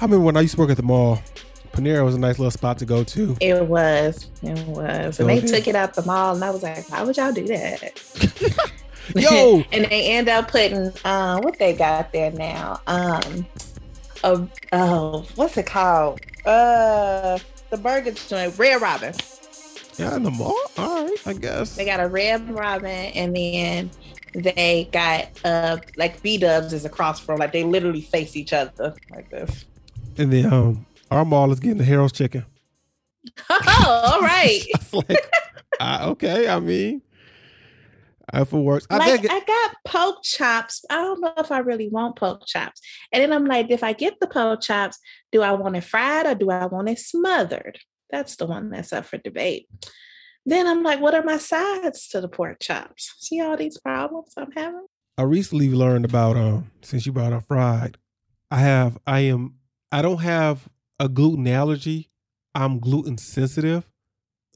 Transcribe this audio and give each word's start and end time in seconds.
I 0.00 0.04
remember 0.04 0.24
when 0.24 0.36
I 0.36 0.40
used 0.40 0.54
to 0.54 0.60
work 0.60 0.70
at 0.70 0.78
the 0.78 0.82
mall. 0.82 1.22
Panera 1.72 2.02
was 2.04 2.14
a 2.14 2.18
nice 2.18 2.38
little 2.38 2.50
spot 2.50 2.78
to 2.78 2.86
go 2.86 3.04
to. 3.04 3.36
It 3.38 3.66
was. 3.66 4.28
It 4.42 4.66
was. 4.66 5.20
And 5.20 5.28
they 5.28 5.40
took 5.40 5.68
it 5.68 5.76
out 5.76 5.94
the 5.94 6.02
mall, 6.02 6.34
and 6.34 6.42
I 6.42 6.50
was 6.50 6.62
like, 6.62 6.90
why 6.90 7.02
would 7.02 7.16
y'all 7.18 7.32
do 7.32 7.46
that? 7.46 8.70
Yo! 9.16 9.62
and 9.72 9.84
they 9.86 10.12
end 10.12 10.28
up 10.28 10.50
putting 10.50 10.90
uh, 11.04 11.40
what 11.40 11.58
they 11.58 11.74
got 11.74 12.12
there 12.12 12.30
now. 12.32 12.80
Um, 12.86 13.46
a, 14.24 14.48
oh, 14.72 15.26
what's 15.34 15.56
it 15.58 15.66
called? 15.66 16.20
Uh, 16.46 17.38
the 17.68 17.76
burger 17.76 18.12
joint, 18.12 18.58
Red 18.58 18.80
Robin. 18.80 19.14
Yeah, 19.98 20.16
in 20.16 20.22
the 20.22 20.30
mall. 20.30 20.56
All 20.78 21.04
right, 21.04 21.16
I 21.26 21.34
guess 21.34 21.76
they 21.76 21.84
got 21.84 22.00
a 22.00 22.08
Red 22.08 22.50
Robin, 22.50 22.88
and 22.88 23.36
then 23.36 23.90
they 24.32 24.88
got 24.92 25.28
uh 25.44 25.78
like 25.96 26.22
B 26.22 26.38
Dubs 26.38 26.72
is 26.72 26.84
across 26.84 27.20
from 27.20 27.38
like 27.38 27.52
they 27.52 27.64
literally 27.64 28.00
face 28.00 28.36
each 28.36 28.52
other 28.52 28.94
like 29.10 29.28
this. 29.28 29.66
And 30.18 30.32
then 30.32 30.52
um 30.52 30.86
our 31.10 31.24
mall 31.24 31.50
is 31.50 31.60
getting 31.60 31.78
the 31.78 31.84
Harold's 31.84 32.12
chicken. 32.12 32.44
Oh, 33.48 34.12
all 34.14 34.20
right. 34.20 34.62
like, 34.92 35.30
uh, 35.78 36.06
okay, 36.10 36.48
I 36.48 36.60
mean, 36.60 37.02
if 38.32 38.52
it 38.52 38.56
works, 38.56 38.86
I 38.90 38.98
like 38.98 39.26
I 39.28 39.40
got 39.40 39.76
pork 39.84 40.22
chops. 40.22 40.84
I 40.88 40.96
don't 40.96 41.20
know 41.20 41.32
if 41.36 41.50
I 41.50 41.58
really 41.58 41.88
want 41.88 42.16
pork 42.16 42.46
chops. 42.46 42.80
And 43.12 43.22
then 43.22 43.32
I'm 43.32 43.46
like, 43.46 43.70
if 43.70 43.82
I 43.82 43.92
get 43.92 44.20
the 44.20 44.26
pork 44.26 44.60
chops, 44.60 44.98
do 45.32 45.42
I 45.42 45.52
want 45.52 45.76
it 45.76 45.84
fried 45.84 46.26
or 46.26 46.34
do 46.34 46.50
I 46.50 46.66
want 46.66 46.88
it 46.88 46.98
smothered? 46.98 47.78
That's 48.10 48.36
the 48.36 48.46
one 48.46 48.70
that's 48.70 48.92
up 48.92 49.06
for 49.06 49.18
debate. 49.18 49.68
Then 50.46 50.66
I'm 50.66 50.82
like, 50.82 51.00
what 51.00 51.14
are 51.14 51.22
my 51.22 51.38
sides 51.38 52.08
to 52.08 52.20
the 52.20 52.28
pork 52.28 52.60
chops? 52.60 53.14
See 53.18 53.40
all 53.40 53.56
these 53.56 53.78
problems 53.78 54.32
I'm 54.36 54.52
having? 54.52 54.86
I 55.18 55.22
recently 55.22 55.68
learned 55.70 56.04
about 56.04 56.36
um 56.36 56.70
since 56.82 57.04
you 57.04 57.12
brought 57.12 57.32
up 57.32 57.46
fried, 57.46 57.98
I 58.50 58.60
have 58.60 58.98
I 59.06 59.20
am 59.20 59.54
I 59.92 60.02
don't 60.02 60.18
have 60.18 60.68
a 60.98 61.08
gluten 61.08 61.46
allergy. 61.48 62.10
I'm 62.54 62.78
gluten 62.78 63.18
sensitive. 63.18 63.88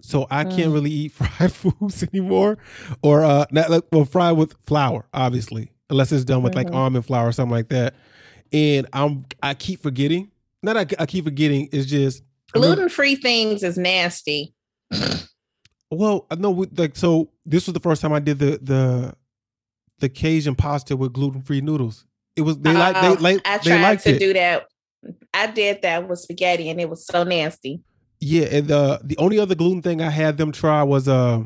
So 0.01 0.27
I 0.31 0.45
can't 0.45 0.71
mm. 0.71 0.75
really 0.75 0.91
eat 0.91 1.13
fried 1.13 1.53
foods 1.53 2.03
anymore. 2.03 2.59
Or 3.03 3.25
uh 3.25 3.47
not 3.51 3.71
like 3.71 3.85
well 3.93 4.05
fried 4.05 4.37
with 4.37 4.55
flour, 4.67 5.07
obviously. 5.13 5.71
Unless 5.91 6.13
it's 6.13 6.25
done 6.25 6.43
with 6.43 6.55
mm-hmm. 6.55 6.69
like 6.69 6.75
almond 6.75 7.07
flour 7.07 7.29
or 7.29 7.33
something 7.33 7.55
like 7.55 7.69
that. 7.69 7.95
And 8.53 8.87
I'm 8.93 9.25
I 9.43 9.55
keep 9.55 9.83
forgetting. 9.83 10.31
Not 10.63 10.77
I, 10.77 10.87
I 10.99 11.07
keep 11.07 11.25
forgetting, 11.25 11.69
it's 11.73 11.87
just 11.87 12.23
gluten 12.53 12.89
free 12.89 13.17
things 13.17 13.63
is 13.63 13.77
nasty. 13.77 14.55
well, 15.91 16.27
I 16.31 16.37
know 16.37 16.67
like 16.77 16.97
so 16.97 17.31
this 17.45 17.67
was 17.67 17.75
the 17.75 17.81
first 17.81 18.03
time 18.03 18.13
I 18.13 18.21
did 18.21 18.39
the 18.39 18.59
the 18.63 19.15
the 19.99 20.09
Cajun 20.09 20.55
pasta 20.55 20.97
with 20.97 21.13
gluten 21.13 21.43
free 21.43 21.61
noodles. 21.61 22.05
It 22.37 22.43
was 22.43 22.59
they 22.59 22.73
like 22.73 23.01
they 23.01 23.23
like 23.23 23.41
I 23.45 23.59
tried 23.59 24.01
to 24.01 24.11
it. 24.11 24.19
do 24.19 24.33
that 24.33 24.67
I 25.35 25.49
did 25.49 25.83
that 25.83 26.09
with 26.09 26.21
spaghetti 26.21 26.71
and 26.71 26.81
it 26.81 26.89
was 26.89 27.07
so 27.07 27.25
nasty. 27.25 27.83
Yeah, 28.21 28.47
and 28.51 28.69
the 28.69 29.01
the 29.03 29.19
only 29.19 29.39
other 29.39 29.55
gluten 29.55 29.83
thing 29.83 30.01
I 30.01 30.09
had 30.09 30.39
them 30.39 30.53
try 30.53 30.83
was 30.83 31.09
uh 31.09 31.43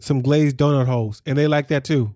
some 0.00 0.20
glazed 0.20 0.56
donut 0.56 0.86
holes, 0.86 1.22
and 1.24 1.38
they 1.38 1.46
like 1.46 1.68
that 1.68 1.84
too. 1.84 2.14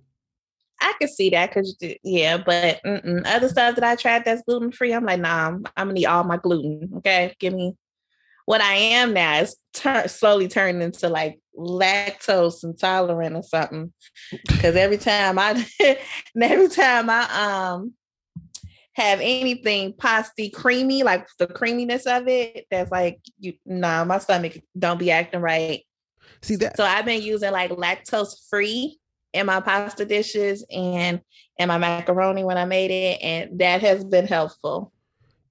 I 0.81 0.93
could 0.99 1.11
see 1.11 1.31
that 1.31 1.51
because 1.51 1.77
yeah, 2.03 2.37
but 2.37 2.81
mm-mm. 2.85 3.23
other 3.25 3.49
stuff 3.49 3.77
that 3.77 3.85
I 3.85 3.97
tried 3.97 4.25
that's 4.25 4.43
gluten 4.43 4.73
free, 4.73 4.93
I'm 4.93 5.05
like, 5.05 5.21
nah, 5.21 5.47
I'm, 5.47 5.65
I'm, 5.77 5.87
gonna 5.87 5.93
need 5.95 6.07
all 6.07 6.25
my 6.25 6.37
gluten. 6.37 6.91
Okay, 6.97 7.35
give 7.39 7.55
me 7.55 7.77
what 8.45 8.61
I 8.61 8.75
am 8.75 9.15
now 9.15 9.41
is 9.41 9.57
tur- 9.73 10.09
slowly 10.09 10.49
turning 10.49 10.83
into 10.83 11.09
like 11.09 11.41
lactose 11.59 12.63
intolerant 12.63 13.37
or 13.37 13.43
something. 13.43 13.93
Because 14.47 14.77
every 14.77 14.99
time 14.99 15.39
I, 15.39 15.67
every 16.41 16.69
time 16.69 17.09
I 17.09 17.73
um 17.73 17.95
have 18.95 19.21
anything 19.21 19.93
pasty 19.93 20.51
creamy, 20.51 21.03
like 21.03 21.27
the 21.39 21.47
creaminess 21.47 22.07
of 22.07 22.29
it, 22.29 22.67
that's 22.71 22.91
like 22.91 23.21
you 23.39 23.55
nah, 23.67 24.05
my 24.05 24.19
stomach 24.19 24.59
don't 24.79 24.99
be 24.99 25.11
acting 25.11 25.41
right. 25.41 25.83
See 26.43 26.57
that 26.57 26.77
so 26.77 26.85
I've 26.85 27.05
been 27.05 27.23
using 27.23 27.53
like 27.53 27.71
lactose 27.71 28.49
free 28.49 28.99
in 29.33 29.47
my 29.47 29.61
pasta 29.61 30.05
dishes 30.05 30.65
and 30.71 31.21
and 31.59 31.69
my 31.69 31.79
macaroni 31.79 32.45
when 32.45 32.57
I 32.57 32.65
made 32.65 32.91
it, 32.91 33.21
and 33.23 33.59
that 33.61 33.81
has 33.83 34.05
been 34.05 34.27
helpful. 34.27 34.93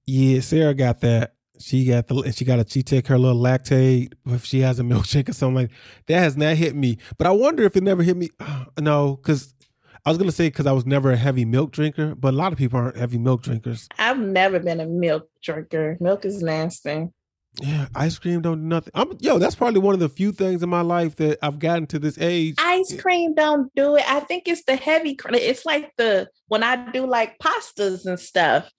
Yeah, 0.06 0.40
Sarah 0.40 0.74
got 0.74 1.00
that. 1.00 1.34
She 1.60 1.86
got 1.86 2.08
the 2.08 2.32
she 2.32 2.44
got 2.44 2.58
a 2.58 2.66
she 2.68 2.82
take 2.82 3.06
her 3.06 3.18
little 3.18 3.40
Lactaid 3.40 4.14
if 4.26 4.44
she 4.44 4.60
has 4.60 4.80
a 4.80 4.82
milkshake 4.82 5.28
or 5.28 5.32
something 5.32 5.54
like 5.54 5.70
that 6.08 6.18
has 6.18 6.36
not 6.36 6.56
hit 6.56 6.74
me. 6.74 6.98
But 7.16 7.26
I 7.26 7.30
wonder 7.30 7.62
if 7.62 7.76
it 7.76 7.82
never 7.82 8.02
hit 8.02 8.16
me. 8.16 8.30
Uh, 8.40 8.64
no, 8.80 9.16
because 9.16 9.53
I 10.06 10.10
was 10.10 10.18
gonna 10.18 10.32
say 10.32 10.48
because 10.48 10.66
I 10.66 10.72
was 10.72 10.84
never 10.84 11.12
a 11.12 11.16
heavy 11.16 11.46
milk 11.46 11.72
drinker, 11.72 12.14
but 12.14 12.34
a 12.34 12.36
lot 12.36 12.52
of 12.52 12.58
people 12.58 12.78
aren't 12.78 12.96
heavy 12.96 13.16
milk 13.16 13.42
drinkers. 13.42 13.88
I've 13.98 14.18
never 14.18 14.60
been 14.60 14.80
a 14.80 14.86
milk 14.86 15.28
drinker. 15.42 15.96
Milk 15.98 16.26
is 16.26 16.42
nasty. 16.42 17.08
Yeah, 17.62 17.86
ice 17.94 18.18
cream 18.18 18.42
don't 18.42 18.62
do 18.62 18.66
nothing. 18.66 18.90
I'm 18.94 19.16
yo, 19.20 19.38
that's 19.38 19.54
probably 19.54 19.80
one 19.80 19.94
of 19.94 20.00
the 20.00 20.08
few 20.10 20.32
things 20.32 20.62
in 20.62 20.68
my 20.68 20.82
life 20.82 21.16
that 21.16 21.38
I've 21.40 21.58
gotten 21.58 21.86
to 21.88 21.98
this 21.98 22.18
age. 22.18 22.56
Ice 22.58 23.00
cream 23.00 23.34
don't 23.34 23.74
do 23.74 23.96
it. 23.96 24.04
I 24.06 24.20
think 24.20 24.46
it's 24.46 24.64
the 24.64 24.76
heavy. 24.76 25.16
It's 25.30 25.64
like 25.64 25.92
the 25.96 26.28
when 26.48 26.62
I 26.62 26.90
do 26.90 27.06
like 27.06 27.38
pastas 27.38 28.04
and 28.04 28.20
stuff. 28.20 28.70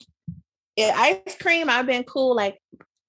Yeah, 0.76 0.92
ice 0.94 1.36
cream. 1.40 1.68
I've 1.70 1.86
been 1.86 2.04
cool. 2.04 2.36
Like 2.36 2.60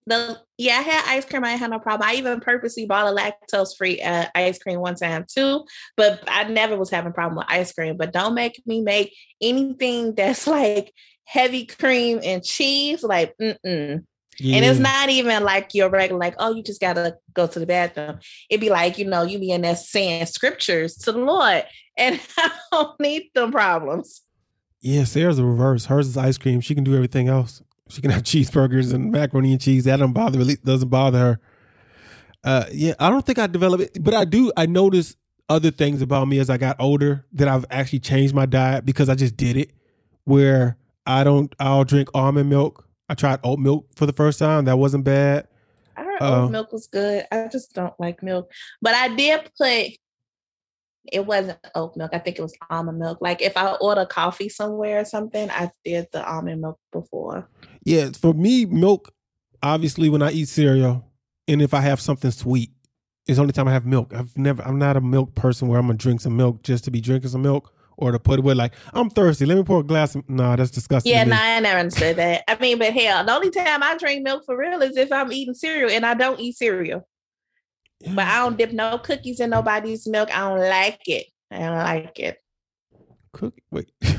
the 0.07 0.39
yeah, 0.57 0.77
I 0.77 0.81
had 0.81 1.03
ice 1.05 1.25
cream. 1.25 1.43
I 1.43 1.51
had 1.51 1.69
no 1.69 1.79
problem. 1.79 2.09
I 2.09 2.15
even 2.15 2.39
purposely 2.39 2.85
bought 2.85 3.07
a 3.07 3.15
lactose 3.15 3.77
free 3.77 4.01
uh, 4.01 4.25
ice 4.33 4.57
cream 4.57 4.79
one 4.79 4.95
time 4.95 5.25
too, 5.29 5.65
but 5.97 6.23
I 6.27 6.45
never 6.45 6.77
was 6.77 6.89
having 6.89 7.11
a 7.11 7.13
problem 7.13 7.37
with 7.37 7.45
ice 7.49 7.73
cream. 7.73 7.97
But 7.97 8.13
don't 8.13 8.33
make 8.33 8.61
me 8.65 8.81
make 8.81 9.13
anything 9.41 10.15
that's 10.15 10.47
like 10.47 10.93
heavy 11.25 11.65
cream 11.65 12.21
and 12.23 12.41
cheese. 12.41 13.03
Like, 13.03 13.35
mm-mm. 13.37 14.05
yeah. 14.39 14.55
And 14.55 14.65
it's 14.65 14.79
not 14.79 15.09
even 15.09 15.43
like 15.43 15.73
your 15.73 15.89
regular, 15.89 16.19
like, 16.19 16.35
oh, 16.39 16.55
you 16.55 16.63
just 16.63 16.79
gotta 16.79 17.17
go 17.33 17.45
to 17.45 17.59
the 17.59 17.65
bathroom. 17.65 18.19
It'd 18.49 18.61
be 18.61 18.69
like, 18.69 18.97
you 18.97 19.05
know, 19.05 19.23
you 19.23 19.39
be 19.39 19.51
in 19.51 19.61
there 19.61 19.75
saying 19.75 20.25
scriptures 20.27 20.95
to 20.99 21.11
the 21.11 21.19
Lord, 21.19 21.65
and 21.97 22.19
I 22.37 22.51
don't 22.71 22.99
need 23.01 23.29
them 23.35 23.51
problems. 23.51 24.21
Yeah, 24.79 25.03
Sarah's 25.03 25.35
the 25.35 25.43
reverse. 25.43 25.87
Hers 25.87 26.07
is 26.07 26.15
ice 26.15 26.37
cream. 26.37 26.61
She 26.61 26.75
can 26.75 26.85
do 26.85 26.95
everything 26.95 27.27
else. 27.27 27.61
She 27.89 28.01
can 28.01 28.11
have 28.11 28.23
cheeseburgers 28.23 28.93
and 28.93 29.11
macaroni 29.11 29.51
and 29.51 29.61
cheese. 29.61 29.85
That 29.85 29.97
doesn't 29.97 30.13
bother 30.13 30.37
really 30.37 30.55
doesn't 30.57 30.89
bother 30.89 31.19
her. 31.19 31.39
Uh, 32.43 32.65
yeah, 32.71 32.93
I 32.99 33.09
don't 33.09 33.25
think 33.25 33.39
I 33.39 33.47
developed 33.47 33.83
it, 33.83 34.03
but 34.03 34.13
I 34.13 34.25
do. 34.25 34.51
I 34.55 34.65
notice 34.65 35.15
other 35.49 35.71
things 35.71 36.01
about 36.01 36.27
me 36.27 36.39
as 36.39 36.49
I 36.49 36.57
got 36.57 36.75
older 36.79 37.25
that 37.33 37.47
I've 37.47 37.65
actually 37.69 37.99
changed 37.99 38.33
my 38.33 38.45
diet 38.45 38.85
because 38.85 39.09
I 39.09 39.15
just 39.15 39.37
did 39.37 39.57
it. 39.57 39.71
Where 40.25 40.77
I 41.05 41.23
don't, 41.23 41.53
I'll 41.59 41.85
drink 41.85 42.09
almond 42.13 42.49
milk. 42.49 42.85
I 43.09 43.13
tried 43.13 43.39
oat 43.43 43.59
milk 43.59 43.87
for 43.95 44.05
the 44.05 44.13
first 44.13 44.39
time. 44.39 44.65
That 44.65 44.77
wasn't 44.77 45.05
bad. 45.05 45.47
I 45.95 46.03
heard 46.03 46.21
uh, 46.21 46.43
oat 46.43 46.51
milk 46.51 46.73
was 46.73 46.87
good. 46.87 47.25
I 47.31 47.47
just 47.47 47.73
don't 47.73 47.97
like 47.99 48.21
milk, 48.21 48.51
but 48.81 48.93
I 48.93 49.15
did 49.15 49.49
put 49.57 49.93
it 51.11 51.25
wasn't 51.25 51.59
oat 51.75 51.95
milk. 51.95 52.11
I 52.13 52.19
think 52.19 52.37
it 52.37 52.41
was 52.41 52.53
almond 52.69 52.99
milk. 52.99 53.19
Like 53.21 53.41
if 53.41 53.55
I 53.55 53.73
order 53.75 54.05
coffee 54.05 54.49
somewhere 54.49 54.99
or 54.99 55.05
something, 55.05 55.49
I 55.49 55.71
did 55.85 56.07
the 56.11 56.27
almond 56.29 56.61
milk 56.61 56.79
before. 56.91 57.49
Yeah, 57.87 58.09
for 58.11 58.33
me, 58.33 58.65
milk. 58.65 59.13
Obviously, 59.63 60.09
when 60.09 60.21
I 60.21 60.31
eat 60.31 60.49
cereal, 60.49 61.05
and 61.47 61.61
if 61.61 61.73
I 61.73 61.79
have 61.79 62.01
something 62.01 62.31
sweet, 62.31 62.71
it's 63.25 63.37
the 63.37 63.41
only 63.41 63.53
time 63.53 63.69
I 63.69 63.71
have 63.71 63.85
milk. 63.85 64.13
I've 64.13 64.37
never. 64.37 64.61
I'm 64.63 64.77
not 64.77 64.97
a 64.97 65.01
milk 65.01 65.35
person 65.35 65.69
where 65.69 65.79
I'm 65.79 65.87
gonna 65.87 65.97
drink 65.97 66.19
some 66.19 66.35
milk 66.35 66.63
just 66.63 66.83
to 66.83 66.91
be 66.91 66.99
drinking 66.99 67.29
some 67.29 67.43
milk 67.43 67.73
or 67.95 68.11
to 68.11 68.19
put 68.19 68.39
it 68.39 68.41
with 68.43 68.57
like 68.57 68.73
I'm 68.93 69.09
thirsty. 69.09 69.45
Let 69.45 69.55
me 69.57 69.63
pour 69.63 69.79
a 69.79 69.83
glass. 69.83 70.15
Of, 70.15 70.29
nah, 70.29 70.57
that's 70.57 70.69
disgusting. 70.69 71.13
Yeah, 71.13 71.23
nah, 71.23 71.37
I 71.39 71.61
never 71.61 71.79
understood 71.79 72.17
that. 72.17 72.43
I 72.49 72.59
mean, 72.59 72.77
but 72.77 72.91
hell, 72.91 73.23
the 73.23 73.33
only 73.33 73.51
time 73.51 73.81
I 73.81 73.97
drink 73.97 74.21
milk 74.21 74.43
for 74.45 74.57
real 74.57 74.81
is 74.81 74.97
if 74.97 75.09
I'm 75.09 75.31
eating 75.31 75.53
cereal, 75.53 75.89
and 75.89 76.05
I 76.05 76.13
don't 76.13 76.41
eat 76.41 76.57
cereal. 76.57 77.07
Yeah. 78.01 78.13
But 78.15 78.25
I 78.25 78.39
don't 78.39 78.57
dip 78.57 78.73
no 78.73 78.97
cookies 78.97 79.39
in 79.39 79.51
nobody's 79.51 80.05
milk. 80.07 80.29
I 80.35 80.39
don't 80.39 80.59
like 80.59 81.07
it. 81.07 81.27
I 81.49 81.59
don't 81.59 81.77
like 81.77 82.19
it. 82.19 82.37
Cookie? 83.31 83.63
Wait. 83.71 83.89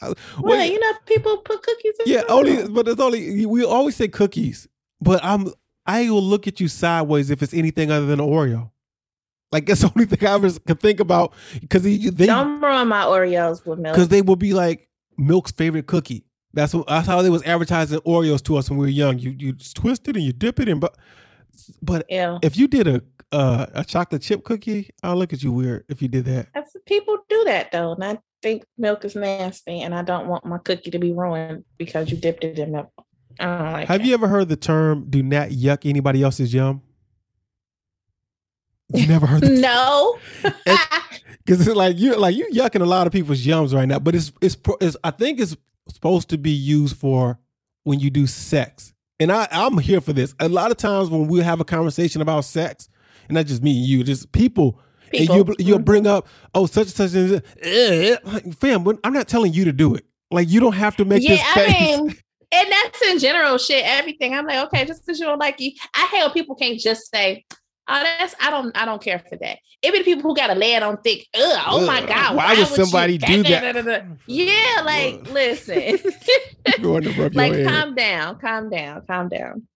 well, 0.00 0.14
Wait. 0.40 0.72
you 0.72 0.80
know, 0.80 0.92
people 1.06 1.38
put 1.38 1.62
cookies 1.62 1.94
in. 2.00 2.12
Yeah, 2.12 2.22
only, 2.28 2.68
but 2.68 2.88
it's 2.88 3.00
only 3.00 3.46
we 3.46 3.64
always 3.64 3.96
say 3.96 4.08
cookies. 4.08 4.68
But 5.00 5.24
I'm 5.24 5.52
I 5.86 6.10
will 6.10 6.22
look 6.22 6.46
at 6.46 6.60
you 6.60 6.68
sideways 6.68 7.30
if 7.30 7.42
it's 7.42 7.54
anything 7.54 7.90
other 7.90 8.06
than 8.06 8.20
an 8.20 8.26
Oreo. 8.26 8.70
Like 9.52 9.66
that's 9.66 9.80
the 9.80 9.88
only 9.94 10.06
thing 10.06 10.26
I 10.26 10.34
ever 10.34 10.50
could 10.60 10.80
think 10.80 11.00
about 11.00 11.32
because 11.60 11.82
they 11.82 12.26
don't 12.26 12.60
ruin 12.60 12.88
my 12.88 13.04
Oreos 13.04 13.66
with 13.66 13.78
milk 13.78 13.94
because 13.94 14.08
they 14.08 14.22
will 14.22 14.36
be 14.36 14.52
like 14.54 14.88
milk's 15.18 15.50
favorite 15.52 15.86
cookie. 15.86 16.24
That's 16.52 16.74
what 16.74 16.86
that's 16.86 17.06
how 17.06 17.22
they 17.22 17.30
was 17.30 17.42
advertising 17.42 17.98
Oreos 18.00 18.42
to 18.44 18.56
us 18.56 18.70
when 18.70 18.78
we 18.78 18.86
were 18.86 18.90
young. 18.90 19.18
You 19.18 19.30
you 19.30 19.52
twist 19.52 20.08
it 20.08 20.16
and 20.16 20.24
you 20.24 20.32
dip 20.32 20.60
it 20.60 20.68
in, 20.68 20.78
but 20.78 20.96
but 21.82 22.04
if 22.08 22.56
you 22.56 22.68
did 22.68 22.86
a 22.86 23.02
uh, 23.32 23.66
a 23.74 23.84
chocolate 23.84 24.22
chip 24.22 24.44
cookie, 24.44 24.90
I'll 25.02 25.16
look 25.16 25.32
at 25.32 25.42
you 25.42 25.52
weird 25.52 25.84
if 25.88 26.02
you 26.02 26.08
did 26.08 26.24
that. 26.24 26.48
That's, 26.54 26.76
people 26.86 27.18
do 27.28 27.44
that 27.44 27.70
though, 27.72 27.92
and 27.92 28.04
I 28.04 28.18
think 28.42 28.64
milk 28.78 29.04
is 29.04 29.14
nasty, 29.14 29.80
and 29.80 29.94
I 29.94 30.02
don't 30.02 30.26
want 30.26 30.44
my 30.44 30.58
cookie 30.58 30.90
to 30.90 30.98
be 30.98 31.12
ruined 31.12 31.64
because 31.78 32.10
you 32.10 32.16
dipped 32.16 32.44
it 32.44 32.58
in 32.58 32.72
milk. 32.72 32.90
I 33.38 33.44
don't 33.44 33.72
like. 33.72 33.88
Have 33.88 34.04
you 34.04 34.14
ever 34.14 34.28
heard 34.28 34.48
the 34.48 34.56
term 34.56 35.06
"do 35.08 35.22
not 35.22 35.50
yuck 35.50 35.88
anybody 35.88 36.22
else's 36.22 36.52
yum"? 36.52 36.82
You 38.92 39.06
never 39.06 39.26
heard 39.26 39.42
that? 39.42 39.50
no. 39.60 40.18
Because 40.42 41.60
it's 41.66 41.76
like 41.76 41.98
you 41.98 42.16
like 42.16 42.34
you 42.34 42.48
yucking 42.52 42.82
a 42.82 42.86
lot 42.86 43.06
of 43.06 43.12
people's 43.12 43.44
yums 43.44 43.74
right 43.74 43.86
now, 43.86 43.98
but 43.98 44.14
it's 44.14 44.32
it's 44.40 44.56
it's 44.80 44.96
I 45.04 45.10
think 45.10 45.40
it's 45.40 45.56
supposed 45.88 46.28
to 46.30 46.38
be 46.38 46.50
used 46.50 46.96
for 46.96 47.38
when 47.84 48.00
you 48.00 48.10
do 48.10 48.26
sex. 48.26 48.92
And 49.18 49.30
I, 49.30 49.46
I'm 49.50 49.76
here 49.78 50.00
for 50.00 50.12
this. 50.12 50.34
A 50.40 50.48
lot 50.48 50.70
of 50.70 50.78
times 50.78 51.10
when 51.10 51.28
we 51.28 51.40
have 51.40 51.60
a 51.60 51.64
conversation 51.64 52.22
about 52.22 52.44
sex, 52.46 52.88
and 53.28 53.34
not 53.34 53.46
just 53.46 53.62
me 53.62 53.76
and 53.78 53.86
you, 53.86 54.02
just 54.02 54.32
people, 54.32 54.80
People. 55.10 55.36
and 55.40 55.48
you 55.48 55.54
you'll 55.58 55.78
Mhm. 55.78 55.84
bring 55.84 56.06
up, 56.06 56.26
oh, 56.54 56.66
such 56.66 56.86
and 56.86 57.10
such, 57.10 57.14
and 57.14 57.42
eh, 57.62 58.16
like, 58.24 58.54
fam, 58.58 58.86
I'm 59.04 59.12
not 59.12 59.28
telling 59.28 59.52
you 59.52 59.64
to 59.64 59.72
do 59.72 59.94
it. 59.94 60.04
Like 60.30 60.48
you 60.48 60.60
don't 60.60 60.74
have 60.74 60.96
to 60.96 61.04
make 61.04 61.22
yeah, 61.22 61.30
this 61.30 61.42
I 61.44 61.66
mean, 61.96 62.16
and 62.52 62.72
that's 62.72 63.02
in 63.10 63.18
general 63.18 63.58
shit. 63.58 63.84
Everything. 63.84 64.34
I'm 64.34 64.46
like, 64.46 64.64
okay, 64.66 64.84
just 64.84 65.04
because 65.04 65.18
you 65.18 65.26
don't 65.26 65.38
like 65.40 65.58
you, 65.60 65.72
I 65.94 66.06
hate 66.06 66.32
people 66.32 66.54
can't 66.54 66.78
just 66.78 67.10
say, 67.10 67.44
"Oh, 67.88 68.00
that's 68.02 68.34
I 68.40 68.50
don't 68.50 68.76
I 68.80 68.84
don't 68.84 69.02
care 69.02 69.18
for 69.28 69.36
that." 69.38 69.58
The 69.82 69.90
people 70.04 70.22
who 70.22 70.36
gotta 70.36 70.54
lay 70.54 70.74
it 70.74 70.82
on 70.82 70.98
thick. 71.02 71.26
Ugh, 71.34 71.62
oh 71.68 71.86
my 71.86 72.04
god, 72.06 72.36
why 72.36 72.50
would 72.50 72.58
you- 72.58 72.64
somebody 72.76 73.18
do 73.18 73.42
that? 73.44 73.72
da, 73.74 73.82
da, 73.82 73.98
da. 73.98 74.04
Yeah, 74.26 74.82
like 74.84 75.28
listen, 75.32 75.98
to 76.66 76.88
rub 76.88 77.04
your 77.04 77.30
like 77.30 77.64
calm 77.66 77.94
down, 77.94 78.38
calm 78.38 78.68
down, 78.70 79.02
calm 79.06 79.28
down. 79.28 79.66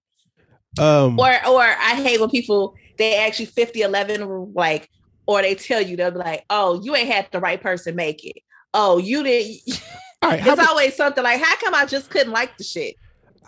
um, 0.78 1.18
Or 1.18 1.30
or 1.48 1.62
I 1.62 2.00
hate 2.02 2.20
when 2.20 2.30
people 2.30 2.74
they 2.98 3.16
actually 3.16 3.46
50 3.46 3.80
11 3.80 4.52
like 4.54 4.88
or 5.26 5.42
they 5.42 5.54
tell 5.54 5.80
you 5.82 5.96
they'll 5.96 6.10
be 6.10 6.18
like, 6.18 6.44
"Oh, 6.50 6.80
you 6.82 6.94
ain't 6.94 7.08
had 7.08 7.28
the 7.32 7.40
right 7.40 7.60
person 7.60 7.96
make 7.96 8.24
it." 8.24 8.36
Oh, 8.72 8.98
you 8.98 9.22
didn't. 9.22 9.82
all 10.22 10.30
right, 10.30 10.46
It's 10.46 10.68
always 10.68 10.96
something 10.96 11.22
like, 11.24 11.40
"How 11.40 11.56
come 11.56 11.74
I 11.74 11.86
just 11.86 12.10
couldn't 12.10 12.32
like 12.32 12.56
the 12.58 12.64
shit?" 12.64 12.96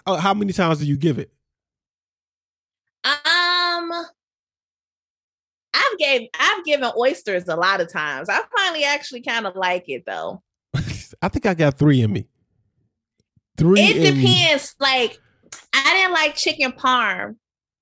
uh, 0.07 0.17
how 0.17 0.35
many 0.35 0.53
times 0.53 0.79
do 0.79 0.87
you 0.87 0.97
give 0.97 1.19
it? 1.19 1.31
Um, 3.05 3.93
I've 5.75 5.99
gave 5.99 6.29
I've 6.39 6.65
given 6.65 6.91
oysters 6.99 7.47
a 7.49 7.57
lot 7.57 7.81
of 7.81 7.93
times. 7.93 8.29
I 8.29 8.41
finally 8.57 8.85
actually 8.85 9.23
kind 9.23 9.47
of 9.47 9.55
like 9.55 9.85
it 9.89 10.05
though. 10.07 10.43
I 11.23 11.29
think 11.29 11.47
I 11.47 11.55
got 11.55 11.79
three 11.79 12.03
in 12.03 12.13
me. 12.13 12.27
Three. 13.57 13.81
It 13.81 13.97
in 13.97 14.19
me. 14.19 14.23
depends. 14.23 14.75
Like 14.81 15.19
I 15.73 15.95
didn't 15.95 16.13
like 16.13 16.35
chicken 16.35 16.73
parm. 16.73 17.37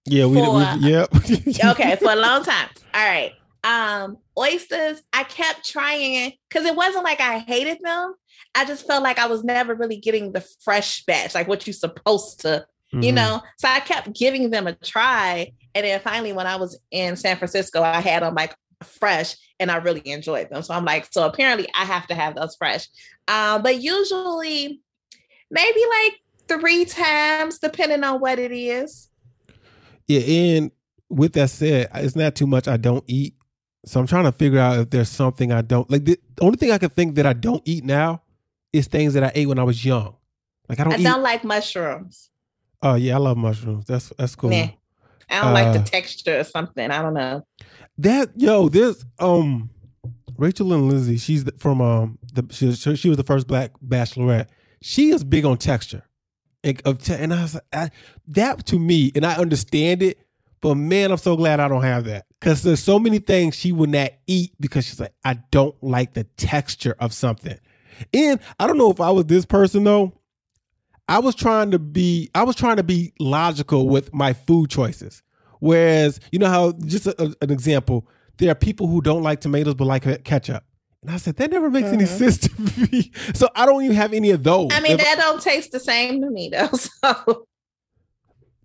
Yeah, 0.07 0.27
we, 0.27 0.37
for- 0.37 0.55
we 0.57 0.91
yep. 0.91 1.09
Okay, 1.65 1.97
for 1.97 2.13
a 2.13 2.17
long 2.17 2.45
time. 2.45 2.69
All 2.93 3.07
right. 3.07 3.33
Um, 3.65 4.19
oysters. 4.39 5.03
I 5.13 5.25
kept 5.25 5.69
trying 5.69 6.15
it 6.15 6.35
because 6.49 6.67
it 6.67 6.77
wasn't 6.77 7.05
like 7.05 7.21
I 7.21 7.39
hated 7.41 7.79
them. 7.83 8.15
I 8.55 8.65
just 8.65 8.87
felt 8.87 9.03
like 9.03 9.19
I 9.19 9.27
was 9.27 9.43
never 9.43 9.75
really 9.75 9.97
getting 9.97 10.33
the 10.33 10.45
fresh 10.63 11.05
batch, 11.07 11.35
like 11.35 11.49
what 11.49 11.67
you're 11.67 11.75
supposed 11.75 12.41
to 12.43 12.67
you 12.93 13.11
Mhm. 13.11 13.15
know 13.17 13.43
so 13.59 13.67
i 13.67 13.81
kept 13.81 14.13
giving 14.15 14.51
them 14.51 14.69
a 14.69 14.73
try 14.73 15.51
and 15.75 15.85
then 15.85 15.99
finally 15.99 16.33
when 16.33 16.47
i 16.47 16.55
was 16.55 16.79
in 16.93 17.17
san 17.17 17.37
francisco 17.37 17.83
i 17.83 17.99
had 18.01 18.23
them 18.23 18.37
like 18.37 18.55
fresh 18.85 19.35
and 19.59 19.69
i 19.69 19.77
really 19.79 20.03
enjoyed 20.09 20.49
them 20.49 20.63
so 20.63 20.73
i'm 20.73 20.85
like 20.85 21.05
so 21.11 21.27
apparently 21.27 21.67
i 21.75 21.85
have 21.85 22.07
to 22.07 22.15
have 22.15 22.37
those 22.37 22.55
fresh 22.55 22.87
um 23.27 23.63
but 23.65 23.83
usually 23.83 24.81
maybe 25.51 25.81
like 25.91 26.13
three 26.47 26.85
times 26.85 27.59
depending 27.59 28.05
on 28.05 28.21
what 28.21 28.39
it 28.39 28.53
is 28.53 29.09
Yeah, 30.07 30.21
and 30.21 30.71
with 31.09 31.33
that 31.33 31.51
said, 31.51 31.89
it's 31.95 32.15
not 32.15 32.37
too 32.37 32.47
much 32.47 32.69
I 32.69 32.77
don't 32.77 33.03
eat. 33.09 33.35
So 33.87 34.01
I'm 34.01 34.07
trying 34.07 34.25
to 34.25 34.33
figure 34.33 34.59
out 34.59 34.79
if 34.79 34.91
there's 34.91 35.09
something 35.11 35.53
I 35.53 35.63
don't 35.63 35.91
like. 35.91 36.05
The 36.05 36.19
only 36.41 36.57
thing 36.57 36.71
I 36.71 36.79
can 36.79 36.91
think 36.91 37.17
that 37.17 37.27
I 37.27 37.33
don't 37.33 37.63
eat 37.65 37.85
now 37.85 38.23
is 38.73 38.87
things 38.87 39.15
that 39.15 39.23
I 39.25 39.33
ate 39.35 39.47
when 39.47 39.59
I 39.59 39.63
was 39.63 39.85
young. 39.85 40.17
Like 40.69 40.81
I 40.81 40.85
don't 40.85 40.95
i 40.95 40.97
eat. 40.97 41.03
don't 41.03 41.23
like 41.23 41.45
mushrooms 41.45 42.31
oh 42.85 42.95
yeah, 42.95 43.15
I 43.15 43.19
love 43.19 43.37
mushrooms. 43.37 43.87
That's 43.87 44.13
that's 44.17 44.37
cool. 44.37 44.51
Nah. 44.51 44.69
i 45.31 45.43
don't 45.43 45.55
like 45.55 45.69
Uh, 45.69 45.79
the 45.79 45.85
texture 45.85 46.39
or 46.39 46.45
something 46.45 46.91
i 46.91 47.01
don't 47.03 47.15
know 47.15 47.45
That 47.99 48.31
yo, 48.37 48.69
this 48.69 49.05
um, 49.19 49.71
Rachel 50.37 50.73
and 50.73 50.89
Lindsay. 50.89 51.17
She's 51.17 51.45
from 51.59 51.81
um, 51.81 52.19
the 52.33 52.47
she 52.51 52.67
was, 52.67 52.81
she 52.81 53.09
was 53.09 53.17
the 53.17 53.23
first 53.23 53.47
black 53.47 53.73
bachelorette. 53.87 54.49
She 54.83 55.11
is 55.11 55.23
big 55.25 55.45
on 55.45 55.57
texture, 55.59 56.03
and, 56.63 56.81
of 56.85 56.99
te- 56.99 57.15
and 57.15 57.33
I 57.33 57.43
was 57.43 57.61
I, 57.73 57.91
that 58.29 58.67
to 58.67 58.79
me, 58.79 59.13
and 59.15 59.25
I 59.25 59.37
understand 59.37 60.03
it. 60.03 60.19
But 60.61 60.75
man, 60.75 61.11
I'm 61.13 61.19
so 61.19 61.37
glad 61.37 61.61
I 61.61 61.69
don't 61.69 61.83
have 61.83 62.05
that 62.05 62.27
because 62.45 62.63
there's 62.63 62.83
so 62.83 62.99
many 62.99 63.19
things 63.21 63.55
she 63.55 63.73
would 63.73 63.89
not 63.89 64.11
eat 64.27 64.53
because 64.61 64.85
she's 64.85 65.01
like, 65.01 65.15
I 65.25 65.39
don't 65.51 65.75
like 65.83 66.13
the 66.13 66.25
texture 66.37 66.95
of 66.99 67.15
something. 67.15 67.59
And 68.13 68.39
I 68.61 68.67
don't 68.67 68.77
know 68.77 68.91
if 68.91 69.01
I 69.01 69.11
was 69.13 69.25
this 69.25 69.47
person 69.47 69.83
though. 69.85 70.13
I 71.09 71.21
was 71.21 71.35
trying 71.35 71.71
to 71.71 71.79
be 71.79 72.31
I 72.35 72.43
was 72.43 72.55
trying 72.55 72.77
to 72.77 72.83
be 72.83 73.15
logical 73.19 73.89
with 73.89 74.13
my 74.13 74.35
food 74.35 74.69
choices. 74.69 75.23
Whereas, 75.61 76.21
you 76.33 76.39
know 76.39 76.49
how 76.51 76.73
just 76.85 77.07
a, 77.07 77.15
a- 77.23 77.35
an 77.41 77.51
example, 77.51 78.07
there 78.37 78.51
are 78.51 78.55
people 78.55 78.89
who 78.89 79.01
don't 79.01 79.23
like 79.23 79.41
tomatoes 79.41 79.75
but 79.75 79.87
like 79.87 80.03
ketchup. 80.25 80.65
And 81.01 81.11
I 81.13 81.17
said 81.17 81.37
that 81.37 81.51
never 81.51 81.71
makes 81.71 81.89
any 81.89 82.05
Mhm. 82.05 82.09
sense 82.09 82.39
to 82.39 82.61
me. 82.93 83.11
So 83.33 83.49
I 83.57 83.65
don't 83.65 83.83
even 83.85 83.97
have 83.97 84.13
any 84.13 84.33
of 84.33 84.43
those. 84.43 84.69
i 84.71 84.81
mean 84.81 84.93
If- 84.93 84.99
that 84.99 85.17
don't 85.17 85.41
taste 85.41 85.73
the 85.73 85.81
same 85.81 86.21
to 86.21 86.31
me 86.31 86.51
though 86.51 86.69
so 86.77 87.47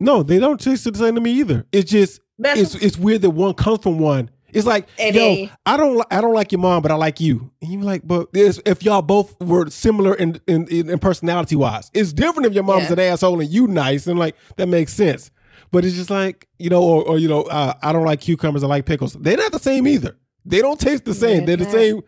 no, 0.02 0.22
they 0.24 0.38
don't 0.40 0.60
taste 0.60 0.84
the 0.84 0.94
same 0.98 1.16
to 1.16 1.22
me 1.22 1.32
either. 1.32 1.66
It's 1.72 1.90
just 1.90 2.20
that's 2.20 2.29
it's 2.40 2.76
it's 2.76 2.98
weird 2.98 3.22
that 3.22 3.32
one 3.32 3.54
comes 3.54 3.80
from 3.84 4.00
one. 4.00 4.30
It's 4.52 4.66
like, 4.66 4.88
And 4.98 5.16
yo, 5.16 5.48
I 5.66 5.78
don't 5.78 6.04
I 6.12 6.22
don't 6.22 6.34
like 6.34 6.52
your 6.52 6.60
mom, 6.60 6.82
but 6.82 6.92
I 6.92 6.96
like 6.96 7.20
you. 7.20 7.52
And 7.62 7.72
you're 7.72 7.84
like, 7.84 8.02
but 8.08 8.30
if 8.34 8.84
y'all 8.84 9.02
both 9.04 9.40
were 9.42 9.70
similar 9.70 10.16
in 10.16 10.42
in, 10.48 10.68
in, 10.68 10.98
personality 11.00 11.56
wise, 11.56 11.92
it's 11.94 12.14
different 12.14 12.48
if 12.48 12.54
your 12.54 12.64
mom's 12.64 12.86
Yeah. 12.86 12.94
an 12.94 13.00
asshole 13.00 13.40
and 13.42 13.50
you 13.50 13.68
nice, 13.68 14.08
and 14.08 14.18
like 14.18 14.36
that 14.58 14.68
makes 14.68 14.94
sense. 14.94 15.30
But 15.72 15.86
it's 15.86 15.96
just 15.96 16.10
like 16.10 16.48
you 16.58 16.70
know, 16.70 16.82
or, 16.82 17.04
or 17.04 17.20
you 17.20 17.28
know, 17.28 17.44
uh, 17.44 17.74
I 17.84 17.92
don't 17.94 18.06
like 18.06 18.22
cucumbers. 18.22 18.64
I 18.64 18.68
like 18.68 18.86
pickles. 18.86 19.14
They're 19.14 19.38
not 19.38 19.52
the 19.52 19.60
same 19.60 19.88
either. 19.88 20.18
They 20.46 20.62
don't 20.62 20.80
taste 20.80 21.06
the 21.06 21.14
same. 21.14 21.46
They're 21.46 21.58
the 21.58 21.70
same. 21.70 22.02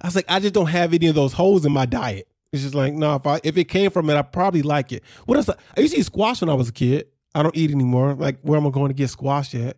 I 0.00 0.06
was 0.06 0.14
like, 0.14 0.26
I 0.28 0.38
just 0.38 0.54
don't 0.54 0.66
have 0.68 0.94
any 0.94 1.08
of 1.08 1.16
those 1.16 1.32
holes 1.32 1.66
in 1.66 1.72
my 1.72 1.84
diet. 1.86 2.28
It's 2.52 2.62
just 2.62 2.74
like, 2.74 2.94
no, 2.94 3.16
if 3.16 3.26
I 3.26 3.40
if 3.42 3.56
it 3.56 3.64
came 3.64 3.90
from 3.90 4.08
it, 4.08 4.14
I 4.14 4.22
probably 4.22 4.62
like 4.62 4.92
it. 4.92 5.02
What 5.26 5.36
else? 5.36 5.50
I 5.76 5.80
used 5.80 5.94
to 5.94 6.00
eat 6.00 6.06
squash 6.06 6.40
when 6.40 6.48
I 6.48 6.54
was 6.54 6.68
a 6.68 6.72
kid. 6.72 7.08
I 7.34 7.42
don't 7.42 7.56
eat 7.56 7.70
anymore. 7.70 8.14
Like, 8.14 8.40
where 8.42 8.58
am 8.58 8.66
I 8.66 8.70
going 8.70 8.88
to 8.88 8.94
get 8.94 9.08
squash 9.10 9.54
at? 9.54 9.76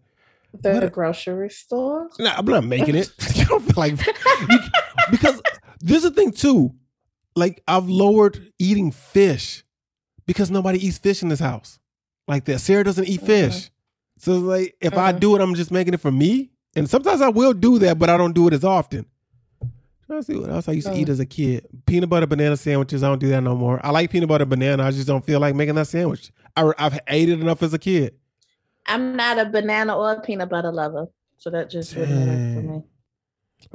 the 0.53 0.71
what- 0.73 0.93
grocery 0.93 1.49
store 1.49 2.09
Nah, 2.19 2.35
I'm 2.37 2.45
not 2.45 2.65
making 2.65 2.97
it. 2.97 3.13
you 3.37 3.45
don't 3.45 3.63
feel 3.63 3.75
like 3.77 3.95
because 5.13 5.41
there's 5.81 6.05
a 6.05 6.11
thing 6.11 6.33
too. 6.33 6.75
Like 7.37 7.63
I've 7.69 7.89
lowered 7.89 8.53
eating 8.59 8.91
fish 8.91 9.63
because 10.27 10.51
nobody 10.51 10.85
eats 10.85 10.99
fish 10.99 11.23
in 11.23 11.29
this 11.29 11.39
house. 11.39 11.79
Like 12.27 12.47
that. 12.47 12.59
Sarah 12.59 12.83
doesn't 12.83 13.07
eat 13.09 13.21
fish. 13.21 13.71
So 14.19 14.39
like 14.39 14.75
if 14.81 14.95
I 14.99 15.13
Mhm. 15.13 15.21
do 15.21 15.37
it, 15.37 15.41
I'm 15.41 15.55
just 15.55 15.71
making 15.71 15.95
it 15.95 16.01
for 16.01 16.11
me. 16.11 16.51
And 16.75 16.91
sometimes 16.91 17.21
I 17.21 17.29
will 17.29 17.53
do 17.53 17.79
that, 17.81 17.99
but 18.01 18.11
I 18.11 18.17
don't 18.17 18.35
do 18.35 18.49
it 18.49 18.53
as 18.53 18.65
often. 18.65 19.07
To 20.11 20.23
see 20.25 20.37
what 20.37 20.51
else 20.51 20.69
I 20.69 20.73
used 20.73 20.89
to 20.89 20.95
eat 20.97 21.07
Mm. 21.07 21.11
as 21.13 21.21
a 21.21 21.27
kid. 21.27 21.67
Peanut 21.87 22.11
butter 22.11 22.27
banana 22.27 22.57
sandwiches. 22.57 23.03
I 23.05 23.09
don't 23.09 23.21
do 23.21 23.29
that 23.29 23.43
no 23.43 23.55
more. 23.57 23.81
I 23.85 23.91
like 23.91 24.11
peanut 24.11 24.29
butter 24.29 24.45
banana. 24.45 24.83
I 24.85 24.91
just 24.91 25.07
don't 25.07 25.25
feel 25.25 25.39
like 25.41 25.55
making 25.55 25.77
that 25.77 25.87
sandwich. 25.87 26.33
I, 26.57 26.73
I've 26.79 26.99
ate 27.07 27.29
it 27.29 27.41
enough 27.41 27.63
as 27.63 27.73
a 27.75 27.79
kid. 27.79 28.15
I'm 28.87 29.15
not 29.17 29.39
a 29.39 29.47
banana 29.47 29.97
or 29.97 30.13
a 30.15 30.21
peanut 30.21 30.49
butter 30.49 30.73
lover, 30.73 31.07
so 31.39 31.51
that 31.51 31.71
just 31.71 31.95
wouldn't 31.97 32.19
work 32.19 32.65
for 32.67 32.73
me. 32.73 32.83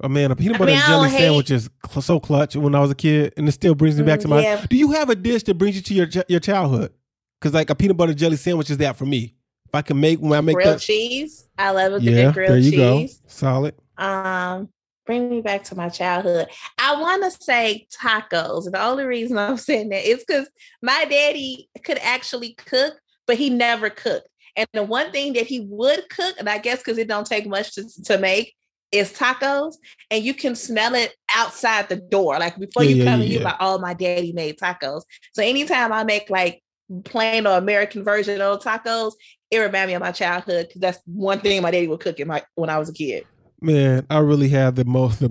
Oh 0.04 0.10
man, 0.10 0.32
a 0.32 0.36
peanut 0.36 0.56
I 0.56 0.60
butter 0.60 0.72
mean, 0.72 0.78
and 0.80 0.86
jelly 0.88 1.04
don't 1.04 1.12
hate- 1.12 1.20
sandwich 1.20 1.52
is 1.52 1.70
cl- 1.90 2.02
so 2.02 2.20
clutch 2.20 2.56
when 2.56 2.76
I 2.76 2.80
was 2.82 2.92
a 2.92 2.96
kid, 2.96 3.34
and 3.38 3.48
it 3.48 3.52
still 3.54 3.76
brings 3.76 3.98
me 3.98 4.04
back 4.04 4.20
Mm, 4.20 4.24
to 4.24 4.28
my. 4.28 4.42
yeah. 4.42 4.66
Do 4.70 4.76
you 4.76 4.92
have 4.92 5.10
a 5.10 5.16
dish 5.16 5.44
that 5.44 5.54
brings 5.58 5.76
you 5.78 5.82
to 5.84 5.94
your 5.94 6.08
ch- 6.08 6.28
your 6.28 6.40
childhood? 6.42 6.92
Because 7.40 7.54
like 7.54 7.70
a 7.70 7.76
peanut 7.76 7.96
butter 7.96 8.14
jelly 8.14 8.36
sandwich 8.36 8.70
is 8.72 8.78
that 8.80 8.98
for 8.98 9.06
me. 9.06 9.36
If 9.68 9.76
I 9.76 9.84
can 9.84 10.00
make 10.00 10.20
when 10.20 10.34
I 10.34 10.42
make 10.42 10.56
grilled 10.56 10.76
that, 10.76 10.82
cheese. 10.82 11.48
I 11.58 11.72
love 11.72 11.94
a 11.94 12.02
yeah, 12.02 12.26
good 12.26 12.34
grilled 12.34 12.50
there 12.52 12.58
you 12.58 12.72
cheese. 12.72 13.20
go, 13.22 13.28
solid. 13.28 13.76
Um, 13.98 14.70
bring 15.06 15.30
me 15.30 15.42
back 15.42 15.64
to 15.66 15.76
my 15.76 15.90
childhood. 15.90 16.48
I 16.78 17.00
want 17.00 17.24
to 17.24 17.32
say 17.44 17.88
tacos. 18.02 18.66
And 18.66 18.74
the 18.74 18.84
only 18.84 19.06
reason 19.06 19.38
I'm 19.38 19.58
saying 19.70 19.90
that 19.90 20.08
is 20.08 20.24
because 20.28 20.50
my 20.82 21.06
daddy 21.06 21.70
could 21.84 22.00
actually 22.00 22.54
cook, 22.54 22.96
but 23.28 23.38
he 23.38 23.50
never 23.50 23.90
cooked. 23.90 24.28
And 24.56 24.68
the 24.74 24.84
one 24.84 25.12
thing 25.12 25.34
that 25.34 25.48
he 25.48 25.62
would 25.62 26.10
cook, 26.10 26.36
and 26.40 26.50
I 26.50 26.58
guess 26.58 26.80
because 26.80 26.98
it 26.98 27.08
don't 27.08 27.28
take 27.28 27.46
much 27.46 27.74
to, 27.76 27.84
to 28.06 28.18
make, 28.18 28.56
is 28.92 29.12
tacos. 29.12 29.76
And 30.10 30.24
you 30.24 30.34
can 30.34 30.56
smell 30.56 30.96
it 30.96 31.14
outside 31.36 31.90
the 31.90 31.98
door. 31.98 32.40
Like 32.40 32.58
before 32.58 32.84
Yeah, 32.84 32.90
you 32.90 33.04
come 33.04 33.20
yeah, 33.20 33.26
in, 33.26 33.32
you're 33.32 33.42
yeah. 33.42 33.48
like, 33.50 33.58
oh, 33.60 33.78
my 33.80 33.94
daddy 33.94 34.32
made 34.32 34.58
tacos. 34.58 35.04
So 35.34 35.44
anytime 35.44 35.92
I 35.92 36.04
make 36.04 36.30
like 36.30 36.64
plain 37.04 37.48
or 37.48 37.58
American 37.58 38.04
version 38.04 38.40
of 38.42 38.62
tacos, 38.62 39.14
it 39.52 39.60
reminds 39.60 39.88
me 39.88 39.94
of 39.96 40.02
my 40.02 40.12
childhood 40.12 40.68
because 40.68 40.82
that's 40.82 41.00
one 41.06 41.40
thing 41.40 41.62
my 41.62 41.72
daddy 41.72 41.88
would 41.88 42.00
cook 42.00 42.20
in 42.20 42.28
my 42.28 42.44
when 42.56 42.70
I 42.70 42.80
was 42.80 42.90
a 42.90 42.94
kid. 42.94 43.26
Man, 43.62 44.06
I 44.10 44.20
really 44.20 44.50
had 44.50 44.76
the 44.76 44.86
most 44.86 45.20
the, 45.20 45.30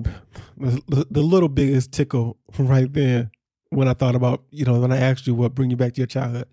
the, 0.57 1.07
the 1.11 1.23
little 1.23 1.49
biggest 1.49 1.93
tickle 1.93 2.39
right 2.59 2.93
there 2.93 3.31
when 3.71 3.89
I 3.89 3.95
thought 3.95 4.15
about 4.15 4.45
you 4.51 4.65
know 4.65 4.81
when 4.81 4.93
I 4.93 4.97
asked 4.99 5.27
you 5.27 5.35
what 5.35 5.55
bring 5.55 5.71
you 5.71 5.77
back 5.77 5.95
to 5.95 6.01
your 6.01 6.07
childhood. 6.07 6.49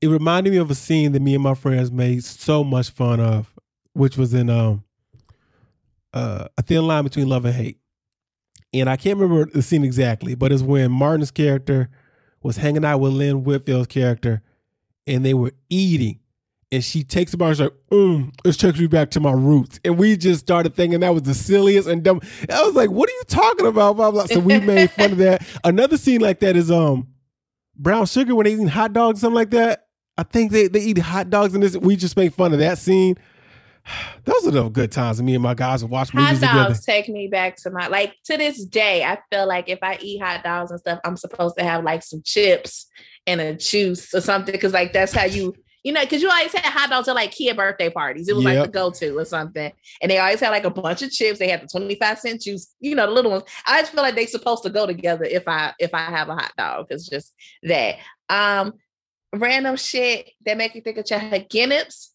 It 0.00 0.08
reminded 0.08 0.50
me 0.52 0.56
of 0.58 0.70
a 0.70 0.74
scene 0.74 1.12
that 1.12 1.20
me 1.20 1.34
and 1.34 1.42
my 1.42 1.54
friends 1.54 1.90
made 1.90 2.24
so 2.24 2.64
much 2.64 2.90
fun 2.90 3.20
of, 3.20 3.52
which 3.92 4.16
was 4.16 4.34
in 4.34 4.50
um 4.50 4.84
uh, 6.12 6.48
a 6.58 6.62
thin 6.62 6.86
line 6.86 7.04
between 7.04 7.28
love 7.28 7.44
and 7.44 7.54
hate. 7.54 7.78
And 8.72 8.88
I 8.88 8.96
can't 8.96 9.18
remember 9.18 9.50
the 9.50 9.62
scene 9.62 9.84
exactly, 9.84 10.34
but 10.34 10.52
it's 10.52 10.62
when 10.62 10.90
Martin's 10.90 11.30
character 11.30 11.88
was 12.42 12.56
hanging 12.56 12.84
out 12.84 12.98
with 12.98 13.12
Lynn 13.12 13.44
Whitfield's 13.44 13.88
character, 13.88 14.42
and 15.06 15.24
they 15.24 15.34
were 15.34 15.52
eating 15.68 16.20
and 16.72 16.84
she 16.84 17.02
takes 17.02 17.34
a 17.34 17.36
bite 17.36 17.48
and 17.48 17.56
she's 17.56 17.64
like, 17.64 17.74
mm, 17.90 18.32
this 18.44 18.56
takes 18.56 18.78
me 18.78 18.86
back 18.86 19.10
to 19.10 19.20
my 19.20 19.32
roots. 19.32 19.80
And 19.84 19.98
we 19.98 20.16
just 20.16 20.40
started 20.40 20.74
thinking 20.74 21.00
that 21.00 21.12
was 21.12 21.22
the 21.22 21.34
silliest 21.34 21.88
and 21.88 22.02
dumb. 22.02 22.20
I 22.48 22.62
was 22.62 22.74
like, 22.74 22.90
what 22.90 23.08
are 23.08 23.12
you 23.12 23.22
talking 23.26 23.66
about? 23.66 23.96
Blah, 23.96 24.12
blah. 24.12 24.26
So 24.26 24.38
we 24.38 24.60
made 24.60 24.90
fun 24.92 25.12
of 25.12 25.18
that. 25.18 25.44
Another 25.64 25.96
scene 25.96 26.20
like 26.20 26.40
that 26.40 26.56
is 26.56 26.70
um 26.70 27.08
brown 27.76 28.06
sugar 28.06 28.34
when 28.34 28.44
they 28.44 28.52
eating 28.52 28.68
hot 28.68 28.92
dogs, 28.92 29.20
something 29.20 29.34
like 29.34 29.50
that. 29.50 29.88
I 30.16 30.22
think 30.22 30.52
they, 30.52 30.68
they 30.68 30.80
eat 30.80 30.98
hot 30.98 31.30
dogs 31.30 31.54
in 31.54 31.60
this. 31.60 31.76
We 31.76 31.96
just 31.96 32.16
make 32.16 32.34
fun 32.34 32.52
of 32.52 32.60
that 32.60 32.78
scene. 32.78 33.16
Those 34.24 34.46
are 34.46 34.52
the 34.52 34.68
good 34.68 34.92
times. 34.92 35.20
Me 35.20 35.34
and 35.34 35.42
my 35.42 35.54
guys 35.54 35.82
would 35.82 35.90
watch 35.90 36.10
hot 36.10 36.22
movies 36.22 36.40
dogs 36.40 36.78
together. 36.78 37.02
take 37.02 37.08
me 37.08 37.26
back 37.26 37.56
to 37.62 37.70
my 37.70 37.88
like 37.88 38.14
to 38.26 38.36
this 38.36 38.64
day. 38.64 39.02
I 39.02 39.18
feel 39.32 39.48
like 39.48 39.68
if 39.68 39.80
I 39.82 39.98
eat 40.00 40.22
hot 40.22 40.44
dogs 40.44 40.70
and 40.70 40.78
stuff, 40.78 41.00
I'm 41.04 41.16
supposed 41.16 41.56
to 41.58 41.64
have 41.64 41.82
like 41.82 42.04
some 42.04 42.22
chips 42.24 42.86
and 43.26 43.40
a 43.40 43.54
juice 43.54 44.14
or 44.14 44.20
something 44.20 44.52
because 44.52 44.72
like 44.72 44.92
that's 44.92 45.12
how 45.12 45.24
you 45.24 45.54
you 45.82 45.92
know 45.92 46.00
because 46.02 46.22
you 46.22 46.28
always 46.30 46.52
had 46.52 46.64
hot 46.64 46.90
dogs 46.90 47.08
at 47.08 47.14
like 47.14 47.30
kid 47.32 47.56
birthday 47.56 47.90
parties. 47.90 48.28
It 48.28 48.34
was 48.36 48.44
like 48.44 48.54
Yep. 48.54 48.66
the 48.66 48.72
go 48.72 48.90
to 48.90 49.18
or 49.18 49.24
something, 49.24 49.72
and 50.02 50.10
they 50.10 50.18
always 50.18 50.40
had 50.40 50.50
like 50.50 50.64
a 50.64 50.70
bunch 50.70 51.02
of 51.02 51.10
chips. 51.10 51.38
They 51.38 51.48
had 51.48 51.62
the 51.62 51.66
twenty 51.66 51.94
five 51.94 52.18
cent 52.18 52.42
juice, 52.42 52.74
you 52.80 52.94
know, 52.94 53.06
the 53.06 53.12
little 53.12 53.30
ones. 53.30 53.44
I 53.66 53.80
just 53.80 53.92
feel 53.92 54.02
like 54.02 54.14
they're 54.14 54.26
supposed 54.26 54.62
to 54.64 54.70
go 54.70 54.86
together 54.86 55.24
if 55.24 55.46
I 55.48 55.72
if 55.78 55.94
I 55.94 56.04
have 56.04 56.28
a 56.28 56.34
hot 56.34 56.52
dog. 56.58 56.86
It's 56.90 57.08
just 57.08 57.34
that 57.62 57.96
um 58.28 58.74
random 59.32 59.76
shit 59.76 60.30
that 60.44 60.56
make 60.56 60.74
you 60.74 60.80
think 60.80 60.98
of 60.98 61.04
your 61.08 61.20
Guineps. 61.20 62.08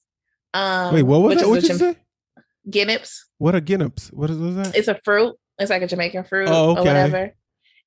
Um, 0.53 0.93
Wait, 0.93 1.03
what 1.03 1.21
was 1.21 1.43
What 1.43 1.63
you 1.63 1.73
say? 1.75 1.95
Guineps. 2.69 3.19
What 3.37 3.55
are 3.55 3.61
Guineps? 3.61 4.11
What 4.13 4.29
is 4.29 4.37
what 4.37 4.55
that? 4.55 4.75
It's 4.75 4.87
a 4.87 4.99
fruit. 5.03 5.35
It's 5.59 5.69
like 5.69 5.81
a 5.81 5.87
Jamaican 5.87 6.25
fruit 6.25 6.49
Oh, 6.49 6.71
or 6.71 6.83
whatever. 6.83 7.33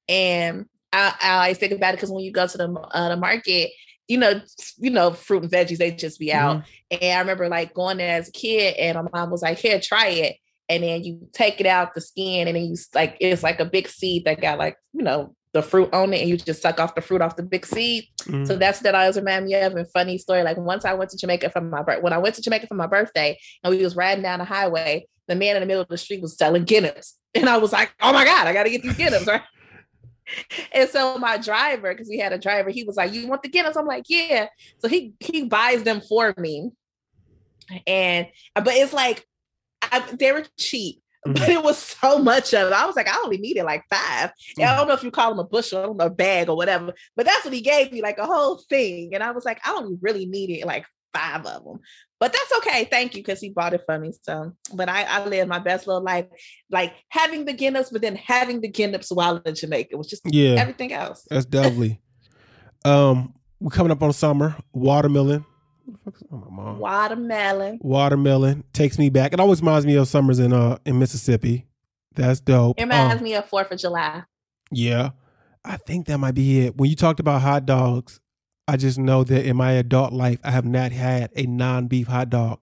And 0.08 0.66
I, 0.92 1.14
I 1.20 1.30
always 1.36 1.58
think 1.58 1.72
about 1.72 1.90
it 1.94 1.96
because 1.98 2.10
when 2.10 2.24
you 2.24 2.32
go 2.32 2.46
to 2.46 2.56
the 2.58 2.72
uh, 2.72 3.08
the 3.10 3.16
market, 3.16 3.70
you 4.08 4.16
know, 4.16 4.40
you 4.78 4.90
know, 4.90 5.12
fruit 5.12 5.42
and 5.42 5.52
veggies 5.52 5.76
they 5.76 5.90
just 5.90 6.18
be 6.18 6.32
out. 6.32 6.58
Mm-hmm. 6.58 6.96
And 7.02 7.16
I 7.16 7.20
remember 7.20 7.48
like 7.48 7.74
going 7.74 7.98
there 7.98 8.18
as 8.18 8.28
a 8.28 8.32
kid, 8.32 8.74
and 8.76 8.96
my 8.96 9.20
mom 9.20 9.30
was 9.30 9.42
like, 9.42 9.58
"Here, 9.58 9.78
try 9.80 10.08
it." 10.08 10.36
And 10.70 10.82
then 10.82 11.04
you 11.04 11.28
take 11.32 11.60
it 11.60 11.66
out 11.66 11.94
the 11.94 12.00
skin, 12.00 12.48
and 12.48 12.56
then 12.56 12.64
you 12.64 12.76
like 12.94 13.16
it's 13.20 13.42
like 13.42 13.60
a 13.60 13.64
big 13.64 13.88
seed 13.88 14.24
that 14.24 14.40
got 14.40 14.58
like 14.58 14.76
you 14.92 15.02
know 15.02 15.34
the 15.52 15.62
fruit 15.62 15.92
on 15.92 16.12
it, 16.14 16.20
and 16.20 16.30
you 16.30 16.38
just 16.38 16.62
suck 16.62 16.80
off 16.80 16.94
the 16.94 17.02
fruit 17.02 17.20
off 17.20 17.36
the 17.36 17.42
big 17.42 17.66
seed. 17.66 18.04
Mhm. 18.22 18.46
So 18.46 18.56
that's 18.56 18.80
that 18.80 18.94
always 18.94 19.16
remind 19.16 19.44
me 19.44 19.54
of. 19.54 19.74
And 19.76 19.86
funny 19.92 20.16
story, 20.16 20.42
like 20.42 20.56
once 20.56 20.86
I 20.86 20.94
went 20.94 21.10
to 21.10 21.18
Jamaica 21.18 21.50
for 21.50 21.60
my 21.60 21.82
birth, 21.82 22.02
when 22.02 22.14
I 22.14 22.18
went 22.18 22.34
to 22.36 22.42
Jamaica 22.42 22.66
for 22.66 22.74
my 22.74 22.86
birthday, 22.86 23.38
and 23.62 23.74
we 23.74 23.82
was 23.82 23.94
riding 23.94 24.22
down 24.22 24.38
the 24.38 24.46
highway, 24.46 25.06
the 25.26 25.34
man 25.34 25.56
in 25.56 25.60
the 25.60 25.66
middle 25.66 25.82
of 25.82 25.88
the 25.88 25.98
street 25.98 26.22
was 26.22 26.36
selling 26.36 26.64
Guineps, 26.64 27.12
and 27.34 27.48
I 27.48 27.58
was 27.58 27.74
like, 27.74 27.92
"Oh 28.00 28.12
my 28.14 28.24
god, 28.24 28.46
I 28.46 28.54
got 28.54 28.64
to 28.64 28.70
get 28.70 28.82
these 28.82 28.96
Guineps!" 28.96 29.26
Right? 29.26 29.42
and 30.72 30.88
so 30.88 31.18
my 31.18 31.38
driver, 31.38 31.92
because 31.92 32.08
we 32.08 32.18
had 32.18 32.32
a 32.32 32.38
driver, 32.38 32.70
he 32.70 32.84
was 32.84 32.96
like, 32.96 33.12
"You 33.12 33.26
want 33.28 33.42
the 33.42 33.48
Guineps?" 33.48 33.76
I'm 33.76 33.86
like, 33.86 34.04
"Yeah." 34.08 34.48
So 34.78 34.88
he 34.88 35.14
he 35.20 35.44
buys 35.44 35.82
them 35.82 36.00
for 36.00 36.34
me, 36.36 36.70
and 37.86 38.26
uh, 38.56 38.60
but 38.60 38.74
it's 38.74 38.92
like 38.92 39.26
I, 39.82 40.00
they 40.18 40.32
were 40.32 40.44
cheap. 40.58 41.02
But 41.26 41.36
mm-hmm. 41.36 41.50
it 41.50 41.62
was 41.64 41.76
so 41.78 42.20
much 42.20 42.54
of 42.54 42.68
it. 42.68 42.72
I 42.72 42.86
was 42.86 42.94
like, 42.94 43.08
I 43.08 43.20
only 43.22 43.38
needed 43.38 43.64
like 43.64 43.82
five. 43.90 44.30
And 44.56 44.64
I 44.64 44.68
mm-hmm. 44.68 44.78
don't 44.78 44.88
know 44.88 44.94
if 44.94 45.02
you 45.02 45.10
call 45.10 45.30
them 45.30 45.40
a 45.40 45.44
bushel, 45.44 45.80
I 45.80 45.82
don't 45.82 45.96
know, 45.96 46.06
a 46.06 46.10
bag 46.10 46.48
or 46.48 46.56
whatever. 46.56 46.94
But 47.16 47.26
that's 47.26 47.44
what 47.44 47.52
he 47.52 47.60
gave 47.60 47.90
me, 47.90 48.00
like 48.00 48.18
a 48.18 48.24
whole 48.24 48.62
thing. 48.70 49.14
And 49.14 49.22
I 49.22 49.32
was 49.32 49.44
like, 49.44 49.60
I 49.66 49.72
only 49.72 49.98
really 50.00 50.26
needed 50.26 50.64
like 50.64 50.86
five 51.18 51.44
of 51.46 51.64
them. 51.64 51.80
But 52.20 52.32
that's 52.32 52.52
okay. 52.58 52.84
Thank 52.90 53.14
you, 53.14 53.22
because 53.22 53.40
he 53.40 53.50
bought 53.50 53.74
it 53.74 53.82
for 53.86 53.98
me. 53.98 54.12
So, 54.22 54.52
but 54.74 54.88
I, 54.88 55.04
I 55.04 55.24
lived 55.24 55.48
my 55.48 55.58
best 55.60 55.86
little 55.86 56.02
life, 56.02 56.26
like 56.70 56.92
having 57.10 57.44
the 57.44 57.54
Guineps, 57.54 57.92
but 57.92 58.02
then 58.02 58.16
having 58.16 58.60
the 58.60 58.70
Guineps 58.70 59.14
while 59.14 59.36
in 59.44 59.54
Jamaica. 59.54 59.90
It 59.92 59.96
was 59.96 60.08
just 60.08 60.22
Yeah, 60.26 60.54
everything 60.58 60.92
else. 60.92 61.24
that's 61.30 61.46
definitely. 61.46 62.00
um, 62.84 63.34
we're 63.60 63.70
coming 63.70 63.92
up 63.92 64.02
on 64.02 64.12
summer. 64.12 64.56
Watermelon. 64.72 65.44
What 65.84 65.94
the 65.94 66.04
fuck 66.04 66.14
is- 66.16 66.22
Oh, 66.32 66.36
my 66.36 66.62
mom. 66.64 66.78
Watermelon. 66.78 67.78
Watermelon 67.82 68.64
takes 68.72 68.98
me 68.98 69.10
back. 69.10 69.32
It 69.32 69.40
always 69.40 69.60
reminds 69.60 69.86
me 69.86 69.94
of 69.96 70.06
summers 70.08 70.38
in 70.38 70.52
uh 70.52 70.78
in 70.84 70.98
Mississippi. 70.98 71.66
That's 72.14 72.40
dope. 72.40 72.78
It 72.78 72.82
reminds 72.84 73.16
Um, 73.18 73.24
me 73.24 73.34
of 73.34 73.46
Fourth 73.46 73.70
of 73.72 73.78
July. 73.78 74.22
Yeah. 74.72 75.10
I 75.64 75.76
think 75.76 76.06
that 76.06 76.18
might 76.18 76.34
be 76.34 76.66
it. 76.66 76.76
When 76.76 76.88
you 76.90 76.96
talked 76.96 77.20
about 77.20 77.42
hot 77.42 77.64
dogs, 77.66 78.20
I 78.68 78.76
just 78.76 78.98
know 78.98 79.24
that 79.24 79.46
in 79.46 79.56
my 79.56 79.72
adult 79.72 80.12
life, 80.12 80.38
I 80.44 80.50
have 80.50 80.66
not 80.66 80.92
had 80.92 81.30
a 81.34 81.46
non 81.46 81.86
beef 81.86 82.06
hot 82.06 82.28
dog 82.28 82.60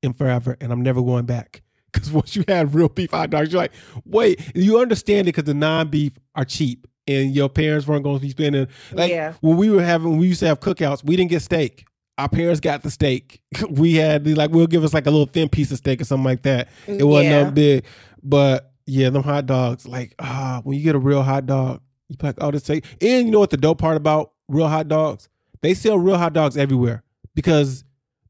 in 0.00 0.12
forever, 0.12 0.56
and 0.60 0.72
I'm 0.72 0.82
never 0.82 1.02
going 1.02 1.26
back. 1.26 1.62
Because 1.92 2.10
once 2.10 2.34
you 2.34 2.42
have 2.48 2.74
real 2.74 2.88
beef 2.88 3.10
hot 3.10 3.28
dogs, 3.28 3.52
you're 3.52 3.60
like, 3.60 3.74
wait, 4.06 4.40
you 4.54 4.80
understand 4.80 5.28
it 5.28 5.34
because 5.34 5.44
the 5.44 5.52
non 5.52 5.88
beef 5.88 6.16
are 6.34 6.46
cheap, 6.46 6.86
and 7.06 7.34
your 7.34 7.50
parents 7.50 7.86
weren't 7.86 8.02
going 8.02 8.16
to 8.16 8.22
be 8.22 8.30
spending. 8.30 8.66
Like 8.92 9.10
yeah. 9.10 9.34
when 9.42 9.58
we 9.58 9.68
were 9.68 9.82
having, 9.82 10.12
when 10.12 10.18
we 10.18 10.28
used 10.28 10.40
to 10.40 10.46
have 10.46 10.58
cookouts, 10.58 11.04
we 11.04 11.16
didn't 11.16 11.28
get 11.28 11.42
steak. 11.42 11.84
Our 12.16 12.30
parents 12.30 12.60
got 12.60 12.82
the 12.82 12.90
steak. 12.90 13.42
We 13.68 13.96
had 13.96 14.26
like 14.26 14.52
we'll 14.52 14.68
give 14.68 14.84
us 14.84 14.94
like 14.94 15.06
a 15.06 15.10
little 15.10 15.26
thin 15.26 15.50
piece 15.50 15.70
of 15.70 15.76
steak 15.78 16.00
or 16.00 16.04
something 16.04 16.24
like 16.24 16.42
that. 16.42 16.68
It 16.86 17.04
wasn't 17.04 17.30
yeah. 17.30 17.44
that 17.44 17.54
big, 17.54 17.84
but 18.22 18.72
yeah, 18.86 19.10
them 19.10 19.22
hot 19.22 19.44
dogs. 19.44 19.86
Like 19.86 20.14
ah, 20.18 20.62
when 20.64 20.78
you 20.78 20.84
get 20.84 20.94
a 20.94 20.98
real 20.98 21.22
hot 21.22 21.44
dog, 21.44 21.82
you 22.08 22.16
like, 22.22 22.36
oh, 22.38 22.50
this 22.50 22.62
take. 22.62 22.86
And 23.02 23.26
you 23.26 23.32
know 23.32 23.40
what 23.40 23.50
the 23.50 23.58
dope 23.58 23.78
part 23.78 23.98
about 23.98 24.32
real 24.52 24.68
hot 24.68 24.88
dogs? 24.88 25.28
They 25.60 25.74
sell 25.74 25.98
real 25.98 26.18
hot 26.18 26.32
dogs 26.32 26.56
everywhere 26.56 27.02
because 27.34 27.84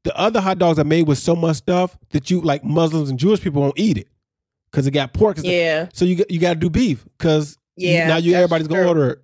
the 0.05 0.17
other 0.17 0.41
hot 0.41 0.59
dogs 0.59 0.79
are 0.79 0.85
made 0.85 1.07
with 1.07 1.19
so 1.19 1.35
much 1.37 1.57
stuff 1.57 1.97
that 2.11 2.31
you 2.31 2.41
like 2.41 2.65
Muslims 2.65 3.11
and 3.11 3.19
Jewish 3.19 3.41
people 3.41 3.63
won't 3.63 3.79
eat 3.79 3.97
it 3.99 4.09
because 4.71 4.87
it 4.87 4.91
got 4.91 5.13
pork. 5.13 5.39
Yeah. 5.43 5.89
So 5.93 6.05
you 6.05 6.17
got- 6.17 6.31
you 6.31 6.39
got 6.39 6.55
to 6.55 6.61
do 6.61 6.71
beef 6.71 7.05
because 7.19 7.59
Yeah. 7.77 8.07
now 8.09 8.17
you 8.17 8.35
everybody's 8.35 8.69
gonna 8.69 8.87
order 8.87 9.11
it. 9.11 9.19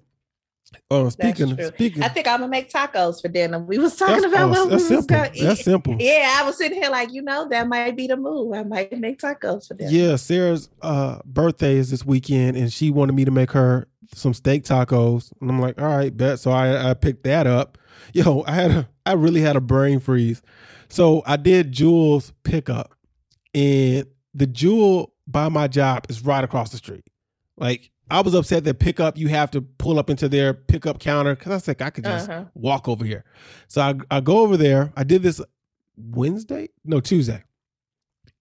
Oh, 0.90 1.08
speaking 1.08 1.56
speaking, 1.66 2.02
I 2.02 2.08
think 2.08 2.26
I'm 2.26 2.40
gonna 2.40 2.50
make 2.50 2.70
tacos 2.70 3.22
for 3.22 3.28
dinner. 3.28 3.58
We 3.58 3.78
was 3.78 3.96
talking 3.96 4.20
that's, 4.20 4.32
about 4.32 4.48
oh, 4.48 4.50
what 4.50 4.68
we 4.68 4.75
was 4.75 4.88
simple. 4.88 5.16
gonna 5.16 5.30
eat. 5.34 5.42
That's 5.42 5.64
simple. 5.64 5.96
Yeah, 6.00 6.38
I 6.40 6.44
was 6.44 6.56
sitting 6.56 6.80
here 6.80 6.90
like, 6.90 7.12
you 7.12 7.22
know, 7.22 7.48
that 7.48 7.68
might 7.68 7.96
be 7.96 8.06
the 8.06 8.16
move. 8.16 8.52
I 8.54 8.62
might 8.62 8.98
make 8.98 9.18
tacos 9.18 9.68
for 9.68 9.75
dinner. 9.75 9.90
Yeah, 9.90 10.16
Sarah's 10.16 10.68
uh, 10.82 11.20
birthday 11.25 11.76
is 11.76 11.90
this 11.90 12.04
weekend, 12.04 12.56
and 12.56 12.72
she 12.72 12.90
wanted 12.90 13.14
me 13.14 13.25
to 13.25 13.30
make 13.30 13.50
her 13.52 13.88
some 14.14 14.34
steak 14.34 14.64
tacos, 14.64 15.32
and 15.40 15.50
I'm 15.50 15.60
like, 15.60 15.80
all 15.80 15.88
right, 15.88 16.14
bet. 16.14 16.38
So 16.40 16.50
I, 16.50 16.90
I 16.90 16.94
picked 16.94 17.25
that 17.25 17.46
up. 17.46 17.78
Yo, 18.12 18.42
I 18.46 18.52
had 18.52 18.70
a, 18.70 18.88
I 19.04 19.12
really 19.12 19.40
had 19.40 19.56
a 19.56 19.60
brain 19.60 20.00
freeze. 20.00 20.42
So 20.88 21.22
I 21.26 21.37
did 21.37 21.72
Jewel's 21.72 22.32
pickup, 22.42 22.94
and 23.54 24.06
the 24.34 24.46
Jewel 24.46 25.12
by 25.26 25.48
my 25.48 25.68
job 25.68 26.06
is 26.08 26.25
right 26.25 26.42
across 26.42 26.70
the 26.70 26.78
street. 26.78 27.04
Like 27.56 27.90
I 28.10 28.20
was 28.22 28.34
upset 28.34 28.64
that 28.64 28.78
pickup 28.78 29.18
you 29.18 29.28
have 29.28 29.50
to 29.52 29.60
pull 29.60 29.98
up 29.98 30.08
into 30.10 30.28
their 30.28 30.54
pickup 30.54 30.98
counter 30.98 31.34
because 31.34 31.52
I 31.52 31.54
was 31.56 31.68
like 31.68 31.82
I 31.82 31.90
could 31.90 32.04
just 32.04 32.28
Uh-huh. 32.28 32.44
walk 32.54 32.88
over 32.88 33.04
here. 33.04 33.24
So 33.68 33.80
I, 33.82 33.94
I 34.10 34.20
go 34.20 34.38
over 34.38 34.56
there. 34.56 34.92
I 34.96 35.04
did 35.04 35.22
this 35.22 35.40
Wednesday, 35.96 36.68
no 36.84 37.00
Tuesday, 37.00 37.42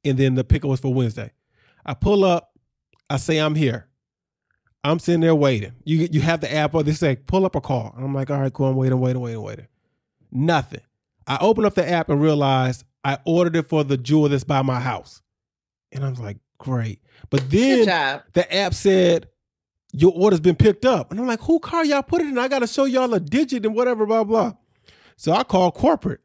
and 0.06 0.18
then 0.18 0.36
the 0.36 0.44
pickup 0.44 0.70
was 0.70 0.80
for 0.80 0.94
Wednesday. 0.94 1.32
I 1.86 1.94
pull 1.94 2.24
up. 2.24 2.52
I 3.10 3.18
say 3.18 3.38
I'm 3.40 3.56
here. 3.56 3.88
I'm 4.84 5.00
sitting 5.00 5.22
there 5.22 5.36
waiting. 5.36 5.74
You 5.84 6.08
you 6.12 6.22
have 6.22 6.40
the 6.42 6.54
app 6.54 6.74
or 6.74 6.84
they 6.84 6.94
say 6.94 7.16
pull 7.16 7.46
up 7.46 7.56
a 7.56 7.62
call. 7.62 7.94
I'm 7.98 8.14
like, 8.14 8.30
all 8.30 8.40
right, 8.40 8.54
cool. 8.54 8.68
I'm 8.68 8.76
waiting, 8.76 9.00
waiting, 9.00 9.22
waiting, 9.22 9.42
waiting. 9.42 9.68
Nothing. 10.32 10.82
I 11.26 11.38
open 11.42 11.66
up 11.66 11.74
the 11.76 11.90
app 11.90 12.10
and 12.10 12.22
realize 12.22 12.84
I 13.04 13.18
ordered 13.26 13.56
it 13.56 13.68
for 13.68 13.84
the 13.84 13.98
jewel 13.98 14.30
that's 14.30 14.44
by 14.44 14.62
my 14.62 14.80
house, 14.80 15.22
and 15.92 16.06
I 16.06 16.10
was 16.10 16.20
like, 16.20 16.38
great. 16.58 17.00
But 17.30 17.50
then 17.50 17.86
the 18.34 18.54
app 18.56 18.74
said 18.74 19.28
your 20.00 20.14
order's 20.16 20.40
been 20.40 20.56
picked 20.56 20.86
up. 20.86 21.12
And 21.12 21.20
I'm 21.20 21.26
like, 21.28 21.42
who 21.42 21.60
car 21.60 21.84
y'all 21.84 22.04
put 22.04 22.22
it 22.22 22.28
in? 22.28 22.38
I 22.38 22.48
gotta 22.48 22.68
show 22.68 22.86
y'all 22.86 23.14
a 23.14 23.20
digit 23.20 23.66
and 23.66 23.74
whatever, 23.74 24.06
blah, 24.06 24.24
blah. 24.24 24.54
So 25.16 25.32
I 25.32 25.44
called 25.44 25.74
corporate 25.74 26.22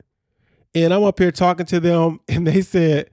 and 0.75 0.93
I'm 0.93 1.03
up 1.05 1.19
here 1.19 1.33
talking 1.33 1.67
to 1.67 1.81
them, 1.81 2.21
and 2.29 2.47
they 2.47 2.63
said, 2.63 3.11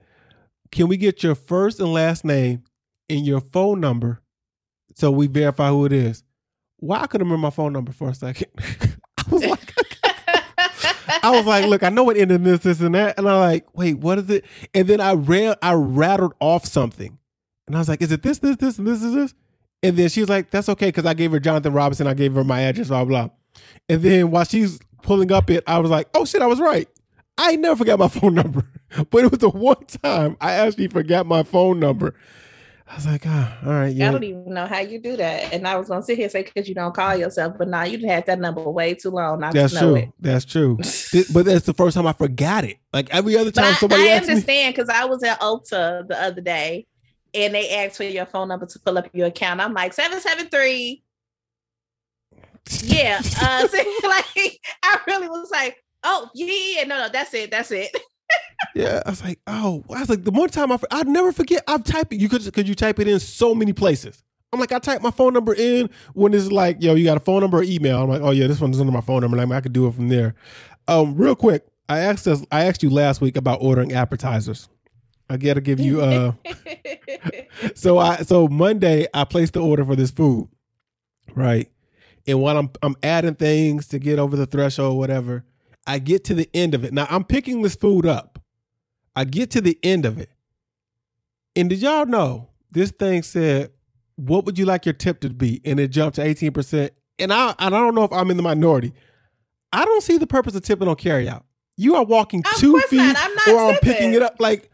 Can 0.70 0.88
we 0.88 0.96
get 0.96 1.22
your 1.22 1.34
first 1.34 1.80
and 1.80 1.92
last 1.92 2.24
name 2.24 2.64
and 3.08 3.26
your 3.26 3.40
phone 3.40 3.80
number 3.80 4.20
so 4.94 5.10
we 5.10 5.26
verify 5.26 5.70
who 5.70 5.86
it 5.86 5.92
is? 5.92 6.22
Why 6.76 7.00
I 7.00 7.06
couldn't 7.06 7.26
remember 7.26 7.46
my 7.46 7.50
phone 7.50 7.72
number 7.72 7.92
for 7.92 8.08
a 8.08 8.14
second. 8.14 8.48
I 9.18 9.24
was 9.30 9.44
like, 9.44 9.74
I 11.22 11.30
was 11.30 11.44
like, 11.44 11.66
look, 11.66 11.82
I 11.82 11.90
know 11.90 12.04
what 12.04 12.16
ended 12.16 12.44
this, 12.44 12.60
this, 12.60 12.80
and 12.80 12.94
that. 12.94 13.18
And 13.18 13.28
I'm 13.28 13.40
like, 13.40 13.66
wait, 13.76 13.98
what 13.98 14.18
is 14.18 14.30
it? 14.30 14.44
And 14.72 14.88
then 14.88 15.00
I 15.00 15.12
ran, 15.12 15.56
I 15.60 15.74
rattled 15.74 16.34
off 16.40 16.64
something. 16.64 17.18
And 17.66 17.76
I 17.76 17.78
was 17.78 17.88
like, 17.88 18.00
is 18.00 18.12
it 18.12 18.22
this, 18.22 18.38
this, 18.38 18.56
this, 18.56 18.78
and 18.78 18.86
this 18.86 19.02
is 19.02 19.14
this? 19.14 19.34
And 19.82 19.96
then 19.96 20.08
she 20.08 20.20
was 20.20 20.28
like, 20.28 20.50
that's 20.50 20.68
okay, 20.68 20.88
because 20.88 21.06
I 21.06 21.14
gave 21.14 21.32
her 21.32 21.40
Jonathan 21.40 21.72
Robinson, 21.72 22.06
I 22.06 22.14
gave 22.14 22.34
her 22.34 22.44
my 22.44 22.60
address, 22.60 22.88
blah, 22.88 23.04
blah. 23.04 23.30
And 23.88 24.02
then 24.02 24.30
while 24.30 24.44
she's 24.44 24.78
pulling 25.02 25.32
up 25.32 25.50
it, 25.50 25.64
I 25.66 25.78
was 25.78 25.90
like, 25.90 26.08
oh 26.14 26.24
shit, 26.24 26.42
I 26.42 26.46
was 26.46 26.60
right. 26.60 26.88
I 27.38 27.56
never 27.56 27.76
forgot 27.76 27.98
my 27.98 28.08
phone 28.20 28.34
number. 28.34 28.64
But 29.10 29.24
it 29.24 29.30
was 29.30 29.40
the 29.40 29.50
one 29.50 29.84
time 30.02 30.36
I 30.40 30.52
actually 30.52 30.88
forgot 30.88 31.26
my 31.26 31.42
phone 31.42 31.80
number. 31.80 32.14
I 32.90 32.96
was 32.96 33.06
like, 33.06 33.22
ah, 33.24 33.58
all 33.64 33.70
right, 33.70 34.00
I 34.00 34.10
don't 34.10 34.24
even 34.24 34.52
know 34.52 34.66
how 34.66 34.80
you 34.80 35.00
do 35.00 35.16
that. 35.16 35.52
And 35.52 35.66
I 35.66 35.76
was 35.76 35.88
gonna 35.88 36.02
sit 36.02 36.16
here 36.16 36.24
and 36.24 36.32
say 36.32 36.42
because 36.42 36.68
you 36.68 36.74
don't 36.74 36.92
call 36.92 37.14
yourself, 37.14 37.54
but 37.56 37.68
now 37.68 37.84
you 37.84 38.04
had 38.04 38.26
that 38.26 38.40
number 38.40 38.68
way 38.68 38.94
too 38.94 39.10
long 39.10 39.38
not 39.38 39.54
That's 39.54 39.74
to 39.74 39.80
know 39.80 39.94
true. 39.94 40.12
That's 40.18 40.44
true. 40.44 40.76
But 41.32 41.44
that's 41.44 41.66
the 41.66 41.74
first 41.74 41.94
time 41.94 42.08
I 42.08 42.12
forgot 42.12 42.64
it. 42.64 42.78
Like 42.92 43.08
every 43.10 43.36
other 43.36 43.52
time 43.52 43.66
I, 43.66 43.72
somebody 43.74 44.02
I 44.02 44.06
me, 44.06 44.12
understand 44.14 44.74
because 44.74 44.88
I 44.88 45.04
was 45.04 45.22
at 45.22 45.40
Ulta 45.40 46.08
the 46.08 46.20
other 46.20 46.40
day 46.40 46.88
and 47.34 47.54
they 47.54 47.70
asked 47.70 47.96
for 47.96 48.04
your 48.04 48.26
phone 48.26 48.48
number 48.48 48.66
to 48.66 48.78
pull 48.80 48.98
up 48.98 49.08
your 49.12 49.28
account. 49.28 49.60
I'm 49.60 49.74
like, 49.74 49.92
773. 49.92 51.02
Yeah. 52.82 53.20
Uh 53.40 53.68
so, 53.68 53.78
like 54.08 54.60
I 54.82 54.98
really 55.06 55.28
was 55.28 55.50
like, 55.50 55.76
oh 56.04 56.28
yeah, 56.34 56.84
no, 56.84 56.98
no, 56.98 57.08
that's 57.08 57.34
it. 57.34 57.50
That's 57.50 57.70
it. 57.70 57.90
Yeah, 58.74 59.02
I 59.04 59.10
was 59.10 59.24
like, 59.24 59.40
oh, 59.48 59.82
I 59.90 60.00
was 60.00 60.08
like, 60.08 60.22
the 60.22 60.30
one 60.30 60.48
time 60.48 60.70
I, 60.70 60.78
I'd 60.92 61.08
never 61.08 61.32
forget. 61.32 61.64
I've 61.66 61.82
typed 61.82 62.12
it. 62.12 62.20
You 62.20 62.28
could, 62.28 62.52
could 62.52 62.68
you 62.68 62.74
type 62.74 63.00
it 63.00 63.08
in 63.08 63.18
so 63.18 63.54
many 63.54 63.72
places. 63.72 64.22
I'm 64.52 64.60
like, 64.60 64.70
I 64.70 64.78
type 64.78 65.00
my 65.00 65.10
phone 65.10 65.32
number 65.32 65.54
in 65.54 65.90
when 66.14 66.34
it's 66.34 66.50
like, 66.50 66.76
yo, 66.80 66.94
you 66.94 67.04
got 67.04 67.16
a 67.16 67.20
phone 67.20 67.40
number 67.40 67.58
or 67.58 67.62
email. 67.62 68.02
I'm 68.02 68.08
like, 68.08 68.22
oh 68.22 68.30
yeah, 68.30 68.46
this 68.46 68.60
one's 68.60 68.80
under 68.80 68.92
my 68.92 69.00
phone 69.00 69.22
number. 69.22 69.36
Like, 69.36 69.50
I 69.50 69.60
could 69.60 69.72
do 69.72 69.86
it 69.86 69.94
from 69.94 70.08
there. 70.08 70.34
Um, 70.88 71.16
real 71.16 71.36
quick, 71.36 71.66
I 71.88 72.00
asked 72.00 72.26
us, 72.26 72.44
I 72.50 72.64
asked 72.64 72.82
you 72.82 72.90
last 72.90 73.20
week 73.20 73.36
about 73.36 73.58
ordering 73.62 73.92
appetizers. 73.92 74.68
I 75.30 75.36
gotta 75.36 75.60
give 75.60 75.78
you 75.80 76.02
uh 76.02 76.32
so 77.74 77.98
I 77.98 78.16
so 78.22 78.48
Monday 78.48 79.06
I 79.14 79.24
placed 79.24 79.52
the 79.54 79.60
order 79.62 79.84
for 79.84 79.96
this 79.96 80.10
food. 80.10 80.48
Right. 81.34 81.70
And 82.26 82.40
while 82.42 82.58
I'm 82.58 82.70
I'm 82.82 82.96
adding 83.02 83.36
things 83.36 83.86
to 83.88 83.98
get 83.98 84.18
over 84.18 84.36
the 84.36 84.46
threshold, 84.46 84.98
whatever, 84.98 85.44
I 85.86 85.98
get 86.00 86.24
to 86.24 86.34
the 86.34 86.50
end 86.52 86.74
of 86.74 86.84
it. 86.84 86.92
Now 86.92 87.06
I'm 87.08 87.24
picking 87.24 87.62
this 87.62 87.76
food 87.76 88.06
up. 88.06 88.40
I 89.14 89.24
get 89.24 89.50
to 89.52 89.60
the 89.60 89.78
end 89.82 90.04
of 90.04 90.18
it. 90.18 90.30
And 91.56 91.70
did 91.70 91.80
y'all 91.80 92.06
know 92.06 92.48
this 92.72 92.90
thing 92.90 93.22
said, 93.22 93.70
what 94.16 94.44
would 94.46 94.58
you 94.58 94.64
like 94.64 94.84
your 94.86 94.92
tip 94.92 95.20
to 95.20 95.30
be? 95.30 95.60
And 95.64 95.80
it 95.80 95.88
jumped 95.88 96.16
to 96.16 96.22
18%. 96.22 96.90
And 97.18 97.32
I 97.32 97.54
I 97.58 97.70
don't 97.70 97.94
know 97.94 98.04
if 98.04 98.12
I'm 98.12 98.30
in 98.30 98.36
the 98.36 98.42
minority. 98.42 98.92
I 99.72 99.84
don't 99.84 100.02
see 100.02 100.18
the 100.18 100.26
purpose 100.26 100.54
of 100.56 100.62
tipping 100.62 100.88
on 100.88 100.96
carryout. 100.96 101.44
You 101.76 101.94
are 101.96 102.04
walking 102.04 102.42
Of 102.44 102.58
two 102.58 102.78
feet 102.82 102.96
not. 102.98 103.16
I'm 103.18 103.34
not 103.34 103.48
or 103.48 103.58
I'm 103.68 103.74
tipping. 103.74 103.92
picking 103.92 104.14
it 104.14 104.22
up. 104.22 104.36
Like, 104.38 104.70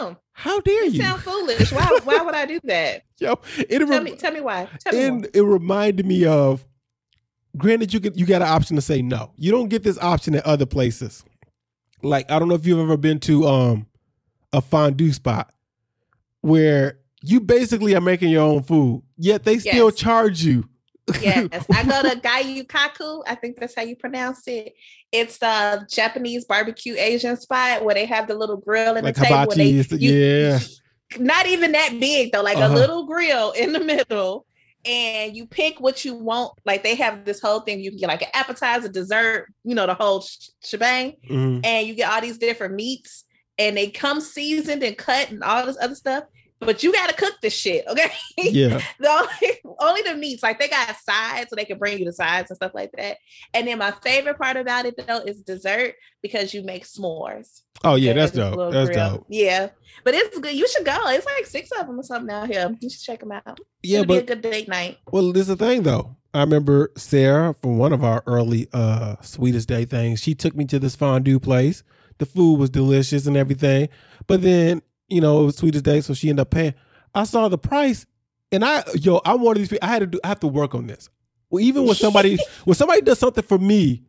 no, 0.00 0.16
how 0.32 0.60
dare 0.60 0.84
you 0.86 0.90
you? 0.92 1.02
sound 1.02 1.22
foolish. 1.22 1.72
Why? 1.72 1.98
Why 2.04 2.22
would 2.22 2.34
I 2.34 2.46
do 2.46 2.60
that? 2.64 3.02
Yo, 3.18 3.38
it, 3.58 3.78
Tell 3.78 3.86
rem- 3.88 4.04
me. 4.04 4.16
Tell 4.16 4.32
me 4.32 4.40
why. 4.40 4.68
Tell 4.80 4.92
me. 4.92 5.04
and 5.04 5.20
more. 5.22 5.30
it 5.34 5.42
reminded 5.42 6.06
me 6.06 6.24
of 6.26 6.64
granted 7.56 7.92
you 7.92 8.00
get 8.00 8.16
you 8.16 8.26
got 8.26 8.42
an 8.42 8.48
option 8.48 8.76
to 8.76 8.82
say 8.82 9.00
no 9.02 9.32
you 9.36 9.50
don't 9.50 9.68
get 9.68 9.82
this 9.82 9.98
option 9.98 10.34
at 10.36 10.44
other 10.46 10.66
places 10.66 11.24
like 12.02 12.30
i 12.30 12.38
don't 12.38 12.46
know 12.46 12.54
if 12.54 12.66
you've 12.66 12.78
ever 12.78 12.96
been 12.96 13.18
to 13.18 13.46
um 13.48 13.86
a 14.52 14.60
fondue 14.60 15.12
spot 15.12 15.52
where 16.42 16.98
you 17.22 17.40
basically 17.40 17.94
are 17.96 18.00
making 18.02 18.28
your 18.28 18.42
own 18.42 18.62
food 18.62 19.02
yet 19.16 19.44
they 19.44 19.58
still 19.58 19.86
Yes. 19.90 19.94
charge 19.96 20.42
you 20.44 20.68
Yes, 21.22 21.48
I 21.72 21.84
go 21.84 22.02
to 22.02 22.16
Gyu-Kaku. 22.20 23.22
I 23.26 23.34
think 23.34 23.56
that's 23.58 23.74
how 23.74 23.80
you 23.80 23.96
pronounce 23.96 24.46
it. 24.46 24.74
It's 25.12 25.38
the 25.38 25.86
Japanese 25.90 26.44
barbecue 26.44 26.94
Asian 26.98 27.36
spot 27.36 27.84
where 27.84 27.94
they 27.94 28.04
have 28.06 28.28
the 28.28 28.34
little 28.34 28.58
grill 28.58 28.96
in 28.96 29.04
like 29.04 29.14
the 29.14 29.22
table. 29.24 29.52
They, 29.54 29.68
you- 29.98 30.12
yeah 30.12 30.58
not 31.18 31.46
even 31.46 31.72
that 31.72 31.96
big 31.98 32.32
though, 32.32 32.42
like 32.42 32.58
Uh-huh. 32.58 32.74
a 32.74 32.76
little 32.76 33.06
grill 33.06 33.52
in 33.52 33.72
the 33.72 33.80
middle. 33.80 34.44
And 34.84 35.34
you 35.34 35.46
pick 35.46 35.80
what 35.80 36.04
you 36.04 36.14
want. 36.14 36.52
Like 36.66 36.82
they 36.82 36.94
have 36.96 37.24
this 37.24 37.40
whole 37.40 37.60
thing. 37.60 37.80
You 37.80 37.90
can 37.90 37.98
get 37.98 38.08
like 38.08 38.22
an 38.22 38.28
appetizer, 38.34 38.88
dessert, 38.88 39.52
you 39.64 39.74
know, 39.74 39.86
the 39.86 39.94
whole 39.94 40.20
sh- 40.20 40.50
shebang. 40.62 41.14
Mhm. 41.28 41.64
And 41.64 41.86
you 41.86 41.94
get 41.94 42.10
all 42.12 42.20
these 42.20 42.38
different 42.38 42.74
meats, 42.74 43.24
and 43.58 43.76
they 43.76 43.88
come 43.90 44.20
seasoned 44.20 44.82
and 44.82 44.96
cut 44.96 45.30
and 45.30 45.42
all 45.42 45.64
this 45.66 45.78
other 45.80 45.94
stuff. 45.94 46.24
But 46.60 46.82
you 46.82 46.92
got 46.92 47.08
to 47.08 47.14
cook 47.14 47.34
this 47.40 47.54
shit, 47.54 47.84
okay? 47.86 48.10
yeah 48.36 48.80
the 49.00 49.08
only, 49.08 49.76
only 49.78 50.02
the 50.02 50.16
meats, 50.16 50.42
like 50.42 50.58
they 50.58 50.68
got 50.68 50.96
sides, 50.98 51.50
so 51.50 51.56
they 51.56 51.64
can 51.64 51.78
bring 51.78 51.98
you 51.98 52.04
the 52.04 52.12
sides 52.12 52.50
and 52.50 52.56
stuff 52.56 52.72
like 52.74 52.90
that. 52.96 53.18
And 53.54 53.68
then 53.68 53.78
my 53.78 53.92
favorite 54.02 54.38
part 54.38 54.56
about 54.56 54.84
it 54.84 54.94
though 54.96 55.18
is 55.20 55.40
dessert 55.42 55.94
because 56.22 56.52
you 56.52 56.62
make 56.64 56.84
s'mores. 56.84 57.62
oh 57.84 57.94
yeah 57.94 58.12
that's 58.12 58.32
dope 58.32 58.72
that's 58.72 58.90
grill. 58.90 59.10
dope 59.18 59.26
Yeah, 59.28 59.68
but 60.04 60.14
it's 60.14 60.36
good. 60.38 60.54
You 60.54 60.66
should 60.68 60.84
go. 60.84 60.98
It's 61.06 61.26
like 61.26 61.46
six 61.46 61.70
of 61.78 61.86
them 61.86 61.98
or 62.00 62.02
something 62.02 62.34
out 62.34 62.48
here. 62.48 62.74
You 62.80 62.90
should 62.90 63.02
check 63.02 63.20
them 63.20 63.32
out. 63.32 63.60
yeah 63.82 64.00
It'll 64.00 64.08
be 64.08 64.16
a 64.16 64.20
but 64.20 64.26
good 64.26 64.42
date 64.42 64.68
night. 64.68 64.98
Well, 65.12 65.32
this 65.32 65.42
is 65.42 65.48
the 65.48 65.56
thing 65.56 65.84
though. 65.84 66.16
I 66.34 66.40
remember 66.40 66.90
Sarah 66.96 67.54
from 67.54 67.78
one 67.78 67.92
of 67.92 68.02
our 68.02 68.22
early 68.26 68.68
uh 68.72 69.16
sweetest 69.20 69.68
day 69.68 69.84
things. 69.84 70.20
She 70.20 70.34
took 70.34 70.56
me 70.56 70.64
to 70.66 70.78
this 70.78 70.96
fondue 70.96 71.38
place. 71.38 71.82
The 72.18 72.26
food 72.26 72.58
was 72.58 72.70
delicious 72.70 73.26
and 73.26 73.36
everything. 73.36 73.88
But 74.26 74.42
then, 74.42 74.82
you 75.08 75.20
know, 75.20 75.42
it 75.42 75.44
was 75.46 75.56
sweetest 75.56 75.84
day, 75.84 76.00
so 76.00 76.14
she 76.14 76.30
ended 76.30 76.42
up 76.42 76.50
paying. 76.50 76.74
I 77.14 77.24
saw 77.24 77.48
the 77.48 77.58
price 77.58 78.06
and 78.52 78.64
I 78.64 78.84
yo, 78.94 79.20
one 79.24 79.56
of 79.56 79.58
these 79.58 79.68
people. 79.68 79.86
I 79.86 79.90
had 79.90 80.00
to 80.00 80.06
do 80.06 80.20
I 80.24 80.28
have 80.28 80.40
to 80.40 80.46
work 80.46 80.74
on 80.74 80.86
this. 80.86 81.08
Well, 81.50 81.62
even 81.62 81.86
when 81.86 81.94
somebody 81.94 82.38
when 82.64 82.74
somebody 82.74 83.00
does 83.00 83.18
something 83.18 83.44
for 83.44 83.58
me, 83.58 84.02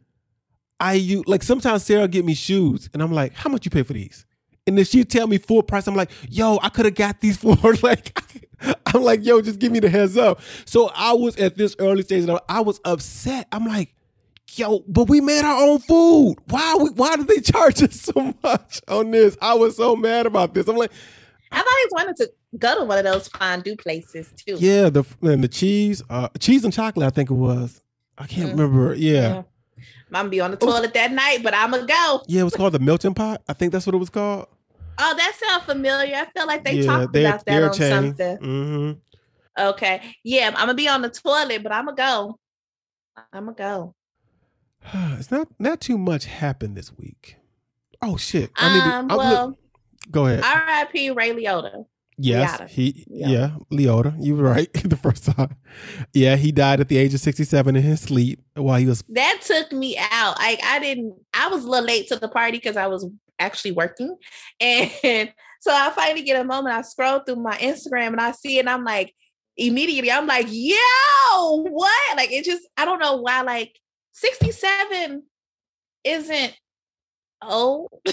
I 0.80 0.94
you 0.94 1.24
like 1.28 1.44
sometimes 1.44 1.84
Sarah 1.84 2.08
get 2.08 2.26
me 2.26 2.34
shoes 2.34 2.90
and 2.94 3.02
I'm 3.02 3.12
like, 3.12 3.34
how 3.34 3.50
much 3.50 3.66
you 3.66 3.72
pay 3.72 3.84
for 3.84 3.94
these? 3.94 4.26
And 4.68 4.78
then 4.78 4.86
she 4.86 5.04
tell 5.04 5.26
me 5.26 5.40
full 5.40 5.64
price. 5.64 5.88
I'm 5.88 5.96
like, 5.96 6.12
yo, 6.30 6.60
I 6.62 6.70
could 6.70 6.86
have 6.86 6.96
got 6.96 7.22
these 7.22 7.38
for 7.38 7.56
like 7.84 8.20
I'm 8.86 9.02
like, 9.02 9.26
yo, 9.26 9.42
just 9.42 9.60
give 9.60 9.72
me 9.72 9.80
the 9.80 9.90
heads 9.90 10.18
up. 10.18 10.42
So 10.66 10.92
I 10.96 11.14
was 11.14 11.36
at 11.38 11.58
this 11.58 11.76
early 11.80 12.04
stage 12.04 12.28
and 12.28 12.40
I 12.48 12.62
was 12.62 12.80
upset. 12.86 13.48
I'm 13.52 13.66
like, 13.66 13.94
yo, 14.58 14.84
but 14.88 15.10
we 15.10 15.22
made 15.22 15.44
our 15.44 15.62
own 15.64 15.80
food. 15.80 16.36
Why 16.48 16.76
we, 16.82 16.90
why 16.92 17.16
did 17.18 17.28
they 17.28 17.40
charge 17.42 17.82
us 17.84 18.00
so 18.02 18.34
much 18.44 18.82
on 18.88 19.12
this? 19.12 19.38
I 19.42 19.54
was 19.54 19.78
so 19.78 19.96
mad 19.96 20.26
about 20.26 20.54
this. 20.54 20.68
I'm 20.68 20.76
like, 20.78 20.92
I've 21.52 21.66
always 21.66 21.88
wanted 21.92 22.16
to 22.18 22.32
go 22.58 22.80
to 22.80 22.86
one 22.86 22.98
of 22.98 23.04
those 23.06 23.28
fondue 23.28 23.76
places 23.76 24.32
too. 24.36 24.56
yeah, 24.60 24.90
the 24.90 25.04
and 25.22 25.44
the 25.44 25.48
cheese, 25.48 26.02
uh, 26.10 26.30
cheese 26.40 26.64
and 26.64 26.74
chocolate, 26.74 27.06
I 27.08 27.10
think 27.10 27.30
it 27.30 27.36
was. 27.36 27.82
I 28.18 28.28
can't 28.28 28.50
Mm. 28.50 28.52
remember. 28.60 28.94
Yeah. 28.96 29.12
Yeah. 29.14 29.44
I'm 30.12 30.24
gonna 30.24 30.30
be 30.30 30.42
on 30.42 30.52
the 30.52 30.58
was- 30.58 30.74
toilet 30.76 30.94
that 30.96 31.12
night, 31.12 31.44
but 31.44 31.54
I'm 31.54 31.72
gonna 31.72 31.86
go. 31.86 32.24
Yeah, 32.28 32.42
it 32.42 32.46
was 32.46 32.56
called 32.56 32.74
the 32.74 32.80
melting 32.80 33.14
pot. 33.14 33.42
I 33.48 33.54
think 33.54 33.72
that's 33.72 33.86
what 33.86 33.94
it 33.96 34.00
was 34.00 34.10
called. 34.10 34.48
Oh, 35.02 35.14
that 35.16 35.34
sounds 35.40 35.64
familiar. 35.64 36.16
I 36.16 36.26
feel 36.38 36.46
like 36.48 36.64
they 36.66 36.74
yeah, 36.74 36.86
talked 36.86 37.16
about 37.16 37.46
that 37.46 37.64
on 37.64 37.74
chain. 37.74 37.90
something. 38.18 38.38
hmm 38.38 38.92
Okay. 39.58 40.02
Yeah, 40.24 40.48
I'm 40.48 40.54
gonna 40.54 40.74
be 40.74 40.88
on 40.88 41.02
the 41.02 41.10
toilet, 41.10 41.64
but 41.64 41.72
I'm 41.72 41.86
gonna 41.86 41.96
go. 41.98 42.40
I'm 43.32 43.46
gonna 43.46 43.56
go. 43.56 43.96
it's 44.94 45.32
not 45.32 45.48
not 45.60 45.82
too 45.82 45.98
much 45.98 46.26
happened 46.26 46.76
this 46.76 46.96
week. 46.98 47.38
Oh 48.02 48.18
shit! 48.18 48.52
I 48.56 48.74
need 48.74 48.84
to. 48.84 48.96
Um, 48.96 49.08
well, 49.10 49.48
look- 49.50 49.60
go 50.12 50.26
ahead. 50.28 50.44
R.I.P. 50.44 51.12
Ray 51.12 51.32
Liotta. 51.32 51.86
yes, 52.18 52.60
Liotta. 52.60 52.68
he. 52.70 53.06
Yeah. 53.10 53.28
Yeah, 53.28 53.50
Leota. 53.72 54.16
You 54.20 54.36
were 54.36 54.44
right 54.44 54.72
the 54.84 54.96
first 54.96 55.26
time. 55.26 55.56
Yeah, 56.14 56.36
he 56.38 56.52
died 56.52 56.80
at 56.80 56.88
the 56.88 56.98
age 56.98 57.14
of 57.14 57.20
sixty-seven 57.20 57.76
in 57.76 57.82
his 57.84 58.02
sleep 58.02 58.42
while 58.56 58.80
he 58.80 58.86
was. 58.86 59.04
That 59.10 59.42
took 59.42 59.72
me 59.72 59.98
out. 60.12 60.38
Like 60.40 60.60
I 60.64 60.80
didn't. 60.80 61.14
I 61.34 61.48
was 61.50 61.66
a 61.66 61.70
little 61.70 61.86
late 61.88 62.08
to 62.10 62.16
the 62.16 62.30
party 62.30 62.58
because 62.58 62.78
I 62.78 62.88
was 62.88 63.06
actually 63.38 63.74
working, 63.74 64.16
and 64.62 65.34
so 65.60 65.72
I 65.74 65.92
finally 65.92 66.22
get 66.24 66.40
a 66.40 66.46
moment. 66.46 66.76
I 66.76 66.82
scroll 66.84 67.20
through 67.20 67.36
my 67.38 67.58
Instagram 67.58 68.08
and 68.08 68.22
I 68.22 68.32
see 68.32 68.58
it, 68.58 68.62
and 68.62 68.70
I'm 68.70 68.86
like, 68.86 69.14
immediately, 69.58 70.10
I'm 70.12 70.26
like, 70.26 70.48
yo, 70.50 70.76
what? 71.70 72.18
Like 72.18 72.32
it 72.32 72.46
just. 72.46 72.64
I 72.78 72.86
don't 72.86 73.00
know 73.00 73.18
why. 73.18 73.42
Like 73.42 73.76
67 74.20 75.24
isn't 76.04 76.54
old. 77.42 77.90
I 78.08 78.12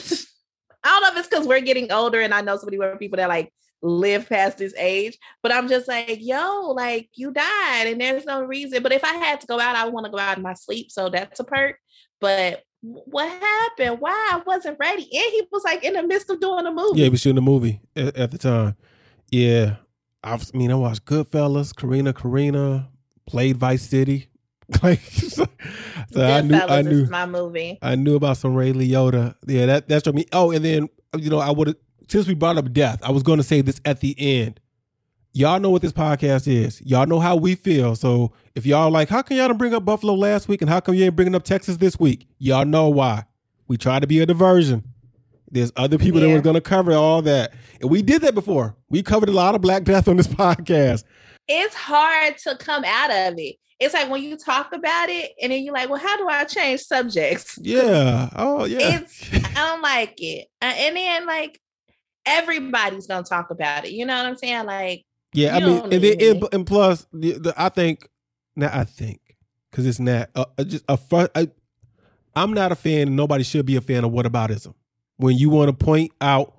don't 0.84 1.02
know 1.02 1.08
if 1.08 1.18
it's 1.18 1.28
because 1.28 1.46
we're 1.46 1.60
getting 1.60 1.90
older, 1.90 2.20
and 2.20 2.32
I 2.32 2.42
know 2.42 2.56
so 2.56 2.64
many 2.64 2.78
more 2.78 2.96
people 2.96 3.16
that 3.16 3.28
like 3.28 3.52
live 3.82 4.28
past 4.28 4.58
this 4.58 4.74
age. 4.76 5.18
But 5.42 5.52
I'm 5.52 5.68
just 5.68 5.88
like, 5.88 6.18
yo, 6.20 6.72
like 6.76 7.10
you 7.14 7.32
died, 7.32 7.86
and 7.88 8.00
there's 8.00 8.24
no 8.24 8.42
reason. 8.42 8.82
But 8.82 8.92
if 8.92 9.02
I 9.02 9.14
had 9.14 9.40
to 9.40 9.46
go 9.46 9.58
out, 9.58 9.74
I 9.74 9.88
want 9.88 10.06
to 10.06 10.12
go 10.12 10.18
out 10.18 10.36
in 10.36 10.44
my 10.44 10.54
sleep, 10.54 10.92
so 10.92 11.08
that's 11.08 11.40
a 11.40 11.44
perk. 11.44 11.76
But 12.20 12.62
what 12.82 13.28
happened? 13.28 14.00
Why 14.00 14.12
I 14.32 14.42
wasn't 14.46 14.78
ready? 14.78 15.02
And 15.02 15.10
he 15.32 15.42
was 15.50 15.64
like 15.64 15.82
in 15.82 15.94
the 15.94 16.06
midst 16.06 16.30
of 16.30 16.40
doing 16.40 16.66
a 16.66 16.70
movie. 16.70 17.00
Yeah, 17.00 17.04
he 17.04 17.10
was 17.10 17.20
shooting 17.20 17.38
a 17.38 17.42
movie 17.42 17.80
at, 17.96 18.16
at 18.16 18.30
the 18.30 18.38
time. 18.38 18.76
Yeah, 19.32 19.76
I, 20.22 20.34
was, 20.34 20.52
I 20.54 20.56
mean, 20.56 20.70
I 20.70 20.76
watched 20.76 21.04
Goodfellas. 21.04 21.74
Karina, 21.74 22.12
Karina 22.12 22.90
played 23.26 23.56
Vice 23.56 23.88
City. 23.88 24.28
Like, 24.82 25.00
so, 25.00 25.46
so 26.10 26.24
I 26.24 26.40
knew, 26.40 26.56
I 26.56 26.82
knew, 26.82 27.06
my 27.06 27.24
movie. 27.24 27.78
I 27.82 27.94
knew 27.94 28.16
about 28.16 28.36
some 28.36 28.54
Ray 28.54 28.72
Liotta. 28.72 29.36
Yeah, 29.46 29.66
that 29.66 29.88
that 29.88 30.00
struck 30.00 30.14
me. 30.16 30.26
Oh, 30.32 30.50
and 30.50 30.64
then 30.64 30.88
you 31.16 31.30
know, 31.30 31.38
I 31.38 31.50
would 31.52 31.68
have 31.68 31.76
since 32.08 32.26
we 32.26 32.34
brought 32.34 32.56
up 32.56 32.72
death, 32.72 33.00
I 33.02 33.10
was 33.10 33.22
going 33.22 33.38
to 33.38 33.42
say 33.42 33.60
this 33.60 33.80
at 33.84 34.00
the 34.00 34.14
end. 34.18 34.60
Y'all 35.32 35.60
know 35.60 35.70
what 35.70 35.82
this 35.82 35.92
podcast 35.92 36.48
is. 36.48 36.80
Y'all 36.80 37.06
know 37.06 37.20
how 37.20 37.36
we 37.36 37.54
feel. 37.56 37.94
So 37.94 38.32
if 38.54 38.64
y'all 38.64 38.90
like, 38.90 39.08
how 39.08 39.20
can 39.22 39.36
y'all 39.36 39.48
didn't 39.48 39.58
bring 39.58 39.74
up 39.74 39.84
Buffalo 39.84 40.14
last 40.14 40.48
week, 40.48 40.62
and 40.62 40.70
how 40.70 40.80
come 40.80 40.94
you 40.94 41.04
ain't 41.04 41.16
bringing 41.16 41.34
up 41.34 41.44
Texas 41.44 41.76
this 41.76 42.00
week? 42.00 42.26
Y'all 42.38 42.64
know 42.64 42.88
why. 42.88 43.24
We 43.68 43.76
try 43.76 44.00
to 44.00 44.06
be 44.06 44.20
a 44.20 44.26
diversion. 44.26 44.84
There's 45.50 45.72
other 45.76 45.98
people 45.98 46.20
that 46.20 46.28
were 46.28 46.40
going 46.40 46.54
to 46.54 46.60
cover 46.60 46.92
all 46.92 47.22
that, 47.22 47.52
and 47.80 47.90
we 47.90 48.02
did 48.02 48.22
that 48.22 48.34
before. 48.34 48.76
We 48.88 49.02
covered 49.02 49.28
a 49.28 49.32
lot 49.32 49.54
of 49.54 49.60
Black 49.60 49.84
Death 49.84 50.08
on 50.08 50.16
this 50.16 50.26
podcast. 50.26 51.04
It's 51.48 51.74
hard 51.74 52.38
to 52.38 52.56
come 52.56 52.84
out 52.84 53.10
of 53.10 53.38
it. 53.38 53.56
It's 53.78 53.92
like 53.92 54.10
when 54.10 54.22
you 54.22 54.36
talk 54.36 54.72
about 54.72 55.10
it, 55.10 55.32
and 55.40 55.52
then 55.52 55.62
you're 55.62 55.74
like, 55.74 55.90
"Well, 55.90 56.00
how 56.00 56.16
do 56.16 56.28
I 56.28 56.44
change 56.44 56.80
subjects?" 56.80 57.58
Yeah. 57.60 58.30
Oh 58.34 58.64
yeah. 58.64 59.00
It's 59.00 59.22
I 59.32 59.68
don't 59.68 59.82
like 59.82 60.14
it. 60.18 60.48
And 60.60 60.96
then 60.96 61.26
like 61.26 61.60
everybody's 62.24 63.06
gonna 63.06 63.22
talk 63.22 63.50
about 63.50 63.84
it. 63.84 63.92
You 63.92 64.06
know 64.06 64.16
what 64.16 64.26
I'm 64.26 64.36
saying? 64.36 64.66
Like 64.66 65.04
Yeah, 65.32 65.56
I 65.56 65.60
mean, 65.60 65.82
and, 65.84 65.92
then, 65.92 66.00
need 66.00 66.22
and, 66.22 66.40
me. 66.40 66.48
and 66.52 66.66
plus, 66.66 67.06
the, 67.12 67.32
the, 67.32 67.54
I 67.56 67.68
think, 67.68 68.08
now 68.56 68.70
I 68.72 68.84
think, 68.84 69.20
because 69.70 69.86
it's 69.86 70.00
not 70.00 70.30
uh, 70.34 70.46
uh, 70.58 70.64
just 70.64 70.84
a. 70.88 70.96
fr- 70.96 71.26
I, 71.34 71.48
I'm 72.34 72.52
not 72.52 72.72
a 72.72 72.74
fan, 72.74 73.16
nobody 73.16 73.44
should 73.44 73.64
be 73.64 73.76
a 73.76 73.80
fan 73.80 74.04
of 74.04 74.10
whataboutism. 74.12 74.74
When 75.16 75.36
you 75.36 75.48
want 75.48 75.68
to 75.68 75.84
point 75.84 76.12
out, 76.20 76.54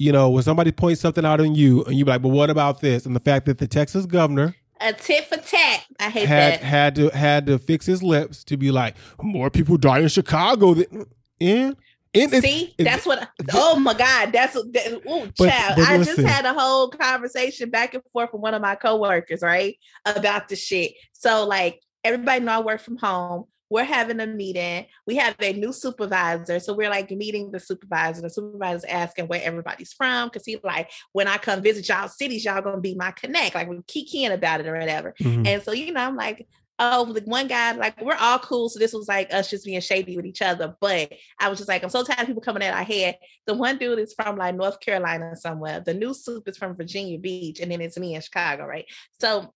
you 0.00 0.12
know, 0.12 0.30
when 0.30 0.42
somebody 0.42 0.72
points 0.72 1.02
something 1.02 1.26
out 1.26 1.40
on 1.40 1.54
you, 1.54 1.84
and 1.84 1.94
you 1.94 2.06
be 2.06 2.10
like, 2.10 2.22
"But 2.22 2.30
what 2.30 2.48
about 2.48 2.80
this?" 2.80 3.04
And 3.04 3.14
the 3.14 3.20
fact 3.20 3.44
that 3.46 3.58
the 3.58 3.68
Texas 3.68 4.06
governor 4.06 4.56
a 4.80 4.94
tit 4.94 5.26
for 5.26 5.36
tat. 5.36 5.84
I 6.00 6.08
hate 6.08 6.26
had 6.26 6.54
that. 6.54 6.60
had 6.62 6.94
to 6.94 7.08
had 7.10 7.46
to 7.46 7.58
fix 7.58 7.84
his 7.84 8.02
lips 8.02 8.42
to 8.44 8.56
be 8.56 8.70
like, 8.70 8.96
"More 9.22 9.50
people 9.50 9.76
die 9.76 9.98
in 9.98 10.08
Chicago." 10.08 10.72
Than, 10.74 11.04
in. 11.38 11.76
It's- 12.12 12.42
See, 12.42 12.74
it's- 12.78 12.92
that's 12.92 13.06
what. 13.06 13.28
Oh 13.52 13.78
my 13.78 13.94
God, 13.94 14.32
that's 14.32 14.54
that, 14.54 14.92
ooh, 15.08 15.30
But- 15.38 15.48
child. 15.50 15.74
but 15.76 15.86
I 15.88 15.98
just 15.98 16.18
had 16.18 16.44
a 16.46 16.54
whole 16.54 16.88
conversation 16.88 17.68
back 17.70 17.92
and 17.94 18.02
forth 18.12 18.30
with 18.32 18.40
one 18.42 18.54
of 18.54 18.62
my 18.62 18.74
coworkers, 18.74 19.42
right, 19.42 19.76
about 20.06 20.48
the 20.48 20.56
shit. 20.56 20.94
So 21.12 21.46
like 21.46 21.80
everybody 22.02 22.42
know 22.42 22.52
I 22.52 22.60
work 22.62 22.80
from 22.80 22.96
home. 22.96 23.44
We're 23.70 23.84
having 23.84 24.20
a 24.20 24.26
meeting. 24.26 24.86
We 25.06 25.16
have 25.16 25.36
a 25.40 25.52
new 25.52 25.72
supervisor, 25.72 26.58
so 26.58 26.74
we're 26.74 26.90
like 26.90 27.10
meeting 27.10 27.50
the 27.52 27.60
supervisor. 27.60 28.20
The 28.20 28.30
supervisor's 28.30 28.84
asking 28.84 29.28
where 29.28 29.42
everybody's 29.42 29.92
from 29.92 30.28
because 30.28 30.44
he's 30.44 30.62
like, 30.62 30.90
when 31.12 31.28
I 31.28 31.38
come 31.38 31.62
visit 31.62 31.88
y'all 31.88 32.08
cities, 32.08 32.44
y'all 32.44 32.60
gonna 32.60 32.80
be 32.80 32.94
my 32.94 33.12
connect. 33.12 33.54
Like 33.54 33.68
we're 33.68 33.82
kikiing 33.82 34.32
about 34.32 34.60
it 34.60 34.66
or 34.66 34.78
whatever. 34.78 35.14
Mhm. 35.20 35.46
And 35.46 35.62
so, 35.62 35.72
you 35.72 35.92
know, 35.92 36.00
I'm 36.00 36.16
like, 36.16 36.46
oh, 36.80 37.12
the 37.12 37.20
one 37.26 37.46
guy, 37.46 37.72
like, 37.72 38.00
we're 38.00 38.16
all 38.18 38.38
cool. 38.38 38.70
So 38.70 38.78
this 38.78 38.94
was 38.94 39.06
like 39.06 39.32
us 39.34 39.50
just 39.50 39.66
being 39.66 39.80
shady 39.82 40.16
with 40.16 40.24
each 40.24 40.40
other. 40.40 40.74
But 40.80 41.12
I 41.38 41.48
was 41.48 41.58
just 41.58 41.68
like, 41.68 41.84
I'm 41.84 41.90
so 41.90 42.02
tired 42.02 42.20
of 42.20 42.26
people 42.26 42.42
coming 42.42 42.62
at 42.62 42.74
our 42.74 42.82
head. 42.82 43.18
The 43.46 43.54
one 43.54 43.76
dude 43.76 43.98
is 43.98 44.14
from 44.14 44.36
like 44.36 44.54
North 44.54 44.80
Carolina 44.80 45.36
somewhere. 45.36 45.80
The 45.80 45.94
new 45.94 46.14
soup 46.14 46.48
is 46.48 46.56
from 46.56 46.74
Virginia 46.76 47.18
Beach. 47.18 47.60
And 47.60 47.70
then 47.70 47.82
it's 47.82 47.98
me 47.98 48.14
in 48.14 48.22
Chicago, 48.22 48.64
right? 48.64 48.86
So 49.20 49.52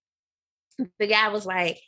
the 0.99 1.07
guy 1.07 1.29
was 1.29 1.47
like, 1.47 1.81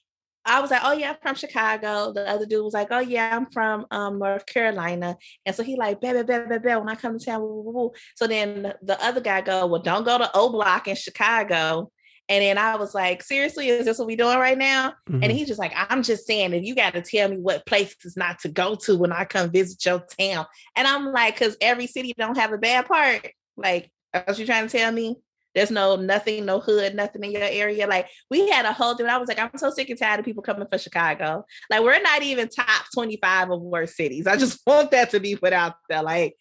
I 0.46 0.60
was 0.60 0.70
like, 0.70 0.82
oh 0.84 0.92
yeah, 0.92 1.10
I'm 1.10 1.16
from 1.20 1.34
Chicago. 1.34 2.12
The 2.12 2.28
other 2.28 2.46
dude 2.46 2.64
was 2.64 2.72
like, 2.72 2.88
oh 2.90 3.00
yeah, 3.00 3.36
I'm 3.36 3.46
from 3.46 3.84
um, 3.90 4.18
North 4.18 4.46
Carolina. 4.46 5.16
And 5.44 5.54
so 5.54 5.62
he 5.62 5.76
like, 5.76 6.00
baby, 6.00 6.22
baby, 6.22 6.46
baby, 6.48 6.68
when 6.76 6.88
I 6.88 6.94
come 6.94 7.18
to 7.18 7.24
town, 7.24 7.42
woo, 7.42 7.62
woo, 7.62 7.72
woo. 7.72 7.92
so 8.14 8.26
then 8.26 8.72
the 8.82 9.02
other 9.04 9.20
guy 9.20 9.40
go, 9.40 9.66
well, 9.66 9.82
don't 9.82 10.04
go 10.04 10.18
to 10.18 10.30
O 10.34 10.48
Block 10.50 10.86
in 10.88 10.94
Chicago. 10.94 11.90
And 12.28 12.42
then 12.42 12.58
I 12.58 12.76
was 12.76 12.94
like, 12.94 13.22
seriously, 13.22 13.68
is 13.68 13.84
this 13.84 13.98
what 13.98 14.08
we 14.08 14.16
doing 14.16 14.38
right 14.38 14.58
now? 14.58 14.94
Mhm. 15.08 15.22
And 15.22 15.32
he's 15.32 15.46
just 15.46 15.60
like, 15.60 15.72
I'm 15.76 16.02
just 16.02 16.26
saying, 16.26 16.54
if 16.54 16.64
you 16.64 16.74
got 16.74 16.94
to 16.94 17.02
tell 17.02 17.28
me 17.28 17.36
what 17.36 17.66
places 17.66 18.16
not 18.16 18.40
to 18.40 18.48
go 18.48 18.74
to 18.76 18.96
when 18.96 19.12
I 19.12 19.24
come 19.24 19.50
visit 19.50 19.84
your 19.84 20.04
town. 20.18 20.46
And 20.74 20.88
I'm 20.88 21.12
like, 21.12 21.34
because 21.38 21.56
every 21.60 21.86
city 21.86 22.14
don't 22.16 22.36
have 22.36 22.52
a 22.52 22.58
bad 22.58 22.86
part. 22.86 23.30
Like, 23.56 23.90
what 24.12 24.38
you 24.38 24.46
trying 24.46 24.68
to 24.68 24.76
tell 24.78 24.90
me? 24.90 25.16
There's 25.56 25.72
no 25.72 25.96
nothing, 25.96 26.44
no 26.44 26.60
hood, 26.60 26.94
nothing 26.94 27.24
in 27.24 27.32
your 27.32 27.42
area. 27.42 27.88
Like 27.88 28.08
we 28.30 28.48
had 28.48 28.66
a 28.66 28.72
whole 28.72 28.94
thing. 28.94 29.06
I 29.06 29.16
was 29.16 29.26
like, 29.26 29.40
I'm 29.40 29.50
so 29.56 29.70
sick 29.70 29.88
and 29.90 29.98
tired 29.98 30.20
of 30.20 30.24
people 30.26 30.42
coming 30.42 30.68
for 30.70 30.78
Chicago. 30.78 31.44
Like 31.70 31.80
we're 31.80 32.00
not 32.00 32.22
even 32.22 32.48
top 32.48 32.84
25 32.94 33.50
of 33.50 33.62
worst 33.62 33.96
cities. 33.96 34.26
I 34.28 34.36
just 34.36 34.60
want 34.66 34.92
that 34.92 35.10
to 35.10 35.18
be 35.18 35.34
put 35.34 35.54
out 35.54 35.74
there. 35.88 36.02
Like 36.02 36.36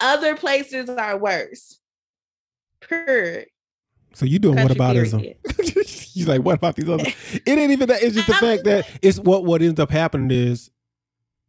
other 0.00 0.36
places 0.36 0.88
are 0.88 1.18
worse. 1.18 1.80
Per 2.80 3.44
So 4.14 4.26
you 4.26 4.38
doing 4.38 4.56
country 4.56 4.76
whataboutism? 4.76 5.20
period. 5.20 5.86
He's 5.86 6.28
like, 6.28 6.42
what 6.42 6.54
about 6.56 6.76
these 6.76 6.88
other? 6.88 7.04
It 7.32 7.58
ain't 7.58 7.72
even 7.72 7.88
that. 7.88 8.02
It's 8.02 8.14
just 8.14 8.28
the 8.28 8.34
fact 8.34 8.64
that 8.64 8.88
it's 9.02 9.18
what 9.18 9.44
what 9.44 9.60
ends 9.60 9.80
up 9.80 9.90
happening 9.90 10.30
is 10.30 10.70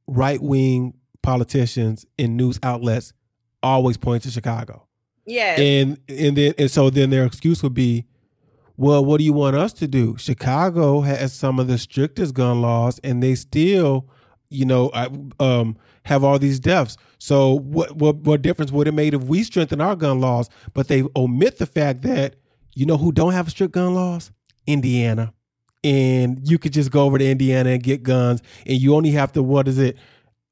right 0.07 0.41
wing 0.41 0.95
politicians 1.21 2.05
and 2.17 2.37
news 2.37 2.59
outlets 2.63 3.13
always 3.61 3.97
point 3.97 4.23
to 4.23 4.31
Chicago, 4.31 4.87
Yes. 5.25 5.59
and 5.59 5.99
and 6.09 6.35
then 6.37 6.53
and 6.57 6.69
so 6.69 6.89
then 6.89 7.09
their 7.09 7.25
excuse 7.25 7.63
would 7.63 7.73
be, 7.73 8.05
well, 8.77 9.03
what 9.05 9.19
do 9.19 9.23
you 9.23 9.33
want 9.33 9.55
us 9.55 9.73
to 9.73 9.87
do? 9.87 10.17
Chicago 10.17 11.01
has 11.01 11.33
some 11.33 11.59
of 11.59 11.67
the 11.67 11.77
strictest 11.77 12.33
gun 12.33 12.61
laws, 12.61 12.99
and 13.03 13.21
they 13.23 13.35
still, 13.35 14.09
you 14.49 14.65
know, 14.65 14.91
um, 15.39 15.77
have 16.05 16.23
all 16.23 16.39
these 16.39 16.59
deaths. 16.59 16.97
So 17.19 17.59
what 17.59 17.95
what 17.95 18.17
what 18.17 18.41
difference 18.41 18.71
would 18.71 18.87
it 18.87 18.93
make 18.93 19.13
if 19.13 19.23
we 19.23 19.43
strengthen 19.43 19.79
our 19.79 19.95
gun 19.95 20.19
laws? 20.19 20.49
But 20.73 20.87
they 20.87 21.03
omit 21.15 21.57
the 21.57 21.65
fact 21.65 22.01
that 22.01 22.35
you 22.75 22.85
know 22.85 22.97
who 22.97 23.11
don't 23.11 23.33
have 23.33 23.49
strict 23.49 23.73
gun 23.73 23.93
laws? 23.93 24.31
Indiana. 24.67 25.33
And 25.85 26.39
you 26.49 26.57
could 26.57 26.71
just 26.71 26.91
go 26.91 27.03
over 27.03 27.17
to 27.17 27.29
Indiana 27.29 27.71
and 27.71 27.83
get 27.83 28.03
guns, 28.03 28.41
and 28.65 28.77
you 28.77 28.95
only 28.95 29.11
have 29.11 29.33
to 29.33 29.43
what 29.43 29.67
is 29.67 29.77
it? 29.77 29.97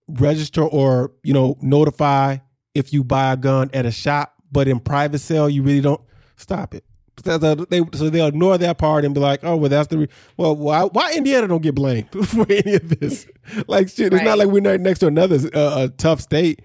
Register 0.07 0.61
or 0.63 1.11
you 1.23 1.33
know 1.33 1.57
notify 1.61 2.37
if 2.73 2.93
you 2.93 3.03
buy 3.03 3.33
a 3.33 3.37
gun 3.37 3.69
at 3.73 3.85
a 3.85 3.91
shop, 3.91 4.30
but 4.51 4.67
in 4.67 4.79
private 4.79 5.19
sale 5.19 5.49
you 5.49 5.63
really 5.63 5.81
don't. 5.81 6.01
Stop 6.37 6.73
it. 6.73 6.83
So 7.23 7.37
they 7.37 7.81
so 7.93 8.09
they'll 8.09 8.27
ignore 8.27 8.57
that 8.57 8.77
part 8.77 9.05
and 9.05 9.13
be 9.13 9.21
like, 9.21 9.43
oh 9.43 9.55
well, 9.55 9.69
that's 9.69 9.87
the 9.87 9.99
re- 9.99 10.07
well 10.37 10.55
why 10.55 10.83
why 10.83 11.13
Indiana 11.15 11.47
don't 11.47 11.61
get 11.61 11.75
blamed 11.75 12.09
for 12.27 12.45
any 12.49 12.75
of 12.75 12.99
this? 12.99 13.27
like 13.67 13.89
shit, 13.89 14.13
it's 14.13 14.23
not 14.23 14.37
like 14.37 14.47
we're 14.47 14.77
next 14.77 14.99
to 14.99 15.07
another 15.07 15.37
uh, 15.53 15.89
tough 15.97 16.21
state. 16.21 16.61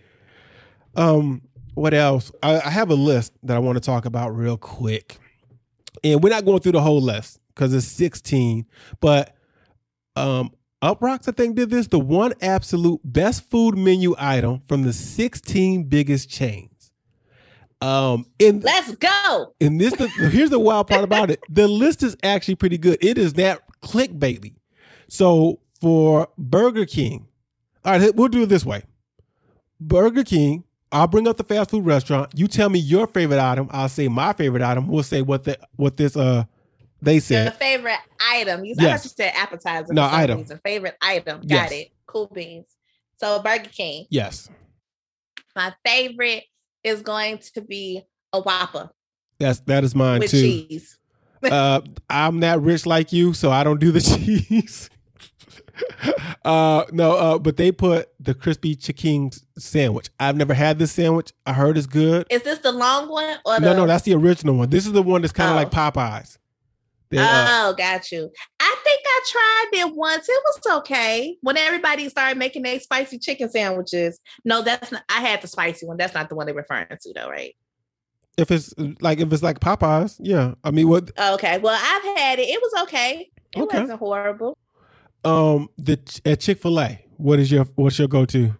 Um, 0.95 1.43
what 1.75 1.93
else? 1.93 2.33
I, 2.43 2.61
I 2.61 2.71
have 2.71 2.91
a 2.91 2.95
list 2.95 3.33
that 3.43 3.57
I 3.57 3.61
want 3.61 3.77
to 3.77 3.81
talk 3.81 4.07
about 4.07 4.35
real 4.35 4.57
quick, 4.57 5.19
and 6.03 6.23
we're 6.23 6.31
not 6.31 6.47
going 6.47 6.61
through 6.61 6.73
the 6.73 6.81
whole 6.81 7.03
list 7.03 7.39
because 7.55 7.75
it's 7.75 7.87
sixteen. 7.87 8.67
But 9.01 9.37
um, 10.15 10.53
Uproxx 10.83 11.29
I 11.29 11.33
think 11.33 11.57
did 11.57 11.69
this. 11.69 11.89
The 11.89 11.99
one 11.99 12.33
absolute 12.41 13.01
best 13.05 13.51
food 13.51 13.77
menu 13.77 14.15
item 14.17 14.63
from 14.67 14.85
the 14.85 14.93
sixteen 14.95 15.85
biggest 15.85 16.31
chains. 16.31 16.76
Um, 17.83 18.27
in 18.39 18.61
Let's 18.61 18.95
go. 18.97 19.55
and 19.61 19.81
this, 19.81 19.95
the, 19.95 20.09
here's 20.09 20.51
the 20.51 20.59
wild 20.59 20.87
part 20.89 21.05
about 21.05 21.31
it. 21.31 21.41
The 21.51 21.69
list 21.69 22.03
is 22.03 22.17
actually 22.23 22.55
pretty 22.55 22.79
good. 22.79 22.99
It 23.03 23.19
is 23.19 23.35
that 23.35 23.61
clickbaity. 23.83 24.55
So 25.09 25.61
for 25.81 26.29
Burger 26.39 26.87
King, 26.87 27.29
all 27.85 27.99
right, 27.99 28.15
we'll 28.15 28.29
do 28.29 28.43
it 28.45 28.49
this 28.49 28.65
way. 28.65 28.83
Burger 29.79 30.25
King, 30.25 30.65
I'll 30.91 31.07
bring 31.07 31.29
up 31.29 31.37
the 31.37 31.45
fast 31.45 31.71
food 31.71 31.85
restaurant. 31.85 32.31
You 32.35 32.49
tell 32.49 32.69
me 32.71 32.79
your 32.79 33.07
favorite 33.07 33.39
item. 33.41 33.69
I'll 33.71 33.89
say 33.91 34.09
my 34.09 34.33
favorite 34.33 34.63
item. 34.63 34.89
We'll 34.89 35.03
say 35.03 35.21
what 35.23 35.45
the 35.45 35.59
what 35.77 35.97
this 35.99 36.17
uh 36.17 36.45
they 37.03 37.15
Your 37.15 37.21
said. 37.21 37.55
favorite 37.57 37.99
item. 38.21 38.65
You, 38.65 38.75
I 38.79 38.83
Yes. 38.83 39.03
thought 39.03 39.05
you 39.05 39.11
said 39.27 39.33
appetizer. 39.37 39.93
No, 39.93 40.09
item. 40.11 40.39
reason. 40.39 40.61
Favorite 40.65 40.97
item. 41.03 41.41
Got 41.43 41.51
Yes. 41.51 41.73
it. 41.73 41.89
Cool 42.07 42.31
beans. 42.33 42.67
So 43.19 43.41
Burger 43.43 43.69
King. 43.69 44.07
Yes, 44.09 44.49
My 45.55 45.75
favorite 45.85 46.45
is 46.87 47.03
going 47.03 47.39
to 47.55 47.61
be 47.61 48.03
a 48.33 48.41
Whopper 48.41 48.91
that's 49.39 49.61
that 49.61 49.85
is 49.85 49.95
mine 49.95 50.21
with 50.21 50.31
too. 50.31 50.41
cheese. 50.41 50.99
uh, 51.43 51.81
I'm 52.09 52.39
not 52.41 52.63
rich 52.63 52.87
like 52.87 53.13
you, 53.13 53.35
so 53.35 53.51
I 53.51 53.63
don't 53.65 53.79
do 53.81 53.93
the 53.93 54.01
cheese. 54.49 54.89
uh, 56.45 56.85
no, 56.93 57.13
uh, 57.17 57.39
but 57.39 57.57
they 57.57 57.71
put 57.71 58.09
the 58.19 58.35
crispy 58.35 58.75
chicken 58.75 59.31
sandwich. 59.59 60.09
I've 60.19 60.37
never 60.37 60.55
had 60.55 60.79
this 60.79 60.93
sandwich. 60.93 61.33
I 61.45 61.53
heard 61.53 61.77
it's 61.77 61.87
good. 61.87 62.27
Is 62.31 62.43
this 62.43 62.61
the 62.61 62.73
long 62.73 63.09
one 63.11 63.37
or 63.45 63.61
No, 63.61 63.69
the? 63.71 63.75
no, 63.81 63.87
that's 63.87 64.05
the 64.05 64.15
original 64.15 64.57
one. 64.57 64.71
This 64.71 64.87
is 64.87 64.93
the 64.93 65.03
one 65.03 65.21
that's 65.21 65.33
kind 65.33 65.51
of 65.51 65.57
Oh. 65.57 65.59
like 65.59 65.71
Popeyes. 65.95 66.39
They, 67.11 67.19
uh, 67.19 67.25
Oh, 67.49 67.75
got 67.79 68.11
you. 68.11 68.31
I 68.61 68.77
think 68.85 69.01
I 69.05 69.21
tried 69.31 69.81
it 69.87 69.95
once. 69.95 70.29
It 70.29 70.43
was 70.45 70.79
okay. 70.79 71.37
When 71.41 71.57
everybody 71.57 72.09
started 72.09 72.37
making 72.39 72.63
their 72.63 72.81
spicy 72.81 73.19
chicken 73.19 73.49
sandwiches. 73.51 74.19
No, 74.45 74.63
that's 74.63 74.91
not. 74.91 75.03
I 75.09 75.21
had 75.21 75.41
the 75.41 75.47
spicy 75.49 75.87
one. 75.87 75.97
That's 75.97 76.15
not 76.15 76.29
the 76.29 76.35
one 76.35 76.47
they're 76.47 76.55
referring 76.55 76.87
to, 76.89 77.13
though, 77.15 77.29
right? 77.29 77.55
if 78.39 78.51
it's 78.51 78.75
like 79.01 79.19
if 79.19 79.33
it's 79.33 79.43
like 79.43 79.61
Popeyes, 79.61 80.17
yeah. 80.21 80.53
I 80.63 80.71
mean, 80.71 80.89
what? 80.91 81.11
Okay. 81.19 81.57
Well, 81.59 81.75
I've 81.81 82.19
had 82.19 82.39
it. 82.39 82.49
It 82.49 82.61
was 82.61 82.83
okay. 82.83 83.31
It 83.57 83.63
Okay. 83.63 83.81
wasn't 83.81 83.99
horrible. 83.99 84.59
Um, 85.25 85.71
the 85.79 85.99
at 86.27 86.41
Chick 86.41 86.59
Fil 86.61 86.79
A. 86.79 87.03
What 87.17 87.39
is 87.39 87.51
your 87.51 87.65
what's 87.77 87.99
your 87.99 88.09
go 88.09 88.27
to? 88.27 88.55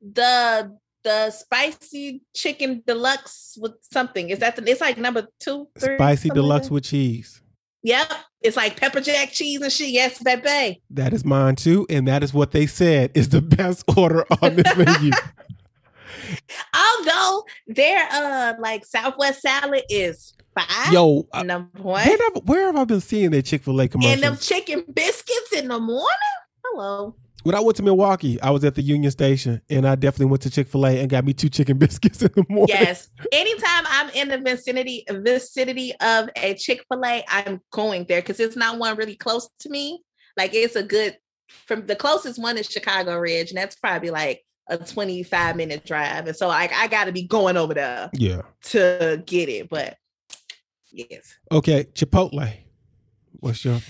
The 0.00 0.76
the 1.08 1.30
spicy 1.30 2.20
chicken 2.34 2.82
deluxe 2.86 3.56
with 3.58 3.72
something. 3.80 4.28
Is 4.28 4.40
that 4.40 4.56
the? 4.56 4.70
It's 4.70 4.82
like 4.82 4.98
number 4.98 5.26
two, 5.40 5.66
three, 5.78 5.96
Spicy 5.96 6.28
something 6.28 6.28
like 6.28 6.34
deluxe 6.34 6.70
with 6.70 6.84
cheese. 6.84 7.40
Yep. 7.82 8.12
It's 8.42 8.56
like 8.56 8.76
pepper 8.76 9.00
jack 9.00 9.32
cheese 9.32 9.62
and 9.62 9.72
shit. 9.72 9.88
Yes, 9.88 10.22
baby. 10.22 10.82
That 10.90 11.14
is 11.14 11.24
mine 11.24 11.56
too, 11.56 11.86
and 11.88 12.06
that 12.08 12.22
is 12.22 12.34
what 12.34 12.50
they 12.50 12.66
said 12.66 13.10
is 13.14 13.30
the 13.30 13.40
best 13.56 13.84
order 13.96 14.26
on 14.42 14.56
this 14.56 14.76
menu. 14.76 15.12
Although 16.74 17.44
their 17.66 18.06
uh 18.12 18.54
like 18.60 18.84
Southwest 18.84 19.40
salad 19.40 19.84
is 19.88 20.34
five. 20.54 20.92
Yo, 20.92 21.26
uh, 21.32 21.42
number 21.42 21.70
where 21.80 21.94
one. 21.94 22.02
have, 22.02 22.42
where 22.44 22.66
have 22.66 22.76
I 22.76 22.84
been 22.84 23.00
seeing 23.00 23.30
their 23.30 23.40
Chick 23.40 23.62
Fil 23.62 23.80
A 23.80 23.88
And 23.94 24.22
them 24.22 24.36
chicken 24.36 24.84
biscuits 24.92 25.52
in 25.54 25.68
the 25.68 25.80
morning. 25.80 26.06
Hello. 26.66 27.14
When 27.48 27.54
I 27.54 27.60
went 27.60 27.78
to 27.78 27.82
Milwaukee, 27.82 28.38
I 28.42 28.50
was 28.50 28.62
at 28.64 28.74
the 28.74 28.82
Union 28.82 29.10
Station, 29.10 29.62
and 29.70 29.88
I 29.88 29.94
definitely 29.94 30.26
went 30.26 30.42
to 30.42 30.50
Chick 30.50 30.68
Fil 30.68 30.84
A 30.86 31.00
and 31.00 31.08
got 31.08 31.24
me 31.24 31.32
two 31.32 31.48
chicken 31.48 31.78
biscuits 31.78 32.20
in 32.20 32.30
the 32.36 32.44
morning. 32.46 32.76
Yes. 32.78 33.08
Anytime 33.32 33.84
I'm 33.88 34.10
in 34.10 34.28
the 34.28 34.36
vicinity 34.36 35.06
vicinity 35.10 35.94
of 36.02 36.28
a 36.36 36.52
Chick 36.56 36.84
Fil 36.92 37.02
A, 37.06 37.24
I'm 37.26 37.62
going 37.70 38.04
there 38.06 38.20
because 38.20 38.38
it's 38.38 38.54
not 38.54 38.78
one 38.78 38.98
really 38.98 39.16
close 39.16 39.48
to 39.60 39.70
me. 39.70 40.02
Like 40.36 40.52
it's 40.52 40.76
a 40.76 40.82
good. 40.82 41.16
From 41.66 41.86
the 41.86 41.96
closest 41.96 42.38
one 42.38 42.58
is 42.58 42.66
Chicago 42.66 43.16
Ridge, 43.16 43.48
and 43.50 43.56
that's 43.56 43.76
probably 43.76 44.10
like 44.10 44.44
a 44.68 44.76
25 44.76 45.56
minute 45.56 45.86
drive. 45.86 46.26
And 46.26 46.36
so 46.36 46.48
like 46.48 46.70
I 46.74 46.86
got 46.86 47.06
to 47.06 47.12
be 47.12 47.22
going 47.26 47.56
over 47.56 47.72
there 47.72 48.10
Yeah. 48.12 48.42
to 48.64 49.22
get 49.24 49.48
it. 49.48 49.70
But 49.70 49.96
yes. 50.90 51.34
Okay, 51.50 51.84
Chipotle. 51.94 52.52
What's 53.40 53.64
your 53.64 53.80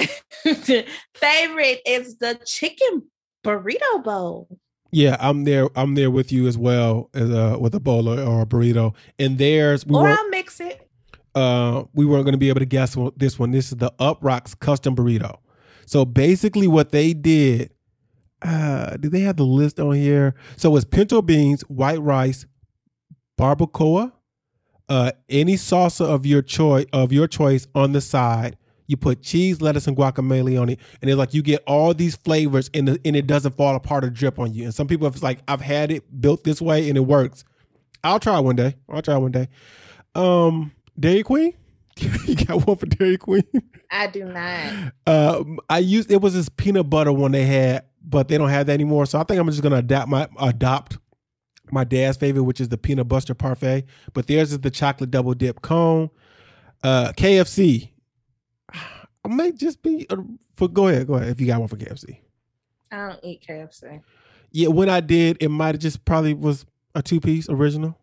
Favorite 1.14 1.80
is 1.86 2.16
the 2.18 2.38
chicken 2.44 3.04
burrito 3.44 4.02
bowl. 4.04 4.48
Yeah, 4.92 5.16
I'm 5.20 5.44
there. 5.44 5.68
I'm 5.76 5.94
there 5.94 6.10
with 6.10 6.32
you 6.32 6.48
as 6.48 6.58
well 6.58 7.10
as 7.14 7.30
uh, 7.30 7.56
with 7.60 7.74
a 7.74 7.80
bowl 7.80 8.08
or, 8.08 8.42
a 8.42 8.46
burrito. 8.46 8.94
And 9.18 9.38
theirs, 9.38 9.86
we 9.86 9.96
or 9.96 10.08
I'll 10.08 10.28
mix 10.30 10.60
it. 10.60 10.88
uh, 11.34 11.84
we 11.94 12.04
weren't 12.04 12.24
going 12.24 12.32
to 12.32 12.38
be 12.38 12.48
able 12.48 12.60
to 12.60 12.66
guess 12.66 12.96
this 13.16 13.38
one. 13.38 13.52
This 13.52 13.70
is 13.70 13.78
the 13.78 13.92
Uproxx 14.00 14.58
custom 14.58 14.96
burrito. 14.96 15.38
So 15.86 16.04
basically, 16.04 16.66
what 16.66 16.90
they 16.90 17.12
did, 17.14 17.72
uh, 18.42 18.96
do 18.96 19.08
they 19.08 19.20
have 19.20 19.36
the 19.36 19.44
list 19.44 19.78
on 19.78 19.94
here? 19.94 20.34
So 20.56 20.74
it's 20.76 20.84
pinto 20.84 21.22
beans, 21.22 21.62
white 21.62 22.00
rice, 22.00 22.46
barbacoa, 23.38 24.12
uh, 24.88 25.12
any 25.28 25.54
salsa 25.54 26.04
of 26.04 26.26
your 26.26 26.42
choice 26.42 26.86
of 26.92 27.12
your 27.12 27.28
choice 27.28 27.66
on 27.74 27.92
the 27.92 28.00
side. 28.00 28.56
You 28.90 28.96
put 28.96 29.22
cheese, 29.22 29.62
lettuce, 29.62 29.86
and 29.86 29.96
guacamole 29.96 30.60
on 30.60 30.68
it, 30.68 30.80
and 31.00 31.08
it's 31.08 31.16
like 31.16 31.32
you 31.32 31.42
get 31.42 31.62
all 31.64 31.94
these 31.94 32.16
flavors, 32.16 32.68
and 32.74 32.88
the, 32.88 33.00
and 33.04 33.14
it 33.14 33.28
doesn't 33.28 33.56
fall 33.56 33.76
apart 33.76 34.04
or 34.04 34.10
drip 34.10 34.40
on 34.40 34.52
you. 34.52 34.64
And 34.64 34.74
some 34.74 34.88
people 34.88 35.08
have 35.08 35.22
like, 35.22 35.38
I've 35.46 35.60
had 35.60 35.92
it 35.92 36.20
built 36.20 36.42
this 36.42 36.60
way, 36.60 36.88
and 36.88 36.98
it 36.98 37.02
works. 37.02 37.44
I'll 38.02 38.18
try 38.18 38.40
one 38.40 38.56
day. 38.56 38.74
I'll 38.88 39.00
try 39.00 39.16
one 39.16 39.30
day. 39.30 39.48
Um, 40.16 40.72
Dairy 40.98 41.22
Queen. 41.22 41.54
you 42.26 42.34
got 42.34 42.66
one 42.66 42.76
for 42.76 42.86
Dairy 42.86 43.16
Queen? 43.16 43.44
I 43.92 44.08
do 44.08 44.24
not. 44.24 44.92
Um, 45.06 45.60
I 45.68 45.78
used 45.78 46.10
it 46.10 46.20
was 46.20 46.34
this 46.34 46.48
peanut 46.48 46.90
butter 46.90 47.12
one 47.12 47.30
they 47.30 47.44
had, 47.44 47.84
but 48.02 48.26
they 48.26 48.38
don't 48.38 48.48
have 48.48 48.66
that 48.66 48.72
anymore. 48.72 49.06
So 49.06 49.20
I 49.20 49.22
think 49.22 49.38
I'm 49.38 49.46
just 49.46 49.62
gonna 49.62 49.76
adapt 49.76 50.08
my 50.08 50.26
adopt 50.40 50.98
my 51.70 51.84
dad's 51.84 52.16
favorite, 52.16 52.42
which 52.42 52.60
is 52.60 52.70
the 52.70 52.78
peanut 52.78 53.06
butter 53.06 53.34
parfait. 53.34 53.84
But 54.14 54.26
theirs 54.26 54.50
is 54.50 54.60
the 54.60 54.70
chocolate 54.70 55.12
double 55.12 55.34
dip 55.34 55.62
cone. 55.62 56.10
Uh, 56.82 57.12
KFC. 57.16 57.90
I 59.24 59.28
might 59.28 59.56
just 59.56 59.82
be 59.82 60.06
uh, 60.10 60.16
for. 60.54 60.68
Go 60.68 60.88
ahead, 60.88 61.06
go 61.06 61.14
ahead. 61.14 61.28
If 61.28 61.40
you 61.40 61.46
got 61.46 61.60
one 61.60 61.68
for 61.68 61.76
KFC. 61.76 62.18
I 62.92 63.08
don't 63.08 63.20
eat 63.22 63.44
KFC. 63.46 64.00
Yeah, 64.52 64.68
when 64.68 64.88
I 64.88 65.00
did, 65.00 65.36
it 65.40 65.48
might 65.48 65.74
have 65.74 65.78
just 65.78 66.04
probably 66.04 66.34
was 66.34 66.66
a 66.94 67.02
two 67.02 67.20
piece 67.20 67.48
original. 67.48 67.96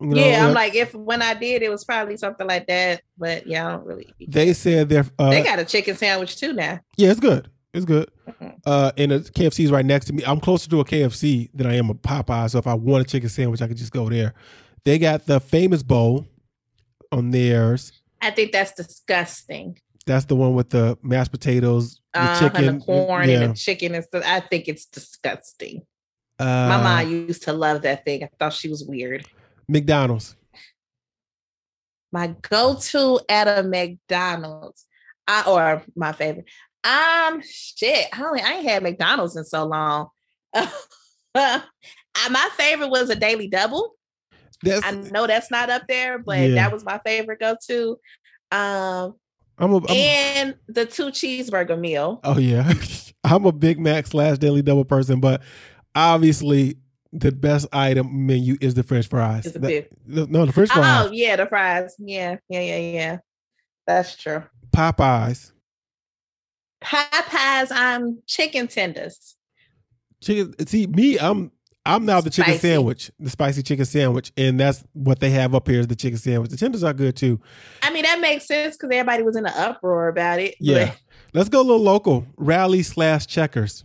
You 0.00 0.08
know, 0.08 0.26
yeah, 0.26 0.46
I'm 0.46 0.52
like, 0.52 0.74
if 0.74 0.94
when 0.94 1.22
I 1.22 1.34
did, 1.34 1.62
it 1.62 1.70
was 1.70 1.84
probably 1.84 2.16
something 2.16 2.46
like 2.46 2.66
that. 2.66 3.02
But 3.16 3.46
yeah, 3.46 3.66
I 3.66 3.70
don't 3.72 3.86
really. 3.86 4.12
They 4.26 4.52
said 4.52 4.88
they're. 4.88 5.06
Uh, 5.18 5.30
they 5.30 5.42
got 5.42 5.58
a 5.58 5.64
chicken 5.64 5.96
sandwich 5.96 6.36
too 6.36 6.52
now. 6.52 6.80
Yeah, 6.96 7.10
it's 7.10 7.20
good. 7.20 7.48
It's 7.72 7.84
good. 7.84 8.10
Mm-hmm. 8.28 8.48
Uh, 8.66 8.92
and 8.96 9.10
the 9.12 9.18
KFC 9.20 9.64
is 9.64 9.72
right 9.72 9.84
next 9.84 10.06
to 10.06 10.12
me. 10.12 10.24
I'm 10.24 10.40
closer 10.40 10.68
to 10.70 10.80
a 10.80 10.84
KFC 10.84 11.50
than 11.54 11.66
I 11.66 11.74
am 11.76 11.90
a 11.90 11.94
Popeye. 11.94 12.50
So 12.50 12.58
if 12.58 12.66
I 12.66 12.74
want 12.74 13.06
a 13.06 13.10
chicken 13.10 13.28
sandwich, 13.28 13.62
I 13.62 13.68
could 13.68 13.76
just 13.76 13.92
go 13.92 14.08
there. 14.08 14.34
They 14.84 14.98
got 14.98 15.26
the 15.26 15.40
famous 15.40 15.82
bowl 15.82 16.26
on 17.10 17.30
theirs. 17.30 17.92
I 18.20 18.30
think 18.30 18.52
that's 18.52 18.72
disgusting. 18.72 19.78
That's 20.06 20.26
the 20.26 20.36
one 20.36 20.54
with 20.54 20.70
the 20.70 20.98
mashed 21.02 21.30
potatoes, 21.30 22.00
the 22.12 22.20
uh, 22.20 22.38
chicken, 22.38 22.68
and 22.68 22.80
the 22.80 22.84
corn, 22.84 23.28
yeah. 23.28 23.40
and 23.40 23.52
the 23.52 23.56
chicken. 23.56 23.94
And 23.94 24.04
stuff. 24.04 24.22
I 24.26 24.40
think 24.40 24.68
it's 24.68 24.84
disgusting. 24.86 25.82
Uh, 26.38 26.44
My 26.44 26.82
mom 26.82 27.10
used 27.10 27.44
to 27.44 27.52
love 27.52 27.82
that 27.82 28.04
thing. 28.04 28.24
I 28.24 28.28
thought 28.38 28.52
she 28.52 28.68
was 28.68 28.84
weird. 28.84 29.26
McDonald's. 29.68 30.36
My 32.12 32.34
go-to 32.42 33.20
at 33.28 33.48
a 33.48 33.62
McDonald's, 33.62 34.86
I, 35.26 35.42
or 35.46 35.82
my 35.96 36.12
favorite. 36.12 36.46
Um, 36.84 37.42
shit. 37.42 38.06
I 38.12 38.22
only 38.22 38.40
I 38.40 38.52
ain't 38.52 38.68
had 38.68 38.82
McDonald's 38.82 39.36
in 39.36 39.44
so 39.44 39.64
long. 39.64 40.08
my 41.34 41.62
favorite 42.56 42.90
was 42.90 43.10
a 43.10 43.16
daily 43.16 43.48
double. 43.48 43.94
That's, 44.62 44.84
I 44.84 44.92
know 44.92 45.26
that's 45.26 45.50
not 45.50 45.70
up 45.70 45.82
there, 45.88 46.18
but 46.18 46.38
yeah. 46.38 46.54
that 46.54 46.72
was 46.72 46.84
my 46.84 47.00
favorite 47.04 47.40
go-to. 47.40 47.98
Um, 48.52 49.14
I'm 49.58 49.72
a, 49.72 49.76
I'm, 49.76 49.84
and 49.90 50.54
the 50.66 50.84
two 50.84 51.06
cheeseburger 51.06 51.78
meal. 51.78 52.20
Oh 52.24 52.38
yeah, 52.38 52.72
I'm 53.24 53.44
a 53.46 53.52
Big 53.52 53.78
Mac 53.78 54.06
slash 54.06 54.38
daily 54.38 54.62
double 54.62 54.84
person, 54.84 55.20
but 55.20 55.42
obviously 55.94 56.76
the 57.12 57.30
best 57.30 57.66
item 57.72 58.26
menu 58.26 58.56
is 58.60 58.74
the 58.74 58.82
French 58.82 59.08
fries. 59.08 59.44
That, 59.44 59.88
no, 60.06 60.44
the 60.44 60.52
French 60.52 60.70
oh, 60.70 60.78
oh, 60.78 60.82
fries. 60.82 61.06
Oh 61.06 61.12
yeah, 61.12 61.36
the 61.36 61.46
fries. 61.46 61.94
Yeah, 61.98 62.36
yeah, 62.48 62.60
yeah, 62.60 62.76
yeah. 62.76 63.18
That's 63.86 64.16
true. 64.16 64.42
Popeyes. 64.72 65.52
Popeyes. 66.82 67.68
I'm 67.70 68.18
chicken 68.26 68.66
tenders. 68.66 69.36
Chicken. 70.20 70.66
See 70.66 70.86
me. 70.86 71.18
I'm. 71.18 71.52
I'm 71.86 72.06
now 72.06 72.20
the 72.20 72.30
chicken 72.30 72.54
spicy. 72.54 72.68
sandwich, 72.68 73.10
the 73.18 73.30
spicy 73.30 73.62
chicken 73.62 73.84
sandwich, 73.84 74.32
and 74.36 74.58
that's 74.58 74.84
what 74.94 75.20
they 75.20 75.30
have 75.30 75.54
up 75.54 75.68
here 75.68 75.80
is 75.80 75.86
the 75.86 75.96
chicken 75.96 76.18
sandwich. 76.18 76.50
The 76.50 76.56
tenders 76.56 76.82
are 76.82 76.94
good 76.94 77.14
too. 77.14 77.40
I 77.82 77.92
mean, 77.92 78.04
that 78.04 78.20
makes 78.20 78.46
sense 78.46 78.76
because 78.76 78.94
everybody 78.94 79.22
was 79.22 79.36
in 79.36 79.44
an 79.44 79.52
uproar 79.54 80.08
about 80.08 80.40
it. 80.40 80.54
Yeah. 80.58 80.86
But... 80.86 81.00
Let's 81.34 81.48
go 81.48 81.60
a 81.60 81.62
little 81.62 81.82
local. 81.82 82.26
Rally 82.36 82.82
slash 82.82 83.26
checkers. 83.26 83.84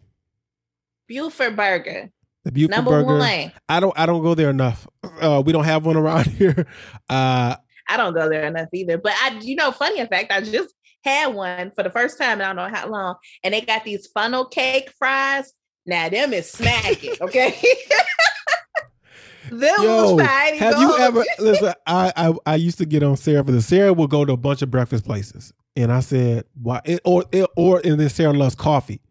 Buford 1.07 1.57
Burger. 1.57 2.11
The 2.45 2.51
Buford 2.51 2.71
Number 2.71 2.91
Burger. 2.91 3.17
One. 3.17 3.51
I 3.67 3.79
don't 3.79 3.97
I 3.99 4.05
don't 4.05 4.21
go 4.21 4.35
there 4.35 4.49
enough. 4.49 4.87
Uh, 5.19 5.41
we 5.45 5.51
don't 5.51 5.65
have 5.65 5.85
one 5.85 5.97
around 5.97 6.27
here. 6.27 6.67
Uh, 7.09 7.55
I 7.89 7.97
don't 7.97 8.13
go 8.13 8.29
there 8.29 8.45
enough 8.45 8.69
either. 8.71 8.97
But 8.97 9.13
I, 9.15 9.39
you 9.41 9.55
know, 9.55 9.71
funny 9.71 9.99
in 9.99 10.07
fact, 10.07 10.31
I 10.31 10.41
just 10.41 10.73
had 11.03 11.33
one 11.33 11.71
for 11.75 11.83
the 11.83 11.89
first 11.89 12.17
time. 12.19 12.39
I 12.39 12.45
don't 12.45 12.55
know 12.55 12.69
how 12.71 12.87
long, 12.87 13.15
and 13.43 13.53
they 13.53 13.61
got 13.61 13.83
these 13.83 14.07
funnel 14.07 14.45
cake 14.45 14.93
fries. 14.97 15.51
Now 15.89 16.07
them 16.09 16.33
is 16.33 16.49
smacking, 16.49 17.15
okay. 17.19 17.59
them 19.49 19.75
Yo, 19.81 20.17
have 20.17 20.79
you 20.79 20.97
ever 20.99 21.25
listen? 21.39 21.73
I, 21.87 22.13
I 22.15 22.33
I 22.45 22.55
used 22.55 22.77
to 22.77 22.85
get 22.85 23.03
on 23.03 23.17
Sarah 23.17 23.43
for 23.43 23.51
the 23.51 23.61
Sarah 23.61 23.93
will 23.93 24.07
go 24.07 24.23
to 24.23 24.33
a 24.33 24.37
bunch 24.37 24.61
of 24.61 24.69
breakfast 24.69 25.05
places, 25.05 25.51
and 25.75 25.91
I 25.91 26.01
said 26.01 26.45
why? 26.61 26.81
It, 26.85 27.01
or 27.03 27.25
it, 27.31 27.49
or 27.57 27.81
and 27.83 27.99
then 27.99 28.09
Sarah 28.09 28.33
loves 28.33 28.55
coffee. 28.55 29.01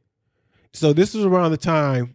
So 0.73 0.93
this 0.93 1.15
is 1.15 1.25
around 1.25 1.51
the 1.51 1.57
time 1.57 2.15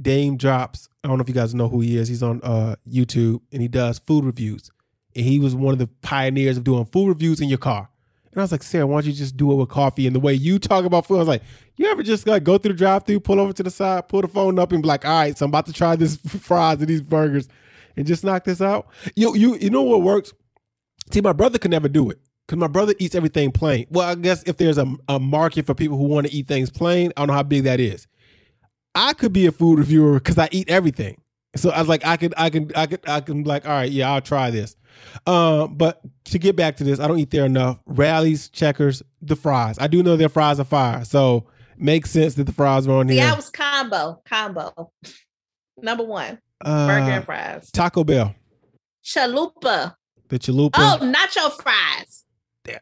Daym 0.00 0.38
Drops. 0.38 0.88
I 1.02 1.08
don't 1.08 1.18
know 1.18 1.22
if 1.22 1.28
you 1.28 1.34
guys 1.34 1.54
know 1.54 1.68
who 1.68 1.80
he 1.80 1.96
is. 1.96 2.08
He's 2.08 2.22
on 2.22 2.40
uh, 2.42 2.76
YouTube 2.88 3.40
and 3.52 3.62
he 3.62 3.68
does 3.68 3.98
food 3.98 4.24
reviews. 4.24 4.70
And 5.14 5.24
he 5.24 5.38
was 5.38 5.54
one 5.54 5.72
of 5.72 5.78
the 5.78 5.88
pioneers 6.02 6.56
of 6.56 6.64
doing 6.64 6.84
food 6.84 7.08
reviews 7.08 7.40
in 7.40 7.48
your 7.48 7.58
car. 7.58 7.88
And 8.36 8.42
I 8.42 8.44
was 8.44 8.52
like, 8.52 8.62
Sarah, 8.62 8.86
why 8.86 8.96
don't 9.00 9.06
you 9.06 9.14
just 9.14 9.38
do 9.38 9.50
it 9.50 9.54
with 9.54 9.70
coffee? 9.70 10.06
And 10.06 10.14
the 10.14 10.20
way 10.20 10.34
you 10.34 10.58
talk 10.58 10.84
about 10.84 11.06
food, 11.06 11.16
I 11.16 11.18
was 11.20 11.28
like, 11.28 11.42
you 11.76 11.86
ever 11.86 12.02
just 12.02 12.26
like 12.26 12.44
go 12.44 12.58
through 12.58 12.74
the 12.74 12.78
drive 12.78 13.06
through, 13.06 13.20
pull 13.20 13.40
over 13.40 13.54
to 13.54 13.62
the 13.62 13.70
side, 13.70 14.08
pull 14.08 14.20
the 14.20 14.28
phone 14.28 14.58
up, 14.58 14.72
and 14.72 14.82
be 14.82 14.86
like, 14.86 15.06
all 15.06 15.20
right, 15.20 15.38
so 15.38 15.46
I'm 15.46 15.50
about 15.50 15.64
to 15.66 15.72
try 15.72 15.96
this 15.96 16.16
fries 16.26 16.78
and 16.80 16.86
these 16.86 17.00
burgers 17.00 17.48
and 17.96 18.06
just 18.06 18.24
knock 18.24 18.44
this 18.44 18.60
out. 18.60 18.88
You 19.14 19.34
you 19.34 19.56
you 19.56 19.70
know 19.70 19.80
what 19.80 20.02
works? 20.02 20.34
See, 21.10 21.22
my 21.22 21.32
brother 21.32 21.58
could 21.58 21.70
never 21.70 21.88
do 21.88 22.10
it 22.10 22.18
because 22.46 22.58
my 22.58 22.66
brother 22.66 22.92
eats 22.98 23.14
everything 23.14 23.52
plain. 23.52 23.86
Well, 23.88 24.06
I 24.06 24.14
guess 24.16 24.42
if 24.42 24.58
there's 24.58 24.76
a, 24.76 24.94
a 25.08 25.18
market 25.18 25.64
for 25.64 25.72
people 25.72 25.96
who 25.96 26.04
want 26.04 26.26
to 26.26 26.32
eat 26.34 26.46
things 26.46 26.68
plain, 26.68 27.12
I 27.16 27.22
don't 27.22 27.28
know 27.28 27.34
how 27.34 27.42
big 27.42 27.64
that 27.64 27.80
is. 27.80 28.06
I 28.94 29.14
could 29.14 29.32
be 29.32 29.46
a 29.46 29.52
food 29.52 29.78
reviewer 29.78 30.14
because 30.14 30.36
I 30.36 30.50
eat 30.52 30.68
everything. 30.68 31.22
So 31.54 31.70
I 31.70 31.78
was 31.78 31.88
like, 31.88 32.04
I 32.04 32.18
can, 32.18 32.34
I 32.36 32.50
can, 32.50 32.70
I 32.76 32.86
can, 32.86 32.98
I 33.06 33.20
can, 33.20 33.44
like, 33.44 33.66
all 33.66 33.72
right, 33.72 33.90
yeah, 33.90 34.12
I'll 34.12 34.20
try 34.20 34.50
this. 34.50 34.75
Um, 35.26 35.76
but 35.76 36.00
to 36.26 36.38
get 36.38 36.56
back 36.56 36.76
to 36.76 36.84
this, 36.84 37.00
I 37.00 37.08
don't 37.08 37.18
eat 37.18 37.30
there 37.30 37.46
enough. 37.46 37.78
Rallies, 37.86 38.48
checkers, 38.48 39.02
the 39.22 39.36
fries. 39.36 39.76
I 39.78 39.86
do 39.86 40.02
know 40.02 40.16
their 40.16 40.28
fries 40.28 40.60
are 40.60 40.64
fire, 40.64 41.04
so 41.04 41.46
makes 41.76 42.10
sense 42.10 42.34
that 42.34 42.44
the 42.44 42.52
fries 42.52 42.86
are 42.86 42.92
on 42.92 43.08
here. 43.08 43.18
Yeah, 43.18 43.32
it 43.32 43.36
was 43.36 43.50
combo, 43.50 44.22
combo. 44.28 44.92
Number 45.80 46.04
one, 46.04 46.38
uh, 46.64 46.86
burger 46.86 47.10
and 47.10 47.24
fries. 47.24 47.70
Taco 47.70 48.04
Bell. 48.04 48.34
Chalupa. 49.04 49.94
The 50.28 50.38
chalupa. 50.38 50.70
Oh, 50.76 50.98
nacho 51.00 51.52
fries. 51.62 52.24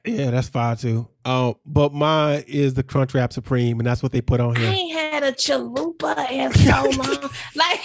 Yeah, 0.05 0.31
that's 0.31 0.49
fire 0.49 0.77
too. 0.77 1.09
Um, 1.27 1.57
but 1.67 1.93
mine 1.93 2.45
is 2.47 2.75
the 2.75 2.83
Crunch 2.83 3.13
Wrap 3.15 3.33
Supreme, 3.33 3.79
and 3.81 3.87
that's 3.87 4.03
what 4.03 4.13
they 4.13 4.23
put 4.23 4.41
on 4.41 4.57
here. 4.57 4.69
I 4.71 4.73
ain't 4.73 4.93
had 4.93 5.23
a 5.23 5.33
chalupa 5.33 6.31
in 6.31 6.53
so 6.55 7.03
long. 7.03 7.31
like 7.55 7.81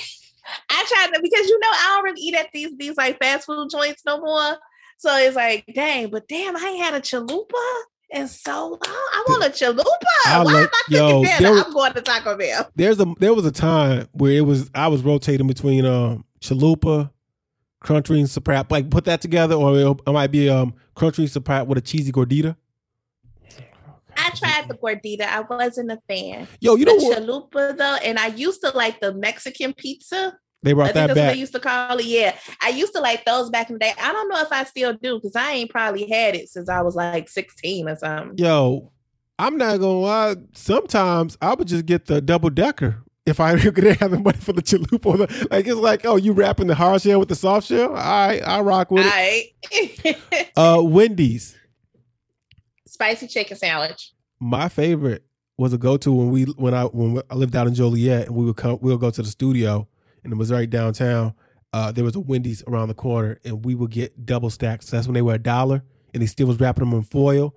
I 0.69 0.85
tried 0.87 1.15
to 1.15 1.21
because 1.21 1.47
you 1.47 1.59
know 1.59 1.67
I 1.71 1.95
don't 1.95 2.03
really 2.05 2.21
eat 2.21 2.35
at 2.35 2.49
these 2.53 2.75
these 2.77 2.97
like 2.97 3.19
fast 3.19 3.45
food 3.45 3.69
joints 3.69 4.03
no 4.05 4.19
more. 4.19 4.57
So 4.97 5.15
it's 5.15 5.35
like, 5.35 5.63
dang, 5.73 6.09
but 6.09 6.27
damn, 6.27 6.57
I 6.57 6.59
ain't 6.59 6.83
had 6.83 6.93
a 6.93 6.99
chalupa 6.99 7.83
in 8.09 8.27
so 8.27 8.71
long. 8.71 8.79
I 8.83 9.25
want 9.29 9.45
a 9.45 9.49
chalupa. 9.49 9.85
I 10.25 10.43
Why 10.43 10.61
am 10.61 10.67
I 10.73 10.81
yo, 10.89 11.23
there, 11.23 11.37
I'm 11.41 11.71
going 11.73 11.93
to 11.93 12.01
Taco 12.01 12.37
Bell. 12.37 12.69
There's 12.75 12.99
a 12.99 13.05
there 13.19 13.33
was 13.33 13.45
a 13.45 13.51
time 13.51 14.07
where 14.11 14.33
it 14.33 14.45
was 14.45 14.69
I 14.75 14.87
was 14.87 15.03
rotating 15.03 15.47
between 15.47 15.85
um 15.85 16.25
chalupa, 16.41 17.11
Crunchwrap 17.83 18.27
Supreme, 18.27 18.63
like 18.69 18.89
put 18.89 19.05
that 19.05 19.21
together, 19.21 19.55
or 19.55 19.77
it, 19.77 20.01
it 20.07 20.11
might 20.11 20.31
be 20.31 20.49
um 20.49 20.73
Crunchwrap 20.95 21.29
Supreme 21.29 21.67
with 21.67 21.77
a 21.77 21.81
cheesy 21.81 22.11
gordita. 22.11 22.55
I 24.17 24.31
tried 24.31 24.67
the 24.67 24.75
gordita. 24.75 25.21
I 25.21 25.41
wasn't 25.41 25.91
a 25.91 25.99
fan. 26.07 26.47
Yo, 26.59 26.75
you 26.75 26.85
know 26.85 26.99
the 26.99 27.05
what? 27.05 27.19
Chalupa 27.19 27.77
though, 27.77 27.97
and 28.03 28.19
I 28.19 28.27
used 28.27 28.61
to 28.63 28.71
like 28.71 28.99
the 28.99 29.13
Mexican 29.13 29.73
pizza. 29.73 30.37
They 30.61 30.73
brought 30.73 30.93
that 30.93 30.93
back. 30.93 31.07
That's 31.07 31.19
what 31.27 31.33
they 31.33 31.39
used 31.39 31.53
to 31.53 31.59
call 31.59 31.97
it. 31.97 32.05
Yeah, 32.05 32.35
I 32.61 32.69
used 32.69 32.93
to 32.93 32.99
like 32.99 33.23
those 33.25 33.49
back 33.49 33.69
in 33.69 33.75
the 33.75 33.79
day. 33.79 33.93
I 33.99 34.11
don't 34.11 34.27
know 34.27 34.41
if 34.41 34.51
I 34.51 34.65
still 34.65 34.93
do 34.93 35.15
because 35.15 35.35
I 35.35 35.51
ain't 35.53 35.69
probably 35.69 36.09
had 36.09 36.35
it 36.35 36.49
since 36.49 36.67
I 36.67 36.81
was 36.81 36.95
like 36.95 37.29
sixteen 37.29 37.87
or 37.87 37.95
something. 37.95 38.37
Yo, 38.37 38.91
I'm 39.37 39.57
not 39.57 39.79
gonna 39.79 39.99
lie. 39.99 40.35
Sometimes 40.53 41.37
I 41.41 41.53
would 41.53 41.67
just 41.67 41.85
get 41.85 42.07
the 42.07 42.19
double 42.19 42.49
decker 42.49 43.03
if 43.25 43.39
I 43.39 43.55
didn't 43.57 43.99
have 43.99 44.11
the 44.11 44.19
money 44.19 44.37
for 44.37 44.51
the 44.51 44.61
chalupa. 44.61 45.49
Like 45.49 45.65
it's 45.65 45.75
like, 45.75 46.05
oh, 46.05 46.17
you 46.17 46.33
wrapping 46.33 46.67
the 46.67 46.75
hard 46.75 47.01
shell 47.01 47.19
with 47.19 47.29
the 47.29 47.35
soft 47.35 47.67
shell? 47.67 47.89
All 47.89 47.95
right, 47.95 48.45
I 48.45 48.59
rock 48.59 48.91
with 48.91 49.05
it. 49.71 50.51
uh, 50.57 50.81
Wendy's 50.83 51.55
spicy 52.85 53.27
chicken 53.27 53.55
sandwich. 53.55 54.11
My 54.41 54.67
favorite 54.67 55.23
was 55.57 55.73
a 55.73 55.77
go 55.77 55.95
to 55.97 56.11
when 56.11 56.31
we 56.31 56.43
when 56.43 56.73
I 56.73 56.83
when 56.85 57.21
I 57.29 57.35
lived 57.35 57.55
out 57.55 57.67
in 57.67 57.73
Joliet 57.73 58.27
and 58.27 58.35
we 58.35 58.45
would 58.45 58.57
come 58.57 58.79
we 58.81 58.91
would 58.91 59.01
go 59.01 59.11
to 59.11 59.21
the 59.21 59.29
studio 59.29 59.87
and 60.23 60.33
it 60.33 60.35
was 60.37 60.51
right 60.51 60.69
downtown. 60.69 61.33
Uh, 61.71 61.91
there 61.91 62.03
was 62.03 62.15
a 62.15 62.19
Wendy's 62.19 62.63
around 62.67 62.87
the 62.87 62.95
corner 62.95 63.39
and 63.45 63.63
we 63.63 63.75
would 63.75 63.91
get 63.91 64.25
double 64.25 64.49
stacks. 64.49 64.87
So 64.87 64.97
that's 64.97 65.07
when 65.07 65.13
they 65.13 65.21
were 65.21 65.35
a 65.35 65.39
dollar 65.39 65.83
and 66.13 66.21
they 66.21 66.27
still 66.27 66.47
was 66.47 66.59
wrapping 66.59 66.89
them 66.89 66.97
in 66.97 67.03
foil. 67.03 67.55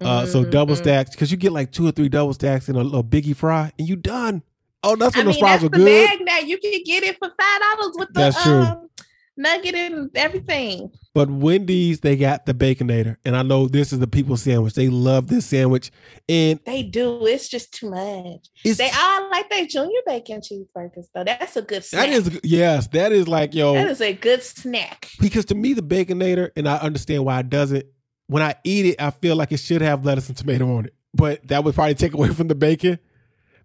Uh, 0.00 0.22
mm-hmm. 0.22 0.30
So 0.30 0.44
double 0.44 0.74
stacks 0.74 1.10
because 1.10 1.30
you 1.30 1.36
get 1.36 1.52
like 1.52 1.70
two 1.70 1.86
or 1.86 1.92
three 1.92 2.08
double 2.08 2.34
stacks 2.34 2.68
and 2.68 2.76
a 2.76 2.82
little 2.82 3.04
biggie 3.04 3.36
fry 3.36 3.72
and 3.78 3.88
you 3.88 3.96
done. 3.96 4.42
Oh, 4.82 4.96
that's 4.96 5.14
I 5.14 5.20
when 5.20 5.26
mean, 5.26 5.34
those 5.34 5.40
fries 5.40 5.62
were 5.62 5.68
the 5.68 5.78
good. 5.78 6.08
bag 6.08 6.18
now. 6.22 6.38
You 6.40 6.58
can 6.58 6.82
get 6.84 7.04
it 7.04 7.16
for 7.18 7.28
five 7.28 7.60
dollars 7.78 7.94
with 7.96 8.08
the 8.08 8.14
That's 8.14 8.42
true. 8.42 8.52
um, 8.54 8.90
nugget 9.36 9.74
and 9.74 10.10
everything. 10.14 10.90
But 11.14 11.30
Wendy's, 11.30 12.00
they 12.00 12.16
got 12.16 12.44
the 12.46 12.54
Baconator, 12.54 13.16
and 13.24 13.36
I 13.36 13.42
know 13.42 13.68
this 13.68 13.92
is 13.92 13.98
the 14.00 14.06
people 14.06 14.36
sandwich. 14.36 14.74
They 14.74 14.88
love 14.88 15.28
this 15.28 15.46
sandwich, 15.46 15.90
and 16.28 16.58
They 16.66 16.82
do. 16.82 17.24
It's 17.26 17.48
just 17.48 17.72
too 17.72 17.90
much. 17.90 18.48
it's 18.64 18.78
They 18.78 18.90
all 18.96 19.30
like 19.30 19.48
their 19.50 19.66
junior 19.66 20.00
bacon 20.06 20.40
cheeseburgers 20.40 21.06
though. 21.14 21.24
That's 21.24 21.56
a 21.56 21.62
good 21.62 21.84
snack. 21.84 22.06
that 22.06 22.12
is 22.14 22.40
yes, 22.42 22.86
that 22.88 23.12
is 23.12 23.28
like 23.28 23.54
yo. 23.54 23.74
that 23.74 23.88
is 23.88 24.00
a 24.00 24.12
good 24.12 24.42
snack. 24.42 25.10
because 25.20 25.44
to 25.46 25.54
me 25.54 25.72
the 25.72 25.82
baconator 25.82 26.50
and 26.56 26.68
i 26.68 26.76
understand 26.78 27.24
why 27.24 27.38
it 27.40 27.48
doesn't 27.50 27.84
when 28.26 28.42
i 28.42 28.54
eat 28.64 28.86
it 28.86 29.00
i 29.00 29.10
feel 29.10 29.36
like 29.36 29.52
it 29.52 29.58
should 29.58 29.82
have 29.82 30.04
lettuce 30.04 30.28
and 30.28 30.36
tomato 30.36 30.76
on 30.76 30.86
it 30.86 30.94
but 31.12 31.46
that 31.48 31.62
would 31.64 31.74
probably 31.74 31.94
take 31.94 32.14
away 32.14 32.28
from 32.28 32.48
the 32.48 32.54
bacon 32.54 32.98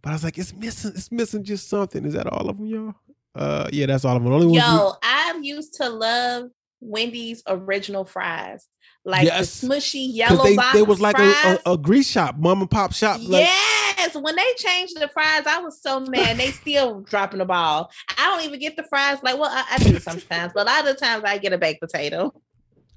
but 0.01 0.09
i 0.09 0.13
was 0.13 0.23
like 0.23 0.37
it's 0.37 0.53
missing 0.53 0.91
it's 0.95 1.11
missing 1.11 1.43
just 1.43 1.67
something 1.69 2.05
is 2.05 2.13
that 2.13 2.27
all 2.27 2.49
of 2.49 2.57
them 2.57 2.65
y'all 2.67 2.95
uh 3.35 3.69
yeah 3.71 3.85
that's 3.85 4.05
all 4.05 4.17
of 4.17 4.23
them 4.23 4.33
only 4.33 4.57
Yo, 4.57 4.93
I 5.03 5.39
used 5.41 5.75
to 5.75 5.89
love 5.89 6.49
Wendy's 6.81 7.43
original 7.47 8.05
fries, 8.05 8.67
like 9.05 9.25
Yes. 9.25 9.61
the 9.61 9.67
smushy 9.67 10.07
yellow 10.13 10.43
they, 10.43 10.55
box 10.55 10.73
they 10.73 10.81
was 10.81 10.99
like 11.01 11.19
a, 11.19 11.59
a, 11.65 11.73
a 11.73 11.77
grease 11.77 12.09
shop 12.09 12.37
mom 12.37 12.61
and 12.61 12.71
pop 12.71 12.93
shop 12.93 13.19
like 13.23 13.41
yes, 13.41 14.15
when 14.15 14.35
they 14.35 14.53
changed 14.57 14.99
the 14.99 15.07
fries, 15.09 15.43
I 15.45 15.59
was 15.59 15.81
so 15.81 15.99
mad. 15.99 16.37
They 16.37 16.51
still 16.51 17.01
dropping 17.01 17.39
the 17.39 17.45
ball. 17.45 17.91
I 18.17 18.25
don't 18.25 18.45
even 18.45 18.59
get 18.59 18.77
the 18.77 18.83
fries. 18.83 19.17
Like, 19.21 19.37
well, 19.37 19.51
I, 19.51 19.65
I 19.75 19.77
do 19.77 19.99
sometimes, 19.99 20.53
but 20.53 20.61
a 20.61 20.69
lot 20.69 20.87
of 20.87 20.95
the 20.95 21.05
times 21.05 21.23
I 21.25 21.37
get 21.37 21.51
a 21.53 21.57
baked 21.57 21.81
potato. 21.81 22.33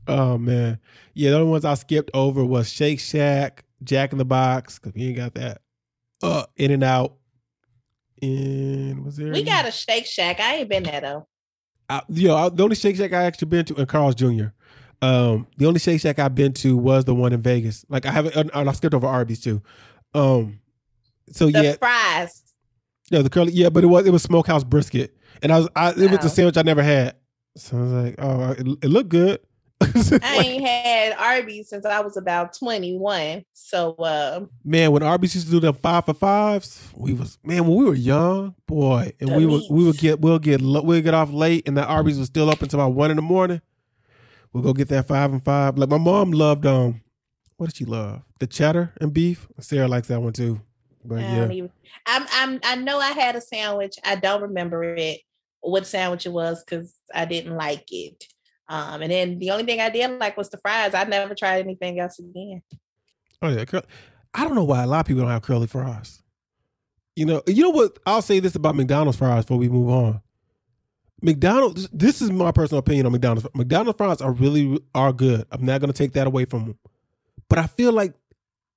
oh 0.09 0.37
man 0.37 0.81
yeah 1.15 1.31
the 1.31 1.37
only 1.37 1.49
ones 1.49 1.65
i 1.65 1.75
skipped 1.75 2.11
over 2.13 2.45
was 2.45 2.69
shake 2.69 2.99
shack 2.99 3.65
jack 3.85 4.11
in 4.11 4.19
the 4.19 4.25
box 4.25 4.79
because 4.79 4.93
we 4.95 5.07
ain't 5.07 5.17
got 5.17 5.35
that 5.35 5.61
uh 6.25 6.45
in 6.57 6.73
and 6.73 6.83
out 6.83 7.15
and 8.23 9.05
was 9.05 9.17
there 9.17 9.33
We 9.33 9.43
got 9.43 9.67
a 9.67 9.71
Shake 9.73 10.07
Shack. 10.07 10.41
I 10.41 10.57
ain't 10.57 10.69
been 10.69 10.85
there 10.85 11.01
though. 11.01 11.27
I, 11.91 12.03
yo, 12.09 12.35
I, 12.37 12.49
the 12.49 12.63
only 12.63 12.77
Shake 12.77 12.97
Shack 12.97 13.13
I 13.13 13.25
actually 13.25 13.49
been 13.49 13.65
to, 13.67 13.75
in 13.75 13.87
Carl's 13.87 14.15
Jr. 14.15 14.47
Um, 15.03 15.47
the 15.57 15.67
only 15.67 15.81
Shake 15.81 16.01
Shack 16.01 16.19
I've 16.19 16.35
been 16.35 16.53
to 16.55 16.77
was 16.77 17.05
the 17.05 17.15
one 17.15 17.33
in 17.33 17.41
Vegas. 17.43 17.85
Like 17.89 18.07
I 18.07 18.13
haven't, 18.13 18.37
and 18.37 18.69
I 18.69 18.73
skipped 18.73 18.95
over 18.95 19.07
Arby's 19.07 19.41
too. 19.41 19.61
Um, 20.15 20.61
so 21.31 21.47
The 21.51 21.63
yeah, 21.63 21.73
fries. 21.75 22.43
yeah, 23.11 23.23
the 23.23 23.29
curly, 23.31 23.53
yeah, 23.53 23.69
but 23.69 23.83
it 23.85 23.89
was 23.89 24.07
it 24.07 24.11
was 24.13 24.23
smokehouse 24.23 24.63
brisket, 24.65 25.17
and 25.43 25.53
I 25.53 25.59
was, 25.59 25.69
I, 25.75 25.91
it 25.91 26.11
was 26.11 26.21
Oh. 26.23 26.27
a 26.27 26.31
sandwich 26.31 26.57
I 26.57 26.63
never 26.63 26.83
had. 26.83 27.17
So 27.57 27.77
I 27.77 27.81
was 27.81 27.93
like, 27.93 28.15
oh, 28.19 28.51
it, 28.53 28.67
it 28.85 28.89
looked 28.89 29.09
good. 29.11 29.41
I 30.23 30.37
ain't 30.37 30.67
had 30.67 31.13
Arby's 31.19 31.69
since 31.69 31.85
I 31.85 32.01
was 32.01 32.17
about 32.17 32.57
21. 32.57 33.45
So 33.53 33.95
um 33.99 34.51
man, 34.65 34.93
when 34.93 35.03
Arby's 35.03 35.35
used 35.35 35.47
to 35.47 35.53
do 35.53 35.61
the 35.61 35.73
five 35.73 36.05
for 36.05 36.15
fives, 36.15 36.91
we 36.95 37.13
was 37.13 37.39
man 37.45 37.67
when 37.67 37.77
we 37.77 37.85
were 37.85 37.95
young, 37.95 38.55
boy, 38.67 39.13
and 39.21 39.37
we 39.37 39.47
would 39.47 39.63
we 39.71 39.85
would 39.85 39.99
get 39.99 40.21
we'll 40.21 40.39
get 40.39 40.61
we'll 40.61 41.03
get 41.03 41.15
off 41.15 41.31
late, 41.31 41.67
and 41.67 41.77
the 41.77 41.85
Arby's 41.85 42.19
was 42.19 42.29
still 42.29 42.51
up 42.51 42.63
until 42.63 42.81
about 42.81 42.95
one 42.95 43.11
in 43.11 43.17
the 43.17 43.23
morning. 43.23 43.61
We'll 44.53 44.63
go 44.63 44.73
get 44.73 44.89
that 44.89 45.09
five 45.09 45.33
and 45.33 45.43
five. 45.43 45.79
Like 45.79 45.89
my 45.89 45.99
mom 45.99 46.33
loved 46.33 46.67
um, 46.67 47.01
what 47.57 47.67
did 47.67 47.77
she 47.77 47.85
love? 47.85 48.23
The 48.39 48.47
cheddar 48.47 48.93
and 49.01 49.13
beef. 49.13 49.49
Sarah 49.61 49.89
likes 49.89 50.09
that 50.09 50.21
one 50.21 50.33
too. 50.33 50.61
But 51.05 51.21
yeah, 51.21 51.51
even 51.51 51.71
I'm 52.07 52.27
I'm 52.33 52.61
I 52.65 52.77
know 52.77 52.99
I 52.99 53.11
had 53.11 53.37
a 53.37 53.41
sandwich. 53.41 53.97
I 54.05 54.17
don't 54.17 54.43
remember 54.43 54.85
it 54.85 55.21
what 55.63 55.87
sandwich 55.87 56.27
it 56.27 56.33
was 56.33 56.63
because 56.63 56.95
I 57.15 57.25
didn't 57.25 57.57
like 57.57 57.87
it. 57.91 58.25
Um, 58.73 59.03
and 59.03 59.13
then 59.13 59.39
the 59.39 59.51
only 59.51 59.65
thing 59.65 59.81
I 59.81 59.91
did 59.91 60.19
like 60.19 60.35
was 60.39 60.49
the 60.49 60.57
fries. 60.57 60.95
I 60.95 61.05
never 61.05 61.35
tried 61.35 61.61
anything 61.61 62.01
else 62.01 62.19
again. 62.19 62.63
oh 63.43 63.51
yeah. 63.51 63.67
Curl- 63.67 63.85
I 64.33 64.45
don't 64.45 64.55
know 64.55 64.65
why 64.65 64.83
a 64.83 64.87
lot 64.87 65.01
of 65.01 65.07
people 65.07 65.23
don't 65.23 65.31
have 65.31 65.43
curly 65.43 65.67
fries. 65.67 66.23
You 67.15 67.27
know, 67.27 67.43
you 67.47 67.65
know 67.65 67.71
what? 67.71 67.99
I'll 68.07 68.23
say 68.23 68.41
this 68.41 68.55
about 68.55 68.75
McDonald's 68.75 69.19
fries 69.19 69.45
before 69.45 69.59
we 69.59 69.69
move 69.69 69.91
on. 69.91 70.23
McDonald's. 71.21 71.87
This 71.93 72.23
is 72.23 72.31
my 72.31 72.51
personal 72.51 72.79
opinion 72.79 73.05
on 73.05 73.13
McDonald's. 73.13 73.47
McDonald's 73.55 73.99
fries 73.99 74.23
are 74.23 74.33
really 74.33 74.81
are 74.95 75.13
good. 75.13 75.47
I'm 75.51 75.67
not 75.67 75.83
going 75.83 75.93
to 75.93 75.97
take 75.97 76.15
that 76.15 76.27
away 76.27 76.47
from 76.47 76.65
them, 76.65 76.79
but 77.51 77.59
I 77.59 77.67
feel 77.67 77.93
like 77.93 78.15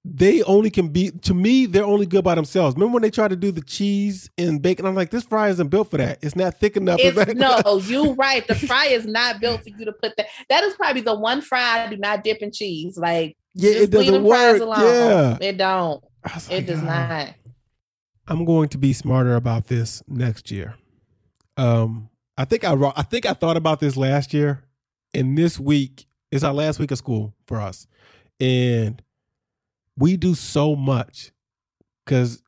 they 0.07 0.43
only 0.43 0.69
can 0.69 0.89
be 0.89 1.09
to 1.09 1.33
me. 1.33 1.65
They're 1.65 1.83
only 1.83 2.05
good 2.05 2.23
by 2.23 2.35
themselves. 2.35 2.75
Remember 2.75 2.93
when 2.93 3.01
they 3.01 3.09
tried 3.09 3.29
to 3.29 3.35
do 3.35 3.51
the 3.51 3.61
cheese 3.61 4.29
and 4.37 4.61
bacon? 4.61 4.85
I'm 4.85 4.93
like, 4.93 5.09
this 5.09 5.23
fry 5.23 5.49
isn't 5.49 5.69
built 5.69 5.89
for 5.89 5.97
that. 5.97 6.19
It's 6.21 6.35
not 6.35 6.59
thick 6.59 6.77
enough. 6.77 6.99
It's 7.01 7.33
no, 7.33 7.77
you 7.79 8.13
right. 8.13 8.47
The 8.47 8.53
fry 8.53 8.85
is 8.85 9.07
not 9.07 9.39
built 9.39 9.63
for 9.63 9.69
you 9.69 9.83
to 9.83 9.91
put 9.91 10.15
that. 10.17 10.27
That 10.49 10.63
is 10.63 10.75
probably 10.75 11.01
the 11.01 11.15
one 11.15 11.41
fry 11.41 11.85
I 11.85 11.89
do 11.89 11.97
not 11.97 12.23
dip 12.23 12.37
in 12.43 12.51
cheese. 12.51 12.97
Like 12.97 13.35
yeah, 13.55 13.71
it 13.71 13.89
doesn't 13.89 14.23
work. 14.23 14.61
Yeah, 14.61 15.37
It 15.41 15.57
don't. 15.57 16.03
It 16.23 16.49
like, 16.51 16.65
does 16.67 16.83
not. 16.83 17.33
I'm 18.27 18.45
going 18.45 18.69
to 18.69 18.77
be 18.77 18.93
smarter 18.93 19.35
about 19.35 19.67
this 19.67 20.03
next 20.07 20.51
year. 20.51 20.75
Um, 21.57 22.09
I 22.37 22.45
think 22.45 22.63
I 22.63 22.73
I 22.95 23.01
think 23.01 23.25
I 23.25 23.33
thought 23.33 23.57
about 23.57 23.79
this 23.79 23.97
last 23.97 24.35
year, 24.35 24.65
and 25.15 25.35
this 25.35 25.59
week 25.59 26.05
is 26.31 26.43
our 26.43 26.53
last 26.53 26.79
week 26.79 26.91
of 26.91 26.99
school 26.99 27.33
for 27.47 27.59
us, 27.59 27.87
and 28.39 29.01
we 29.97 30.17
do 30.17 30.35
so 30.35 30.75
much 30.75 31.31
because 32.05 32.41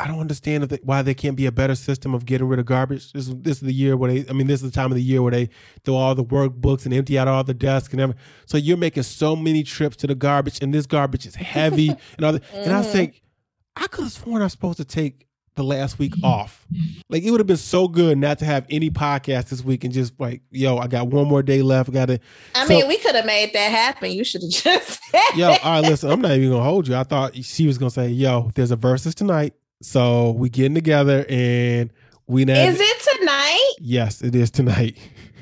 I 0.00 0.06
don't 0.06 0.20
understand 0.20 0.62
if 0.62 0.70
they, 0.70 0.78
why 0.84 1.02
there 1.02 1.14
can't 1.14 1.36
be 1.36 1.46
a 1.46 1.52
better 1.52 1.74
system 1.74 2.14
of 2.14 2.24
getting 2.24 2.46
rid 2.46 2.60
of 2.60 2.66
garbage. 2.66 3.12
This 3.12 3.26
is 3.26 3.34
this 3.36 3.56
is 3.56 3.62
the 3.62 3.72
year 3.72 3.96
where 3.96 4.12
they, 4.12 4.30
I 4.30 4.32
mean, 4.32 4.46
this 4.46 4.62
is 4.62 4.70
the 4.70 4.74
time 4.74 4.92
of 4.92 4.96
the 4.96 5.02
year 5.02 5.22
where 5.22 5.32
they 5.32 5.48
throw 5.84 5.96
all 5.96 6.14
the 6.14 6.24
workbooks 6.24 6.84
and 6.84 6.94
empty 6.94 7.18
out 7.18 7.26
all 7.26 7.42
the 7.42 7.54
desks 7.54 7.92
and 7.92 8.00
everything. 8.00 8.22
So 8.46 8.58
you're 8.58 8.76
making 8.76 9.02
so 9.02 9.34
many 9.34 9.64
trips 9.64 9.96
to 9.96 10.06
the 10.06 10.14
garbage, 10.14 10.62
and 10.62 10.72
this 10.72 10.86
garbage 10.86 11.26
is 11.26 11.34
heavy 11.34 11.88
and 12.16 12.24
all 12.24 12.32
that. 12.32 12.42
And 12.52 12.72
I 12.72 12.82
think 12.82 13.14
mm-hmm. 13.14 13.84
I 13.84 13.86
could 13.88 14.04
have 14.04 14.12
sworn 14.12 14.40
I 14.40 14.44
was 14.44 14.52
supposed 14.52 14.78
to 14.78 14.84
take 14.84 15.27
the 15.58 15.64
last 15.64 15.98
week 15.98 16.14
off. 16.24 16.66
Like 17.10 17.22
it 17.22 17.30
would 17.30 17.40
have 17.40 17.46
been 17.46 17.56
so 17.58 17.86
good 17.88 18.16
not 18.16 18.38
to 18.38 18.44
have 18.46 18.64
any 18.70 18.88
podcast 18.90 19.50
this 19.50 19.62
week 19.62 19.84
and 19.84 19.92
just 19.92 20.18
like, 20.18 20.40
yo, 20.50 20.78
I 20.78 20.86
got 20.86 21.08
one 21.08 21.26
more 21.28 21.42
day 21.42 21.60
left. 21.60 21.90
I 21.90 21.92
got 21.92 22.06
to, 22.06 22.18
I 22.54 22.62
So- 22.66 22.68
mean, 22.70 22.88
we 22.88 22.96
could 22.98 23.14
have 23.14 23.26
made 23.26 23.52
that 23.52 23.70
happen. 23.70 24.10
You 24.12 24.24
should 24.24 24.42
have 24.42 24.50
just 24.50 25.00
yo, 25.36 25.48
all 25.50 25.56
right, 25.62 25.80
listen, 25.80 26.10
I'm 26.10 26.20
not 26.20 26.32
even 26.32 26.50
gonna 26.50 26.64
hold 26.64 26.88
you. 26.88 26.94
I 26.96 27.02
thought 27.02 27.36
she 27.44 27.66
was 27.66 27.76
gonna 27.76 27.90
say, 27.90 28.08
yo, 28.08 28.50
there's 28.54 28.70
a 28.70 28.76
versus 28.76 29.14
tonight, 29.14 29.54
so 29.82 30.30
we 30.30 30.48
getting 30.48 30.74
together 30.74 31.26
and 31.28 31.92
we 32.26 32.44
now. 32.44 32.54
Is 32.62 32.78
it 32.80 33.18
tonight? 33.18 33.74
Yes, 33.80 34.22
it 34.22 34.34
is 34.34 34.50
tonight. 34.50 34.96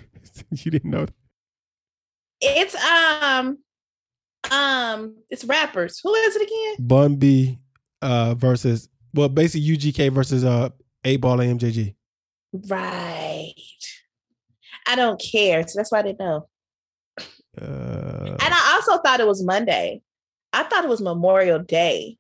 you 0.50 0.70
didn't 0.70 0.90
know. 0.90 1.06
That. 1.06 1.14
It's 2.40 2.74
um 2.74 3.58
um 4.50 5.16
it's 5.30 5.44
rappers. 5.44 6.00
Who 6.02 6.14
is 6.14 6.36
it 6.36 6.42
again? 6.42 6.86
Bun 6.86 7.16
B 7.16 7.58
uh, 8.02 8.34
versus 8.34 8.88
well, 9.16 9.28
basically 9.28 9.66
UGK 9.76 10.12
versus 10.12 10.44
uh, 10.44 10.68
8Ball 11.04 11.44
and 11.50 11.60
MJG. 11.60 11.94
Right. 12.68 13.54
I 14.88 14.94
don't 14.94 15.20
care. 15.20 15.66
So 15.66 15.78
that's 15.78 15.90
why 15.90 15.98
I 15.98 16.02
didn't 16.02 16.20
know. 16.20 16.48
Uh, 17.60 18.36
And 18.40 18.52
I 18.54 18.72
also 18.74 19.00
thought 19.02 19.20
it 19.20 19.26
was 19.26 19.42
Monday. 19.42 20.02
I 20.52 20.62
thought 20.62 20.84
it 20.84 20.88
was 20.90 21.00
Memorial 21.00 21.58
Day. 21.58 22.18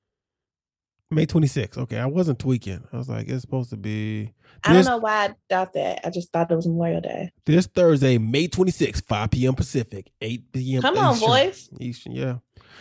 May 1.10 1.26
26th. 1.26 1.78
Okay, 1.78 1.98
I 1.98 2.06
wasn't 2.06 2.38
tweaking. 2.40 2.82
I 2.92 2.96
was 2.96 3.08
like, 3.08 3.28
it's 3.28 3.42
supposed 3.42 3.70
to 3.70 3.76
be 3.76 4.32
I 4.64 4.72
don't 4.72 4.84
know 4.84 4.96
why 4.98 5.26
I 5.26 5.34
thought 5.48 5.72
that. 5.74 6.00
I 6.04 6.10
just 6.10 6.32
thought 6.32 6.50
it 6.50 6.56
was 6.56 6.66
Memorial 6.66 7.00
Day. 7.00 7.30
this 7.44 7.66
Thursday, 7.66 8.18
May 8.18 8.48
26th, 8.48 9.04
5 9.04 9.30
p.m. 9.30 9.54
Pacific, 9.54 10.10
8 10.20 10.52
p.m. 10.52 10.82
Come 10.82 10.98
on, 10.98 11.14
Eastern. 11.14 11.28
boys. 11.28 11.68
Eastern, 11.80 12.12
yeah. 12.12 12.36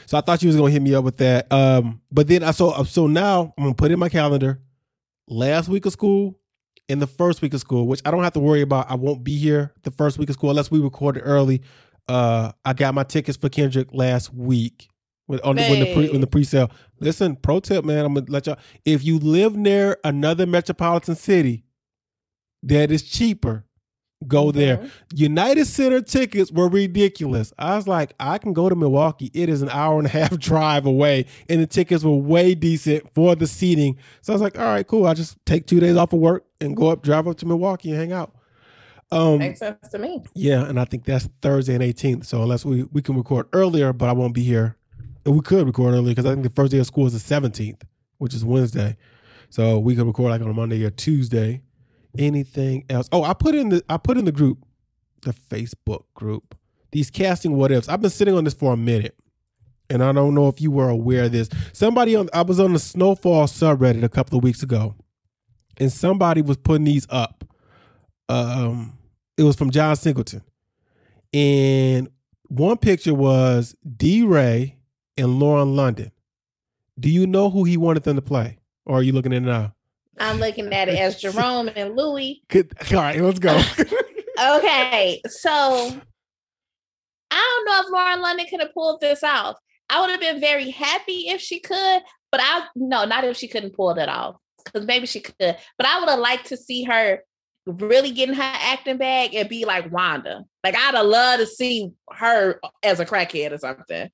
So 0.05 0.17
I 0.17 0.21
thought 0.21 0.41
you 0.41 0.47
was 0.47 0.55
gonna 0.55 0.71
hit 0.71 0.81
me 0.81 0.93
up 0.93 1.03
with 1.03 1.17
that. 1.17 1.51
Um, 1.51 2.01
but 2.11 2.27
then 2.27 2.43
I 2.43 2.51
saw 2.51 2.83
so 2.83 3.07
now 3.07 3.53
I'm 3.57 3.63
gonna 3.63 3.75
put 3.75 3.91
in 3.91 3.99
my 3.99 4.09
calendar 4.09 4.61
last 5.27 5.67
week 5.67 5.85
of 5.85 5.93
school 5.93 6.39
and 6.89 7.01
the 7.01 7.07
first 7.07 7.41
week 7.41 7.53
of 7.53 7.59
school, 7.59 7.87
which 7.87 8.01
I 8.05 8.11
don't 8.11 8.23
have 8.23 8.33
to 8.33 8.39
worry 8.39 8.61
about. 8.61 8.89
I 8.89 8.95
won't 8.95 9.23
be 9.23 9.37
here 9.37 9.73
the 9.83 9.91
first 9.91 10.17
week 10.17 10.29
of 10.29 10.33
school 10.33 10.49
unless 10.49 10.71
we 10.71 10.79
record 10.79 11.17
it 11.17 11.21
early. 11.21 11.61
Uh, 12.07 12.51
I 12.63 12.73
got 12.73 12.93
my 12.93 13.03
tickets 13.03 13.37
for 13.37 13.49
Kendrick 13.49 13.89
last 13.91 14.33
week 14.33 14.89
when 15.25 15.39
on 15.41 15.55
the, 15.55 15.63
when 15.63 15.79
the 15.79 15.93
pre, 15.93 16.09
when 16.09 16.21
the 16.21 16.27
pre-sale. 16.27 16.69
Listen, 16.99 17.35
pro 17.35 17.59
tip, 17.59 17.83
man. 17.83 18.05
I'm 18.05 18.13
gonna 18.13 18.27
let 18.29 18.47
y'all. 18.47 18.57
If 18.83 19.03
you 19.03 19.19
live 19.19 19.55
near 19.55 19.97
another 20.03 20.45
metropolitan 20.45 21.15
city 21.15 21.65
that 22.63 22.91
is 22.91 23.03
cheaper, 23.03 23.65
go 24.27 24.51
there. 24.51 24.77
Mhm. 24.77 24.89
United 25.13 25.65
Center 25.65 26.01
tickets 26.01 26.51
were 26.51 26.67
ridiculous. 26.69 27.53
I 27.59 27.75
was 27.75 27.87
like, 27.87 28.13
I 28.19 28.37
can 28.37 28.53
go 28.53 28.69
to 28.69 28.75
Milwaukee. 28.75 29.29
It 29.33 29.49
is 29.49 29.61
an 29.61 29.69
hour 29.69 29.97
and 29.99 30.07
a 30.07 30.09
half 30.17 30.37
drive 30.39 30.85
away, 30.85 31.25
and 31.49 31.61
the 31.61 31.67
tickets 31.67 32.03
were 32.03 32.15
way 32.15 32.55
decent 32.55 33.11
for 33.13 33.35
the 33.35 33.45
seating. 33.47 33.97
So 34.21 34.33
I 34.33 34.35
was 34.35 34.41
like, 34.41 34.57
all 34.57 34.65
right, 34.65 34.87
cool. 34.87 35.05
I'll 35.05 35.13
just 35.15 35.37
take 35.45 35.67
two 35.67 35.79
days 35.79 35.95
off 35.95 36.13
of 36.13 36.19
work 36.19 36.45
and 36.61 36.75
go 36.75 36.87
up, 36.89 37.03
drive 37.03 37.27
up 37.27 37.37
to 37.37 37.45
Milwaukee 37.45 37.91
and 37.91 37.99
hang 37.99 38.11
out. 38.13 38.33
Um, 39.11 39.37
Makes 39.39 39.59
sense 39.59 39.87
to 39.89 39.99
me. 39.99 40.23
yeah, 40.33 40.65
and 40.65 40.79
I 40.79 40.85
think 40.85 41.05
that's 41.05 41.29
Thursday 41.41 41.75
and 41.75 41.83
18th. 41.83 42.25
So 42.25 42.41
unless 42.41 42.65
we 42.65 42.83
we 42.91 43.01
can 43.03 43.15
record 43.15 43.47
earlier, 43.53 43.93
but 43.93 44.09
I 44.09 44.13
won't 44.13 44.33
be 44.33 44.43
here. 44.43 44.77
And 45.25 45.35
we 45.35 45.41
could 45.41 45.65
record 45.67 45.93
earlier 45.93 46.11
because 46.15 46.25
I 46.25 46.31
think 46.31 46.43
the 46.43 46.49
first 46.49 46.71
day 46.71 46.79
of 46.79 46.87
school 46.87 47.05
is 47.05 47.13
the 47.13 47.19
17th, 47.35 47.81
which 48.17 48.33
is 48.33 48.43
Wednesday. 48.45 48.95
So 49.49 49.77
we 49.77 49.95
could 49.95 50.07
record 50.07 50.31
like 50.31 50.41
on 50.41 50.49
a 50.49 50.53
Monday 50.53 50.83
or 50.83 50.89
Tuesday. 50.89 51.61
Anything 52.17 52.85
else? 52.89 53.09
Oh, 53.11 53.23
I 53.23 53.33
put 53.33 53.55
in 53.55 53.69
the 53.69 53.83
I 53.89 53.97
put 53.97 54.17
in 54.17 54.25
the 54.25 54.31
group, 54.33 54.59
the 55.23 55.33
Facebook 55.33 56.03
group. 56.15 56.55
These 56.91 57.11
casting 57.11 57.57
what 57.57 57.71
ifs. 57.71 57.89
I've 57.89 58.01
been 58.01 58.11
sitting 58.11 58.35
on 58.35 58.45
this 58.45 58.53
for 58.55 58.73
a 58.73 58.77
minute. 58.77 59.15
And 59.89 60.03
I 60.03 60.11
don't 60.13 60.35
know 60.35 60.47
if 60.49 60.61
you 60.61 60.71
were 60.71 60.89
aware 60.89 61.25
of 61.25 61.33
this. 61.33 61.49
Somebody 61.73 62.15
on 62.15 62.29
I 62.33 62.43
was 62.43 62.59
on 62.59 62.73
the 62.73 62.79
snowfall 62.79 63.47
subreddit 63.47 64.03
a 64.03 64.09
couple 64.09 64.37
of 64.37 64.43
weeks 64.43 64.63
ago. 64.63 64.95
and 65.79 65.91
somebody 65.93 66.41
was 66.41 66.57
putting 66.57 66.85
these 66.85 67.07
up. 67.11 67.45
Um, 68.29 68.97
it 69.37 69.43
was 69.43 69.57
from 69.57 69.71
John 69.71 69.95
Singleton, 69.97 70.43
and 71.33 72.09
one 72.49 72.77
picture 72.77 73.13
was 73.13 73.75
D. 73.97 74.23
Ray 74.23 74.77
and 75.17 75.39
Lauren 75.39 75.75
London. 75.75 76.11
Do 76.99 77.09
you 77.09 77.27
know 77.27 77.51
who 77.51 77.65
he 77.65 77.77
wanted 77.77 78.03
them 78.03 78.17
to 78.17 78.23
play, 78.23 78.59
or 78.85 78.99
are 78.99 79.03
you 79.03 79.13
looking 79.13 79.33
at 79.33 79.43
it 79.43 79.45
now? 79.45 79.74
I'm 80.19 80.39
looking 80.39 80.73
at 80.73 80.89
it 80.89 80.97
as 80.97 81.19
Jerome 81.21 81.69
and 81.75 81.95
Louis. 81.95 82.41
Good. 82.49 82.73
All 82.91 82.97
right, 83.01 83.19
let's 83.21 83.39
go. 83.39 83.55
okay, 84.57 85.21
so 85.27 85.49
I 87.31 87.63
don't 87.65 87.65
know 87.65 87.81
if 87.81 87.91
Lauren 87.91 88.21
London 88.21 88.45
could 88.49 88.61
have 88.61 88.73
pulled 88.73 89.01
this 89.01 89.23
off. 89.23 89.57
I 89.89 90.01
would 90.01 90.09
have 90.09 90.19
been 90.19 90.39
very 90.39 90.69
happy 90.71 91.27
if 91.27 91.41
she 91.41 91.59
could, 91.59 92.01
but 92.31 92.41
I 92.43 92.65
no, 92.75 93.05
not 93.05 93.23
if 93.23 93.37
she 93.37 93.47
couldn't 93.47 93.75
pull 93.75 93.91
it 93.91 94.09
off. 94.09 94.37
Because 94.63 94.87
maybe 94.87 95.05
she 95.05 95.19
could, 95.19 95.35
but 95.77 95.85
I 95.85 95.99
would 95.99 96.09
have 96.09 96.19
liked 96.19 96.47
to 96.47 96.57
see 96.57 96.83
her 96.85 97.21
really 97.65 98.11
getting 98.11 98.35
her 98.35 98.41
acting 98.41 98.97
bag 98.97 99.33
and 99.33 99.49
be 99.49 99.65
like 99.65 99.91
Wanda. 99.91 100.43
Like 100.63 100.75
I'd 100.75 100.95
have 100.95 101.05
loved 101.05 101.41
to 101.41 101.47
see 101.47 101.91
her 102.11 102.59
as 102.83 102.99
a 102.99 103.05
crackhead 103.05 103.51
or 103.51 103.57
something. 103.57 104.09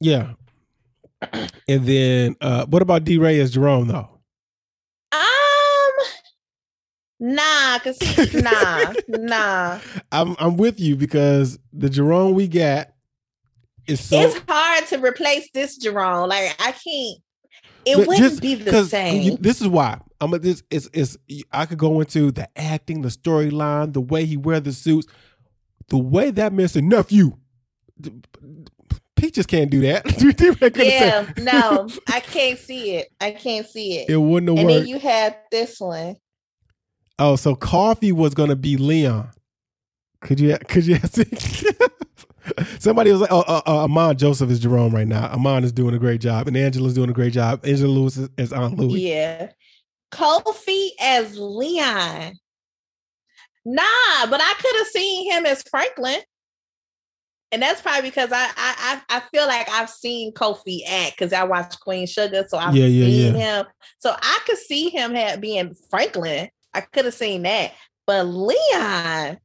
Yeah. 0.00 0.32
And 1.68 1.86
then 1.86 2.36
uh 2.40 2.66
what 2.66 2.82
about 2.82 3.04
D 3.04 3.18
Ray 3.18 3.38
as 3.40 3.52
Jerome 3.52 3.86
though? 3.86 4.08
Um 5.12 5.92
nah, 7.20 7.78
cause 7.78 7.98
he 8.00 8.40
nah, 8.40 8.92
nah. 9.08 9.78
I'm 10.12 10.34
I'm 10.38 10.56
with 10.56 10.80
you 10.80 10.96
because 10.96 11.58
the 11.72 11.88
Jerome 11.88 12.34
we 12.34 12.48
got 12.48 12.88
is 13.86 14.00
so 14.00 14.20
it's 14.20 14.40
hard 14.48 14.86
to 14.88 14.98
replace 14.98 15.48
this 15.52 15.76
Jerome. 15.76 16.28
Like 16.28 16.56
I 16.58 16.72
can't 16.72 17.22
it 17.84 17.96
wouldn't 17.96 18.18
just, 18.18 18.42
be 18.42 18.54
the 18.54 18.84
same. 18.84 19.22
You, 19.22 19.36
this 19.36 19.60
is 19.60 19.68
why 19.68 20.00
I'm. 20.20 20.34
A, 20.34 20.38
This 20.38 20.62
is 20.70 20.88
is 20.92 21.18
I 21.52 21.66
could 21.66 21.78
go 21.78 22.00
into 22.00 22.30
the 22.30 22.48
acting, 22.58 23.02
the 23.02 23.08
storyline, 23.08 23.92
the 23.92 24.00
way 24.00 24.24
he 24.26 24.36
wear 24.36 24.60
the 24.60 24.72
suits, 24.72 25.06
the 25.88 25.98
way 25.98 26.30
that 26.30 26.52
Mister 26.52 26.80
nephew. 26.80 27.36
Peaches 29.16 29.44
can't 29.44 29.70
do 29.70 29.80
that. 29.82 30.06
yeah, 30.76 31.30
no, 31.42 31.88
I 32.08 32.20
can't 32.20 32.58
see 32.58 32.96
it. 32.96 33.08
I 33.20 33.32
can't 33.32 33.66
see 33.66 33.98
it. 33.98 34.08
It 34.08 34.16
wouldn't 34.16 34.48
have 34.48 34.58
and 34.58 34.66
worked. 34.66 34.80
then 34.80 34.88
you 34.88 34.98
had 34.98 35.36
this 35.50 35.78
one. 35.78 36.16
Oh, 37.20 37.36
so 37.36 37.54
Kofi 37.54 38.12
was 38.12 38.32
gonna 38.34 38.56
be 38.56 38.78
Leon. 38.78 39.30
Could 40.22 40.40
you? 40.40 40.56
Could 40.68 40.86
you? 40.86 40.96
Somebody 42.78 43.12
was 43.12 43.20
like, 43.20 43.30
"Oh, 43.30 43.44
uh, 43.46 43.60
uh, 43.66 43.84
Amin 43.84 44.16
Joseph 44.16 44.50
is 44.50 44.58
Jerome 44.58 44.94
right 44.94 45.06
now. 45.06 45.26
Amin 45.26 45.62
is 45.62 45.72
doing 45.72 45.94
a 45.94 45.98
great 45.98 46.22
job, 46.22 46.48
and 46.48 46.56
Angela's 46.56 46.94
doing 46.94 47.10
a 47.10 47.12
great 47.12 47.34
job. 47.34 47.60
Angela 47.64 47.90
Lewis 47.90 48.16
is, 48.16 48.30
is 48.38 48.52
Aunt 48.52 48.78
Louie. 48.78 49.00
Yeah, 49.00 49.50
Kofi 50.10 50.90
as 50.98 51.36
Leon. 51.38 52.38
Nah, 53.66 54.26
but 54.30 54.40
I 54.42 54.54
could 54.58 54.76
have 54.78 54.86
seen 54.86 55.30
him 55.30 55.44
as 55.44 55.62
Franklin, 55.70 56.20
and 57.52 57.60
that's 57.60 57.82
probably 57.82 58.08
because 58.08 58.30
I 58.32 58.48
I 58.56 59.02
I 59.10 59.20
feel 59.30 59.46
like 59.46 59.68
I've 59.68 59.90
seen 59.90 60.32
Kofi 60.32 60.80
act 60.88 61.18
because 61.18 61.34
I 61.34 61.44
watched 61.44 61.80
Queen 61.80 62.06
Sugar, 62.06 62.46
so 62.48 62.56
I've 62.56 62.74
yeah, 62.74 62.86
yeah, 62.86 63.04
seen 63.04 63.36
yeah. 63.36 63.58
him. 63.58 63.66
So 63.98 64.16
I 64.18 64.38
could 64.46 64.58
see 64.58 64.88
him 64.88 65.14
have, 65.14 65.42
being 65.42 65.74
Franklin. 65.90 66.48
I 66.74 66.80
could 66.82 67.04
have 67.04 67.14
seen 67.14 67.42
that, 67.42 67.72
but 68.06 68.24
Leon. 68.24 69.38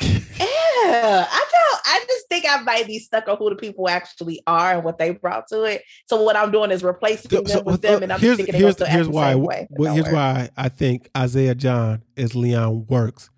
Yeah, 0.36 1.26
I 1.30 1.44
don't. 1.52 1.80
I 1.86 2.04
just 2.08 2.28
think 2.28 2.44
I 2.48 2.60
might 2.62 2.88
be 2.88 2.98
stuck 2.98 3.28
on 3.28 3.36
who 3.36 3.48
the 3.50 3.54
people 3.56 3.88
actually 3.88 4.42
are 4.48 4.72
and 4.74 4.82
what 4.84 4.98
they 4.98 5.12
brought 5.12 5.46
to 5.48 5.62
it. 5.62 5.82
So 6.06 6.20
what 6.22 6.34
I'm 6.36 6.50
doing 6.50 6.72
is 6.72 6.82
replacing 6.82 7.30
So- 7.30 7.36
them 7.36 7.46
so, 7.46 7.62
with 7.62 7.76
uh, 7.84 7.92
them, 7.92 8.02
and 8.02 8.12
I'm 8.12 8.18
here's 8.18 8.36
thinking 8.38 8.56
here's 8.56 8.76
here's 8.84 9.08
why 9.08 9.28
the 9.28 9.34
same 9.34 9.44
way. 9.44 9.68
well, 9.70 9.94
here's 9.94 10.06
worry. 10.06 10.14
why 10.14 10.50
I 10.56 10.68
think 10.68 11.08
Isaiah 11.16 11.54
John 11.54 12.02
as 12.16 12.34
Leon 12.34 12.86
works. 12.86 13.30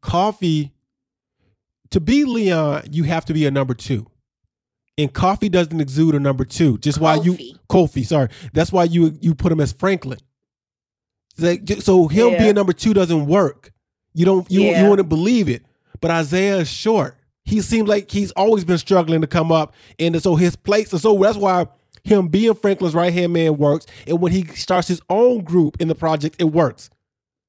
Kofi 0.00 0.70
to 1.90 1.98
be 2.00 2.24
Leon, 2.24 2.84
you 2.92 3.02
have 3.02 3.24
to 3.24 3.34
be 3.34 3.44
a 3.44 3.50
number 3.50 3.74
two, 3.74 4.06
and 4.96 5.12
Kofi 5.12 5.50
doesn't 5.50 5.80
exude 5.80 6.14
a 6.14 6.20
number 6.20 6.44
two. 6.44 6.78
Just 6.78 7.00
why 7.00 7.16
you. 7.16 7.36
Kofi, 7.68 8.06
sorry, 8.06 8.28
that's 8.52 8.70
why 8.70 8.84
you 8.84 9.18
you 9.20 9.34
put 9.34 9.50
him 9.50 9.60
as 9.60 9.72
Franklin. 9.72 10.18
Like, 11.38 11.68
so 11.80 12.08
him 12.08 12.30
Yeah. 12.32 12.38
being 12.38 12.54
number 12.54 12.72
two 12.72 12.94
doesn't 12.94 13.26
work. 13.26 13.72
You 14.14 14.24
don't 14.24 14.50
you 14.50 14.62
Yeah. 14.62 14.82
you 14.84 14.90
wouldn't 14.90 15.08
believe 15.08 15.48
it. 15.48 15.62
But 16.00 16.10
Isaiah 16.10 16.58
is 16.58 16.68
short. 16.68 17.16
He 17.44 17.60
seems 17.60 17.88
like 17.88 18.10
he's 18.10 18.32
always 18.32 18.64
been 18.64 18.78
struggling 18.78 19.20
to 19.20 19.26
come 19.26 19.52
up, 19.52 19.72
and 19.98 20.20
so 20.22 20.34
his 20.34 20.56
place. 20.56 20.92
And 20.92 21.00
so 21.00 21.16
that's 21.18 21.36
why 21.38 21.66
him 22.04 22.28
being 22.28 22.54
Franklin's 22.54 22.94
right 22.94 23.12
hand 23.12 23.32
man 23.32 23.56
works. 23.56 23.86
And 24.06 24.20
when 24.20 24.32
he 24.32 24.44
starts 24.46 24.88
his 24.88 25.00
own 25.08 25.42
group 25.42 25.76
in 25.80 25.88
the 25.88 25.94
project, 25.94 26.36
it 26.38 26.44
works. 26.44 26.90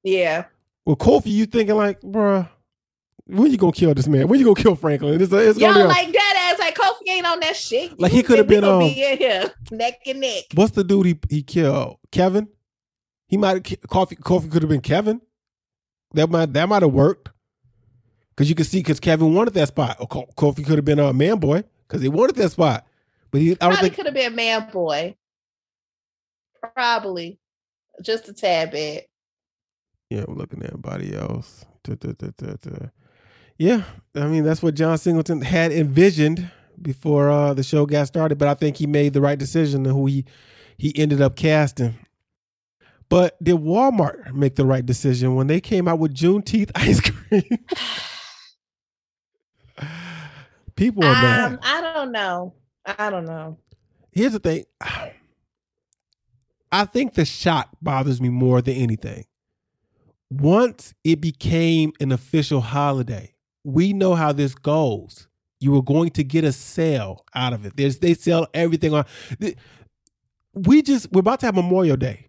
Yeah, 0.04 0.44
Well, 0.86 0.96
Kofi, 0.96 1.26
you 1.26 1.44
thinking 1.46 1.74
like, 1.76 2.00
bruh, 2.00 2.48
when 3.26 3.50
you 3.50 3.58
gonna 3.58 3.72
kill 3.72 3.92
this 3.94 4.06
man? 4.08 4.28
When 4.28 4.38
you 4.38 4.46
gonna 4.46 4.60
kill 4.62 4.74
Franklin? 4.76 5.20
It's, 5.20 5.32
it's 5.32 5.58
y'all 5.58 5.86
like 5.86 6.12
that 6.12 6.52
ass 6.52 6.58
like 6.60 6.74
Kofi 6.76 7.08
ain't 7.10 7.26
on 7.26 7.40
that 7.40 7.56
shit. 7.56 7.98
Like, 8.00 8.12
he 8.12 8.22
coulda 8.22 8.44
been, 8.44 8.60
gonna 8.60 8.74
um, 8.74 8.80
be 8.80 9.02
in 9.02 9.18
here 9.18 9.52
neck 9.70 10.00
and 10.06 10.20
neck. 10.20 10.44
what's 10.54 10.70
the 10.72 10.84
dude 10.84 11.06
he, 11.06 11.18
he 11.28 11.42
killed? 11.42 11.98
Kevin. 12.12 12.48
He 13.28 13.36
might 13.36 13.62
Kofi. 13.62 14.18
Kofi 14.18 14.50
could 14.50 14.62
have 14.62 14.70
been 14.70 14.80
Kevin. 14.80 15.20
That 16.14 16.30
might 16.30 16.52
that 16.54 16.68
might 16.68 16.82
have 16.82 16.92
worked. 16.92 17.30
Because 18.30 18.48
you 18.48 18.54
can 18.54 18.64
see, 18.64 18.78
because 18.78 19.00
Kevin 19.00 19.34
wanted 19.34 19.54
that 19.54 19.68
spot. 19.68 19.96
Or 20.00 20.06
Kofi 20.06 20.64
could 20.64 20.76
have 20.76 20.84
been 20.84 20.98
a 20.98 21.12
Manboy 21.12 21.64
because 21.86 22.02
he 22.02 22.08
wanted 22.08 22.36
that 22.36 22.52
spot. 22.52 22.86
But 23.30 23.40
he, 23.40 23.54
Probably 23.56 23.76
think 23.76 23.94
could 23.94 24.06
have 24.06 24.14
been 24.14 24.32
a 24.32 24.36
Manboy. 24.36 25.16
Probably 26.74 27.38
just 28.02 28.28
a 28.28 28.32
tad 28.32 28.70
bit. 28.70 29.08
Yeah, 30.08 30.24
I'm 30.26 30.36
looking 30.36 30.62
at 30.62 30.70
everybody 30.70 31.14
else. 31.14 31.66
Duh, 31.84 31.96
duh, 31.96 32.12
duh. 32.36 32.86
Yeah, 33.58 33.82
I 34.14 34.26
mean 34.26 34.44
that's 34.44 34.62
what 34.62 34.74
John 34.74 34.96
Singleton 34.98 35.42
had 35.42 35.72
envisioned 35.72 36.50
before 36.80 37.28
uh, 37.28 37.54
the 37.54 37.62
show 37.64 37.86
got 37.86 38.06
started, 38.06 38.38
but 38.38 38.48
I 38.48 38.54
think 38.54 38.76
he 38.76 38.86
made 38.86 39.12
the 39.12 39.20
right 39.20 39.38
decision 39.38 39.84
to 39.84 39.90
who 39.90 40.06
he 40.06 40.24
he 40.76 40.96
ended 40.96 41.20
up 41.20 41.34
casting. 41.36 41.96
But 43.08 43.42
did 43.42 43.56
Walmart 43.56 44.34
make 44.34 44.56
the 44.56 44.66
right 44.66 44.84
decision 44.84 45.34
when 45.34 45.46
they 45.46 45.60
came 45.60 45.88
out 45.88 45.98
with 45.98 46.14
Juneteenth 46.14 46.70
ice 46.74 47.00
cream? 47.00 47.58
People 50.76 51.04
are 51.04 51.12
mad. 51.12 51.52
Um, 51.52 51.58
I 51.62 51.80
don't 51.80 52.12
know. 52.12 52.54
I 52.84 53.10
don't 53.10 53.24
know. 53.24 53.58
Here's 54.12 54.32
the 54.32 54.38
thing. 54.38 54.64
I 56.70 56.84
think 56.84 57.14
the 57.14 57.24
shock 57.24 57.70
bothers 57.80 58.20
me 58.20 58.28
more 58.28 58.60
than 58.60 58.74
anything. 58.74 59.24
Once 60.30 60.92
it 61.04 61.20
became 61.20 61.92
an 62.00 62.12
official 62.12 62.60
holiday, 62.60 63.34
we 63.64 63.92
know 63.92 64.14
how 64.14 64.32
this 64.32 64.54
goes. 64.54 65.26
You 65.60 65.72
were 65.72 65.82
going 65.82 66.10
to 66.10 66.22
get 66.22 66.44
a 66.44 66.52
sale 66.52 67.24
out 67.34 67.52
of 67.52 67.64
it. 67.66 67.76
There's 67.76 67.98
they 67.98 68.14
sell 68.14 68.46
everything 68.54 68.94
on. 68.94 69.04
We 70.54 70.82
just 70.82 71.10
we're 71.10 71.20
about 71.20 71.40
to 71.40 71.46
have 71.46 71.54
Memorial 71.54 71.96
Day. 71.96 72.27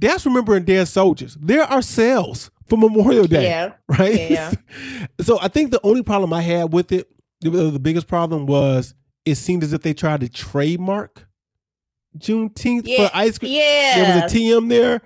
That's 0.00 0.24
remembering 0.26 0.64
dead 0.64 0.86
soldiers. 0.88 1.36
There 1.40 1.62
are 1.64 1.82
sales 1.82 2.50
for 2.66 2.76
Memorial 2.78 3.26
Day 3.26 3.44
Yeah. 3.44 3.72
right? 3.88 4.30
Yeah. 4.30 4.52
so 5.20 5.38
I 5.40 5.48
think 5.48 5.70
the 5.70 5.80
only 5.82 6.02
problem 6.02 6.32
I 6.32 6.42
had 6.42 6.72
with 6.72 6.92
it, 6.92 7.08
the, 7.40 7.78
biggest 7.80 8.06
problem 8.06 8.46
was 8.46 8.94
it 9.24 9.36
seemed 9.36 9.62
as 9.62 9.72
if 9.72 9.82
they 9.82 9.94
tried 9.94 10.20
to 10.20 10.28
trademark 10.28 11.26
Juneteenth 12.16 12.82
Yeah. 12.86 13.08
for 13.08 13.16
ice 13.16 13.38
cream. 13.38 13.52
Yeah. 13.52 13.94
There 13.96 14.22
was 14.22 14.32
a 14.32 14.36
TM 14.36 14.68
there, 14.68 15.00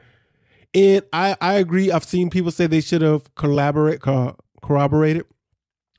and 0.74 1.03
I 1.12 1.36
I 1.40 1.55
agree. 1.55 1.90
I've 1.90 2.05
seen 2.05 2.30
people 2.30 2.51
say 2.51 2.66
they 2.66 2.80
should 2.80 3.03
have 3.03 3.34
collaborate 3.34 4.01
co- 4.01 4.36
corroborated 4.62 5.24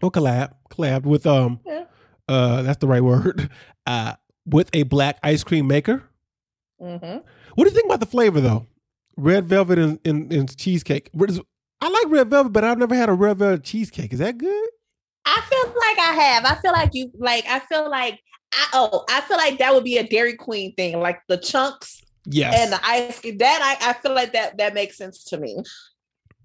or 0.02 0.10
collab 0.12 0.54
collabed 0.72 1.04
with 1.04 1.28
um 1.28 1.60
Yeah. 1.66 1.84
uh 2.28 2.62
that's 2.64 2.80
the 2.80 2.88
right 2.88 3.04
word 3.04 3.50
uh 3.86 4.14
with 4.46 4.70
a 4.74 4.84
black 4.84 5.20
ice 5.24 5.44
cream 5.44 5.68
maker. 5.68 6.04
hmm 6.80 6.96
What 6.96 7.22
do 7.58 7.64
you 7.66 7.70
think 7.72 7.86
about 7.86 8.00
the 8.00 8.06
flavor 8.08 8.42
though? 8.42 8.66
Red 9.16 9.46
velvet 9.46 9.78
and, 9.80 10.00
and, 10.06 10.32
and 10.34 10.58
cheesecake. 10.58 11.10
I 11.82 11.90
like 11.90 12.06
red 12.10 12.30
velvet, 12.30 12.50
but 12.54 12.64
I've 12.64 12.78
never 12.78 12.96
had 12.96 13.10
a 13.10 13.14
red 13.14 13.38
velvet 13.38 13.64
cheesecake. 13.64 14.14
Is 14.14 14.20
that 14.20 14.38
good? 14.38 14.70
I 15.26 15.42
feel 15.50 15.68
like 15.68 16.00
I 16.00 16.14
have. 16.24 16.46
I 16.46 16.56
feel 16.62 16.72
like 16.72 16.90
you 16.94 17.12
like. 17.18 17.46
I 17.48 17.60
feel 17.60 17.90
like. 17.90 18.20
I, 18.54 18.68
oh, 18.74 19.04
I 19.10 19.22
feel 19.22 19.38
like 19.38 19.58
that 19.60 19.74
would 19.74 19.84
be 19.84 19.98
a 19.98 20.08
Dairy 20.08 20.36
Queen 20.36 20.76
thing, 20.76 21.00
like 21.00 21.20
the 21.28 21.38
chunks 21.38 22.02
Yes. 22.26 22.54
and 22.60 22.72
the 22.72 22.80
ice 22.88 23.20
cream. 23.20 23.38
That 23.40 23.78
I, 23.82 23.90
I 23.90 23.94
feel 23.94 24.14
like 24.14 24.34
that 24.34 24.58
that 24.58 24.74
makes 24.74 24.98
sense 24.98 25.24
to 25.26 25.38
me. 25.38 25.58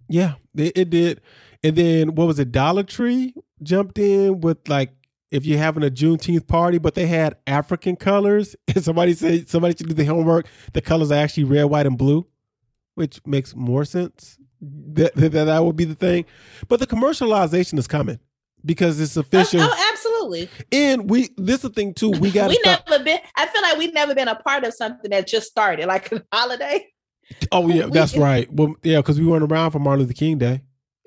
yeah, 0.09 0.35
it, 0.57 0.73
it 0.77 0.91
did. 0.91 1.21
And 1.63 1.77
then 1.77 2.15
what 2.15 2.27
was 2.27 2.39
it? 2.39 2.51
Dollar 2.53 2.83
Tree 2.85 3.35
jumped 3.63 3.99
in 3.99 4.41
with 4.41 4.69
like 4.69 4.93
if 5.31 5.45
you're 5.45 5.59
having 5.59 5.83
a 5.85 5.91
Juneteenth 5.91 6.47
party, 6.47 6.79
but 6.79 6.95
they 6.95 7.07
had 7.07 7.37
African 7.47 7.97
colors. 7.97 8.57
And 8.75 8.83
somebody 8.85 9.13
said 9.15 9.49
somebody 9.49 9.75
should 9.77 9.89
do 9.89 9.95
the 9.95 10.05
homework. 10.05 10.47
The 10.73 10.81
colors 10.81 11.11
are 11.11 11.19
actually 11.23 11.45
red, 11.45 11.65
white, 11.65 11.87
and 11.87 11.99
blue, 11.99 12.27
which 12.99 13.21
makes 13.27 13.55
more 13.55 13.85
sense. 13.85 14.37
That 14.61 15.15
that, 15.15 15.31
that 15.33 15.65
would 15.65 15.77
be 15.77 15.85
the 15.85 15.95
thing. 15.95 16.25
But 16.69 16.81
the 16.81 16.87
commercialization 16.87 17.79
is 17.79 17.87
coming 17.87 18.19
because 18.65 19.01
it's 19.01 19.17
Oh, 19.17 19.21
official. 19.21 19.61
oh, 19.63 19.89
absolutely. 19.93 20.51
And 20.73 21.09
we 21.09 21.31
this 21.37 21.57
is 21.57 21.63
the 21.63 21.71
thing 21.71 21.95
too. 21.95 22.11
We 22.11 22.31
got 22.39 22.49
we 22.51 22.57
stop. 22.57 22.89
never 22.89 23.05
been. 23.05 23.21
I 23.37 23.47
feel 23.47 23.63
like 23.63 23.79
we've 23.79 23.95
never 23.95 24.15
been 24.15 24.29
a 24.29 24.35
part 24.35 24.65
of 24.65 24.75
something 24.75 25.11
that 25.13 25.27
just 25.27 25.47
started, 25.49 25.87
like 25.87 26.11
a 26.13 26.23
holiday. 26.33 26.87
Oh 27.53 27.69
yeah, 27.69 27.87
that's 27.91 28.17
right. 28.17 28.53
Well, 28.53 28.75
yeah, 28.83 28.97
because 28.99 29.21
we 29.21 29.27
weren't 29.27 29.51
around 29.51 29.71
for 29.71 29.79
Martin 29.79 30.03
Luther 30.05 30.15
King 30.15 30.39
Day. 30.39 30.63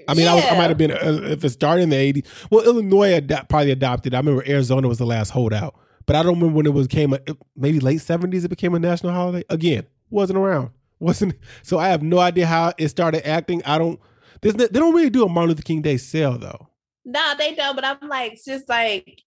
I 0.07 0.13
mean, 0.15 0.25
yeah. 0.25 0.31
I 0.31 0.35
was 0.35 0.45
I 0.45 0.57
might 0.57 0.69
have 0.69 0.77
been 0.77 0.91
uh, 0.91 1.19
if 1.31 1.43
it 1.43 1.49
started 1.51 1.83
in 1.83 1.89
the 1.89 1.97
eighties. 1.97 2.23
Well, 2.49 2.63
Illinois 2.65 3.13
ad- 3.13 3.45
probably 3.49 3.71
adopted. 3.71 4.15
I 4.15 4.17
remember 4.19 4.43
Arizona 4.47 4.87
was 4.87 4.97
the 4.97 5.05
last 5.05 5.29
holdout, 5.31 5.75
but 6.05 6.15
I 6.15 6.23
don't 6.23 6.35
remember 6.35 6.55
when 6.55 6.65
it 6.65 6.73
was 6.73 6.87
came. 6.87 7.13
A, 7.13 7.19
maybe 7.55 7.79
late 7.81 7.99
seventies. 8.01 8.43
It 8.45 8.49
became 8.49 8.73
a 8.75 8.79
national 8.79 9.11
holiday 9.11 9.43
again. 9.49 9.85
Wasn't 10.09 10.39
around. 10.39 10.71
Wasn't 11.01 11.33
so. 11.63 11.79
I 11.79 11.89
have 11.89 12.03
no 12.03 12.19
idea 12.19 12.45
how 12.45 12.73
it 12.77 12.89
started 12.89 13.27
acting. 13.27 13.63
I 13.65 13.79
don't. 13.79 13.99
There's, 14.41 14.53
they 14.53 14.67
don't 14.67 14.93
really 14.93 15.09
do 15.09 15.25
a 15.25 15.29
Martin 15.29 15.49
Luther 15.49 15.63
King 15.63 15.81
Day 15.81 15.97
sale 15.97 16.37
though. 16.37 16.69
No, 17.03 17.33
they 17.37 17.55
don't. 17.55 17.75
But 17.75 17.85
I'm 17.85 18.07
like, 18.07 18.33
it's 18.33 18.45
just 18.45 18.69
like 18.69 19.23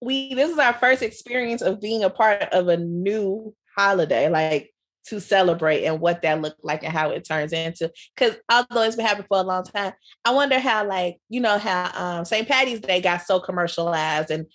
we. 0.00 0.34
This 0.34 0.50
is 0.50 0.58
our 0.58 0.72
first 0.72 1.02
experience 1.02 1.60
of 1.60 1.78
being 1.78 2.04
a 2.04 2.10
part 2.10 2.44
of 2.52 2.68
a 2.68 2.78
new 2.78 3.54
holiday. 3.76 4.30
Like 4.30 4.72
to 5.08 5.20
celebrate 5.20 5.84
and 5.84 6.00
what 6.00 6.22
that 6.22 6.40
looked 6.40 6.64
like 6.64 6.82
and 6.82 6.92
how 6.92 7.10
it 7.10 7.26
turns 7.26 7.52
into. 7.52 7.92
Because 8.14 8.36
although 8.50 8.82
it's 8.82 8.96
been 8.96 9.04
happening 9.04 9.26
for 9.28 9.40
a 9.40 9.42
long 9.42 9.64
time, 9.64 9.92
I 10.24 10.32
wonder 10.32 10.58
how, 10.58 10.86
like, 10.86 11.18
you 11.28 11.40
know, 11.40 11.58
how 11.58 11.90
um, 11.94 12.24
St. 12.24 12.48
Patty's 12.48 12.80
Day 12.80 13.00
got 13.00 13.22
so 13.22 13.40
commercialized 13.40 14.30
and 14.30 14.46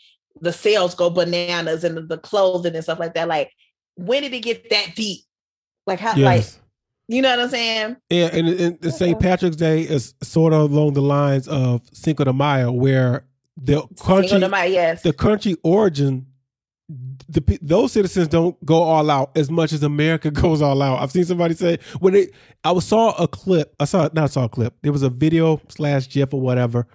the 0.42 0.54
sales 0.54 0.96
go 0.96 1.10
bananas 1.10 1.84
and 1.84 2.10
the 2.10 2.18
clothing 2.18 2.76
and 2.76 2.84
stuff 2.84 3.00
like 3.00 3.14
that. 3.14 3.28
Like, 3.28 3.52
when 3.96 4.24
did 4.24 4.34
it 4.34 4.42
get 4.42 4.70
that 4.70 4.96
deep? 4.96 5.22
Like, 5.86 6.00
how, 6.00 6.16
yes. 6.16 6.56
like, 6.56 6.62
you 7.08 7.22
know 7.22 7.30
what 7.30 7.40
I'm 7.40 7.50
saying? 7.50 7.98
Yeah, 8.10 8.30
and, 8.34 8.48
and, 8.48 8.84
and 8.84 8.94
St. 8.94 9.20
Patrick's 9.20 9.56
Day 9.56 9.82
is 9.82 10.16
sort 10.24 10.54
of 10.54 10.72
along 10.72 10.94
the 10.94 11.02
lines 11.02 11.48
of 11.48 11.82
Cinco 11.94 12.24
de 12.24 12.34
Mayo, 12.34 12.72
where 12.72 13.26
the 13.58 13.88
country, 14.02 14.40
Mayo, 14.40 14.66
yes. 14.66 15.04
the 15.04 15.14
country 15.14 15.56
origin 15.64 16.26
the 16.88 17.60
those 17.62 17.94
citizens 17.94 18.28
don't 18.28 18.64
go 18.64 18.84
all 18.84 19.10
out 19.10 19.36
as 19.36 19.50
much 19.50 19.74
as 19.74 19.82
America 19.84 20.30
goes 20.32 20.62
all 20.62 20.82
out. 20.82 21.02
I've 21.02 21.12
seen 21.12 21.26
somebody 21.26 21.56
say 21.56 21.80
when 22.00 22.14
they 22.14 22.30
I 22.64 22.78
saw 22.80 23.12
a 23.22 23.28
clip. 23.28 23.76
I 23.80 23.86
saw 23.86 24.10
not 24.14 24.32
saw 24.32 24.46
a 24.46 24.50
clip. 24.50 24.76
There 24.82 24.92
was 24.92 25.04
a 25.04 25.10
video 25.10 25.62
slash 25.70 26.10
GIF 26.10 26.34
or 26.34 26.42
whatever 26.42 26.88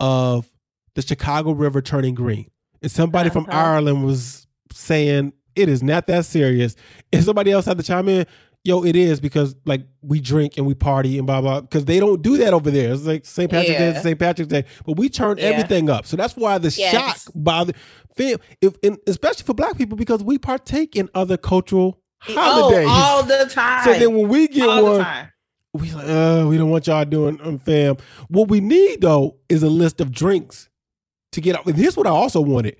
of 0.00 0.50
the 0.94 1.02
Chicago 1.02 1.52
River 1.52 1.80
turning 1.80 2.14
green, 2.14 2.50
and 2.82 2.90
somebody 2.90 3.30
uh-huh. 3.30 3.40
from 3.44 3.46
Ireland 3.50 4.04
was 4.04 4.46
saying 4.72 5.32
it 5.56 5.68
is 5.68 5.82
not 5.82 6.06
that 6.06 6.24
serious. 6.24 6.76
And 7.12 7.24
somebody 7.24 7.50
else 7.50 7.64
had 7.64 7.78
to 7.78 7.82
chime 7.82 8.08
in 8.08 8.26
yo, 8.66 8.84
it 8.84 8.96
is 8.96 9.20
because 9.20 9.54
like 9.64 9.82
we 10.02 10.20
drink 10.20 10.56
and 10.56 10.66
we 10.66 10.74
party 10.74 11.18
and 11.18 11.26
blah 11.26 11.40
blah. 11.40 11.60
Because 11.60 11.84
they 11.84 12.00
don't 12.00 12.20
do 12.20 12.36
that 12.38 12.52
over 12.52 12.70
there. 12.70 12.92
It's 12.92 13.04
like 13.04 13.24
St. 13.24 13.50
Patrick's 13.50 13.80
yeah. 13.80 13.92
Day, 13.92 14.00
St. 14.00 14.18
Patrick's 14.18 14.50
Day, 14.50 14.64
but 14.84 14.96
we 14.96 15.08
turn 15.08 15.38
yeah. 15.38 15.44
everything 15.44 15.88
up. 15.88 16.04
So 16.04 16.16
that's 16.16 16.36
why 16.36 16.58
the 16.58 16.68
yes. 16.68 16.92
shock 16.92 17.32
by 17.34 17.64
the 17.64 17.74
fam, 18.16 18.38
if 18.60 18.74
and 18.82 18.98
especially 19.06 19.44
for 19.44 19.54
Black 19.54 19.78
people 19.78 19.96
because 19.96 20.22
we 20.22 20.38
partake 20.38 20.96
in 20.96 21.08
other 21.14 21.36
cultural 21.36 22.00
oh, 22.28 22.34
holidays 22.34 22.88
oh, 22.88 22.92
all 22.92 23.22
the 23.22 23.46
time. 23.50 23.84
So 23.84 23.98
then 23.98 24.14
when 24.14 24.28
we 24.28 24.48
get 24.48 24.68
all 24.68 24.98
one. 24.98 25.06
We 25.72 25.92
like, 25.92 26.08
uh, 26.08 26.46
we 26.48 26.56
don't 26.56 26.70
want 26.70 26.86
y'all 26.86 27.04
doing 27.04 27.38
um, 27.42 27.58
fam. 27.58 27.98
What 28.28 28.48
we 28.48 28.60
need 28.60 29.02
though 29.02 29.36
is 29.50 29.62
a 29.62 29.68
list 29.68 30.00
of 30.00 30.10
drinks 30.10 30.70
to 31.32 31.42
get 31.42 31.54
out. 31.54 31.66
And 31.66 31.76
here's 31.76 31.98
what 31.98 32.06
I 32.06 32.10
also 32.10 32.40
wanted. 32.40 32.78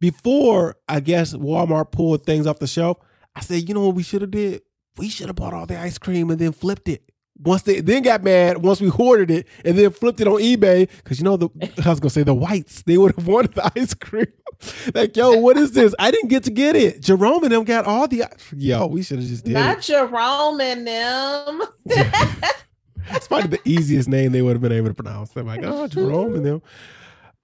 Before 0.00 0.76
I 0.88 1.00
guess 1.00 1.34
Walmart 1.34 1.90
pulled 1.92 2.24
things 2.24 2.46
off 2.46 2.58
the 2.58 2.66
shelf, 2.66 2.98
I 3.34 3.40
said, 3.40 3.68
you 3.68 3.74
know 3.74 3.86
what 3.86 3.94
we 3.94 4.02
should 4.02 4.22
have 4.22 4.30
did? 4.30 4.62
we 4.98 5.08
should 5.08 5.28
have 5.28 5.36
bought 5.36 5.54
all 5.54 5.66
the 5.66 5.78
ice 5.78 5.96
cream 5.96 6.30
and 6.30 6.38
then 6.38 6.52
flipped 6.52 6.88
it. 6.88 7.02
Once 7.40 7.62
they 7.62 7.80
then 7.80 8.02
got 8.02 8.24
mad 8.24 8.58
once 8.64 8.80
we 8.80 8.88
hoarded 8.88 9.30
it 9.30 9.46
and 9.64 9.78
then 9.78 9.90
flipped 9.90 10.20
it 10.20 10.26
on 10.26 10.40
eBay 10.40 10.88
because 10.96 11.20
you 11.20 11.24
know 11.24 11.36
the 11.36 11.48
I 11.84 11.90
was 11.90 12.00
gonna 12.00 12.10
say 12.10 12.24
the 12.24 12.34
whites 12.34 12.82
they 12.82 12.98
would 12.98 13.14
have 13.14 13.26
wanted 13.28 13.54
the 13.54 13.70
ice 13.78 13.94
cream. 13.94 14.26
like 14.94 15.16
yo, 15.16 15.36
what 15.36 15.56
is 15.56 15.70
this? 15.70 15.94
I 16.00 16.10
didn't 16.10 16.30
get 16.30 16.42
to 16.44 16.50
get 16.50 16.74
it. 16.74 17.00
Jerome 17.00 17.44
and 17.44 17.52
them 17.52 17.62
got 17.62 17.84
all 17.84 18.08
the 18.08 18.24
yo. 18.56 18.86
We 18.86 19.02
should 19.02 19.20
have 19.20 19.28
just 19.28 19.44
did 19.44 19.54
not 19.54 19.78
it. 19.78 19.82
Jerome 19.82 20.60
and 20.60 20.86
them. 20.86 21.62
it's 21.86 23.28
probably 23.28 23.48
the 23.48 23.60
easiest 23.64 24.08
name 24.08 24.32
they 24.32 24.42
would 24.42 24.54
have 24.54 24.62
been 24.62 24.72
able 24.72 24.88
to 24.88 24.94
pronounce. 24.94 25.30
They're 25.30 25.44
like, 25.44 25.62
oh, 25.62 25.86
Jerome 25.86 26.34
and 26.34 26.44
them. 26.44 26.62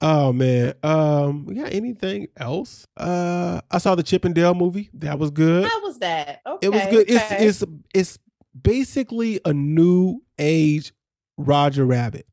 Oh 0.00 0.32
man. 0.32 0.74
Um, 0.82 1.46
we 1.46 1.54
got 1.54 1.72
anything 1.72 2.28
else? 2.36 2.86
Uh 2.96 3.60
I 3.70 3.78
saw 3.78 3.94
the 3.94 4.02
Chip 4.02 4.24
'n 4.24 4.32
Dale 4.32 4.54
movie. 4.54 4.90
That 4.94 5.18
was 5.18 5.30
good. 5.30 5.64
How 5.66 5.82
was 5.82 5.98
that? 5.98 6.40
Okay. 6.46 6.66
It 6.66 6.70
was 6.70 6.82
good. 6.86 7.10
Okay. 7.10 7.46
It's 7.46 7.62
it's 7.62 7.72
it's 7.94 8.18
basically 8.60 9.40
a 9.44 9.52
new 9.52 10.20
age 10.38 10.92
Roger 11.36 11.84
Rabbit. 11.84 12.26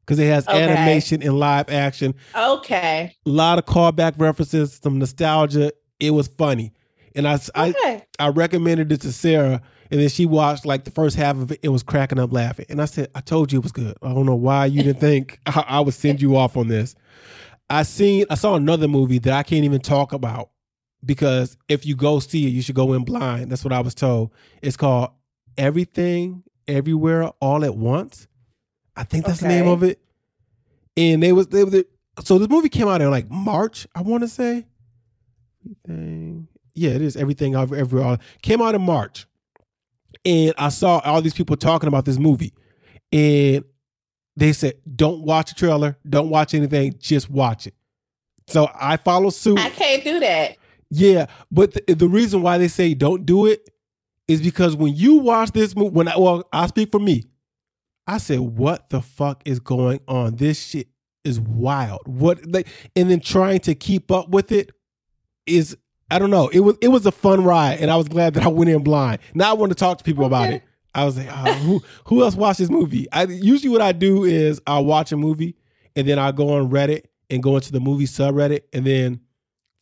Because 0.00 0.20
it 0.20 0.26
has 0.26 0.46
okay. 0.46 0.62
animation 0.62 1.20
and 1.20 1.36
live 1.36 1.68
action. 1.68 2.14
Okay. 2.36 3.16
A 3.26 3.28
lot 3.28 3.58
of 3.58 3.64
callback 3.64 4.14
references, 4.18 4.78
some 4.80 5.00
nostalgia. 5.00 5.72
It 5.98 6.10
was 6.12 6.28
funny. 6.28 6.72
And 7.16 7.26
I, 7.26 7.34
okay. 7.34 8.04
I 8.20 8.26
I 8.26 8.28
recommended 8.28 8.92
it 8.92 9.00
to 9.00 9.12
Sarah 9.12 9.62
and 9.90 10.00
then 10.00 10.08
she 10.08 10.26
watched 10.26 10.66
like 10.66 10.84
the 10.84 10.90
first 10.90 11.16
half 11.16 11.36
of 11.36 11.52
it 11.52 11.60
and 11.62 11.72
was 11.72 11.82
cracking 11.82 12.18
up 12.18 12.32
laughing. 12.32 12.66
And 12.68 12.80
I 12.80 12.86
said, 12.86 13.10
I 13.14 13.20
told 13.20 13.52
you 13.52 13.58
it 13.60 13.62
was 13.62 13.72
good. 13.72 13.96
I 14.02 14.12
don't 14.12 14.26
know 14.26 14.34
why 14.34 14.66
you 14.66 14.82
didn't 14.82 15.00
think 15.00 15.40
I, 15.46 15.64
I 15.66 15.80
would 15.80 15.94
send 15.94 16.20
you 16.20 16.36
off 16.36 16.56
on 16.56 16.68
this. 16.68 16.94
I 17.68 17.82
seen 17.82 18.26
I 18.30 18.34
saw 18.36 18.54
another 18.54 18.88
movie 18.88 19.18
that 19.20 19.32
I 19.32 19.42
can't 19.42 19.64
even 19.64 19.80
talk 19.80 20.12
about 20.12 20.50
because 21.04 21.56
if 21.68 21.84
you 21.84 21.96
go 21.96 22.20
see 22.20 22.46
it, 22.46 22.50
you 22.50 22.62
should 22.62 22.74
go 22.74 22.92
in 22.92 23.04
blind. 23.04 23.50
That's 23.50 23.64
what 23.64 23.72
I 23.72 23.80
was 23.80 23.94
told. 23.94 24.32
It's 24.62 24.76
called 24.76 25.10
Everything 25.58 26.42
Everywhere 26.68 27.24
All 27.40 27.64
at 27.64 27.76
Once. 27.76 28.28
I 28.96 29.04
think 29.04 29.26
that's 29.26 29.42
okay. 29.42 29.48
the 29.48 29.54
name 29.54 29.68
of 29.68 29.82
it. 29.82 30.00
And 30.96 31.22
they 31.22 31.32
was 31.32 31.48
they 31.48 31.64
was 31.64 31.84
so 32.24 32.38
this 32.38 32.48
movie 32.48 32.68
came 32.68 32.88
out 32.88 33.02
in 33.02 33.10
like 33.10 33.30
March, 33.30 33.86
I 33.94 34.02
want 34.02 34.22
to 34.22 34.28
say. 34.28 34.66
Everything. 35.64 36.48
Yeah, 36.74 36.90
it 36.90 37.02
is 37.02 37.16
everything 37.16 37.54
everywhere. 37.54 38.04
All. 38.04 38.18
Came 38.42 38.62
out 38.62 38.74
in 38.74 38.82
March 38.82 39.26
and 40.26 40.52
I 40.58 40.70
saw 40.70 40.98
all 41.04 41.22
these 41.22 41.34
people 41.34 41.56
talking 41.56 41.86
about 41.86 42.04
this 42.04 42.18
movie, 42.18 42.52
and 43.12 43.64
they 44.36 44.52
said, 44.52 44.74
"Don't 44.94 45.22
watch 45.22 45.52
a 45.52 45.54
trailer, 45.54 45.96
don't 46.06 46.28
watch 46.28 46.52
anything, 46.52 46.96
just 46.98 47.30
watch 47.30 47.68
it." 47.68 47.74
So 48.48 48.68
I 48.78 48.96
follow 48.96 49.30
suit. 49.30 49.58
I 49.58 49.70
can't 49.70 50.04
do 50.04 50.20
that. 50.20 50.56
Yeah, 50.90 51.26
but 51.50 51.72
the, 51.72 51.94
the 51.94 52.08
reason 52.08 52.42
why 52.42 52.58
they 52.58 52.68
say 52.68 52.92
don't 52.94 53.24
do 53.24 53.46
it 53.46 53.70
is 54.28 54.42
because 54.42 54.74
when 54.74 54.94
you 54.94 55.16
watch 55.16 55.52
this 55.52 55.76
movie, 55.76 55.90
when 55.90 56.08
I 56.08 56.18
well, 56.18 56.46
I 56.52 56.66
speak 56.66 56.90
for 56.90 57.00
me, 57.00 57.24
I 58.06 58.18
said, 58.18 58.40
"What 58.40 58.90
the 58.90 59.00
fuck 59.00 59.42
is 59.44 59.60
going 59.60 60.00
on? 60.08 60.36
This 60.36 60.60
shit 60.60 60.88
is 61.24 61.38
wild." 61.38 62.00
What 62.06 62.44
like, 62.46 62.66
and 62.96 63.08
then 63.08 63.20
trying 63.20 63.60
to 63.60 63.76
keep 63.76 64.10
up 64.10 64.28
with 64.28 64.50
it 64.50 64.72
is 65.46 65.76
I 66.10 66.18
don't 66.18 66.30
know. 66.30 66.48
It 66.48 66.60
was 66.60 66.76
it 66.80 66.88
was 66.88 67.04
a 67.06 67.12
fun 67.12 67.44
ride, 67.44 67.80
and 67.80 67.90
I 67.90 67.96
was 67.96 68.08
glad 68.08 68.34
that 68.34 68.44
I 68.44 68.48
went 68.48 68.70
in 68.70 68.82
blind. 68.82 69.18
Now 69.34 69.50
I 69.50 69.54
want 69.54 69.70
to 69.70 69.76
talk 69.76 69.98
to 69.98 70.04
people 70.04 70.24
okay. 70.24 70.28
about 70.28 70.50
it. 70.52 70.62
I 70.94 71.04
was 71.04 71.18
like, 71.18 71.28
oh, 71.30 71.52
who 71.52 71.82
who 72.04 72.22
else 72.22 72.36
watched 72.36 72.58
this 72.58 72.70
movie? 72.70 73.06
I 73.12 73.24
usually 73.24 73.68
what 73.68 73.82
I 73.82 73.92
do 73.92 74.24
is 74.24 74.60
I'll 74.66 74.84
watch 74.84 75.12
a 75.12 75.16
movie, 75.16 75.56
and 75.94 76.08
then 76.08 76.18
I 76.18 76.32
go 76.32 76.50
on 76.50 76.70
Reddit 76.70 77.04
and 77.28 77.42
go 77.42 77.56
into 77.56 77.72
the 77.72 77.80
movie 77.80 78.06
subreddit, 78.06 78.62
and 78.72 78.86
then 78.86 79.20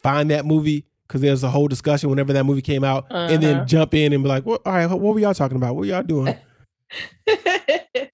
find 0.02 0.30
that 0.30 0.46
movie 0.46 0.86
because 1.06 1.20
there's 1.20 1.44
a 1.44 1.50
whole 1.50 1.68
discussion 1.68 2.08
whenever 2.08 2.32
that 2.32 2.44
movie 2.44 2.62
came 2.62 2.84
out, 2.84 3.06
uh-huh. 3.10 3.32
and 3.32 3.42
then 3.42 3.56
uh-huh. 3.56 3.66
jump 3.66 3.94
in 3.94 4.12
and 4.12 4.22
be 4.22 4.28
like, 4.28 4.46
well, 4.46 4.60
all 4.64 4.72
right, 4.72 4.86
what 4.86 5.14
were 5.14 5.20
y'all 5.20 5.34
talking 5.34 5.56
about? 5.56 5.74
What 5.74 5.80
were 5.80 5.86
y'all 5.86 6.02
doing? 6.02 6.36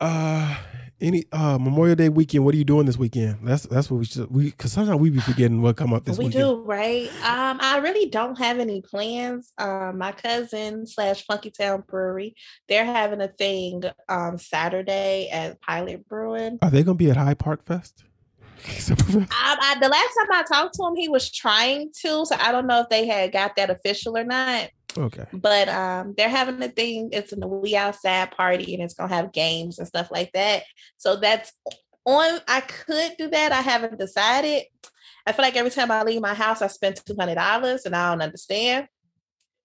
uh 0.00 0.56
any 1.00 1.24
uh 1.32 1.58
Memorial 1.58 1.96
Day 1.96 2.08
weekend, 2.08 2.44
what 2.44 2.54
are 2.54 2.58
you 2.58 2.64
doing 2.64 2.86
this 2.86 2.96
weekend? 2.96 3.38
That's 3.42 3.64
that's 3.64 3.90
what 3.90 3.98
we 3.98 4.04
should 4.04 4.30
we 4.30 4.44
because 4.46 4.72
sometimes 4.72 5.00
we 5.00 5.10
be 5.10 5.20
forgetting 5.20 5.62
what 5.62 5.76
come 5.76 5.92
up 5.92 6.04
this 6.04 6.18
weekend. 6.18 6.34
we 6.34 6.40
weekend. 6.40 6.64
do, 6.64 6.68
right? 6.68 7.08
Um, 7.24 7.58
I 7.60 7.78
really 7.78 8.08
don't 8.08 8.38
have 8.38 8.58
any 8.58 8.80
plans. 8.82 9.52
Um, 9.58 9.98
my 9.98 10.12
cousin 10.12 10.86
slash 10.86 11.24
Funky 11.26 11.50
Town 11.50 11.84
Brewery, 11.86 12.34
they're 12.68 12.84
having 12.84 13.20
a 13.20 13.28
thing 13.28 13.82
um 14.08 14.38
Saturday 14.38 15.28
at 15.30 15.60
Pilot 15.60 16.08
Brewing. 16.08 16.58
Are 16.62 16.70
they 16.70 16.82
gonna 16.82 16.96
be 16.96 17.10
at 17.10 17.16
High 17.16 17.34
Park 17.34 17.64
Fest? 17.64 18.04
I, 19.30 19.56
I, 19.60 19.78
the 19.80 19.88
last 19.88 20.14
time 20.14 20.28
I 20.32 20.42
talked 20.42 20.74
to 20.74 20.84
him, 20.84 20.96
he 20.96 21.08
was 21.08 21.30
trying 21.30 21.90
to, 22.02 22.24
so 22.24 22.36
I 22.38 22.52
don't 22.52 22.66
know 22.66 22.80
if 22.80 22.88
they 22.88 23.06
had 23.06 23.32
got 23.32 23.56
that 23.56 23.70
official 23.70 24.16
or 24.16 24.24
not. 24.24 24.70
Okay. 24.96 25.24
But 25.32 25.68
um, 25.68 26.14
they're 26.16 26.28
having 26.28 26.62
a 26.62 26.68
thing. 26.68 27.10
It's 27.12 27.32
a 27.32 27.36
we 27.46 27.76
outside 27.76 28.32
party, 28.32 28.74
and 28.74 28.82
it's 28.82 28.94
gonna 28.94 29.14
have 29.14 29.32
games 29.32 29.78
and 29.78 29.86
stuff 29.86 30.10
like 30.10 30.32
that. 30.32 30.64
So 30.96 31.16
that's 31.16 31.52
on. 32.04 32.40
I 32.48 32.60
could 32.60 33.12
do 33.16 33.28
that. 33.30 33.52
I 33.52 33.60
haven't 33.60 33.98
decided. 33.98 34.64
I 35.26 35.32
feel 35.32 35.44
like 35.44 35.56
every 35.56 35.70
time 35.70 35.90
I 35.90 36.02
leave 36.02 36.20
my 36.20 36.34
house, 36.34 36.62
I 36.62 36.66
spend 36.66 36.96
two 36.96 37.14
hundred 37.18 37.36
dollars, 37.36 37.84
and 37.84 37.94
I 37.94 38.10
don't 38.10 38.22
understand. 38.22 38.88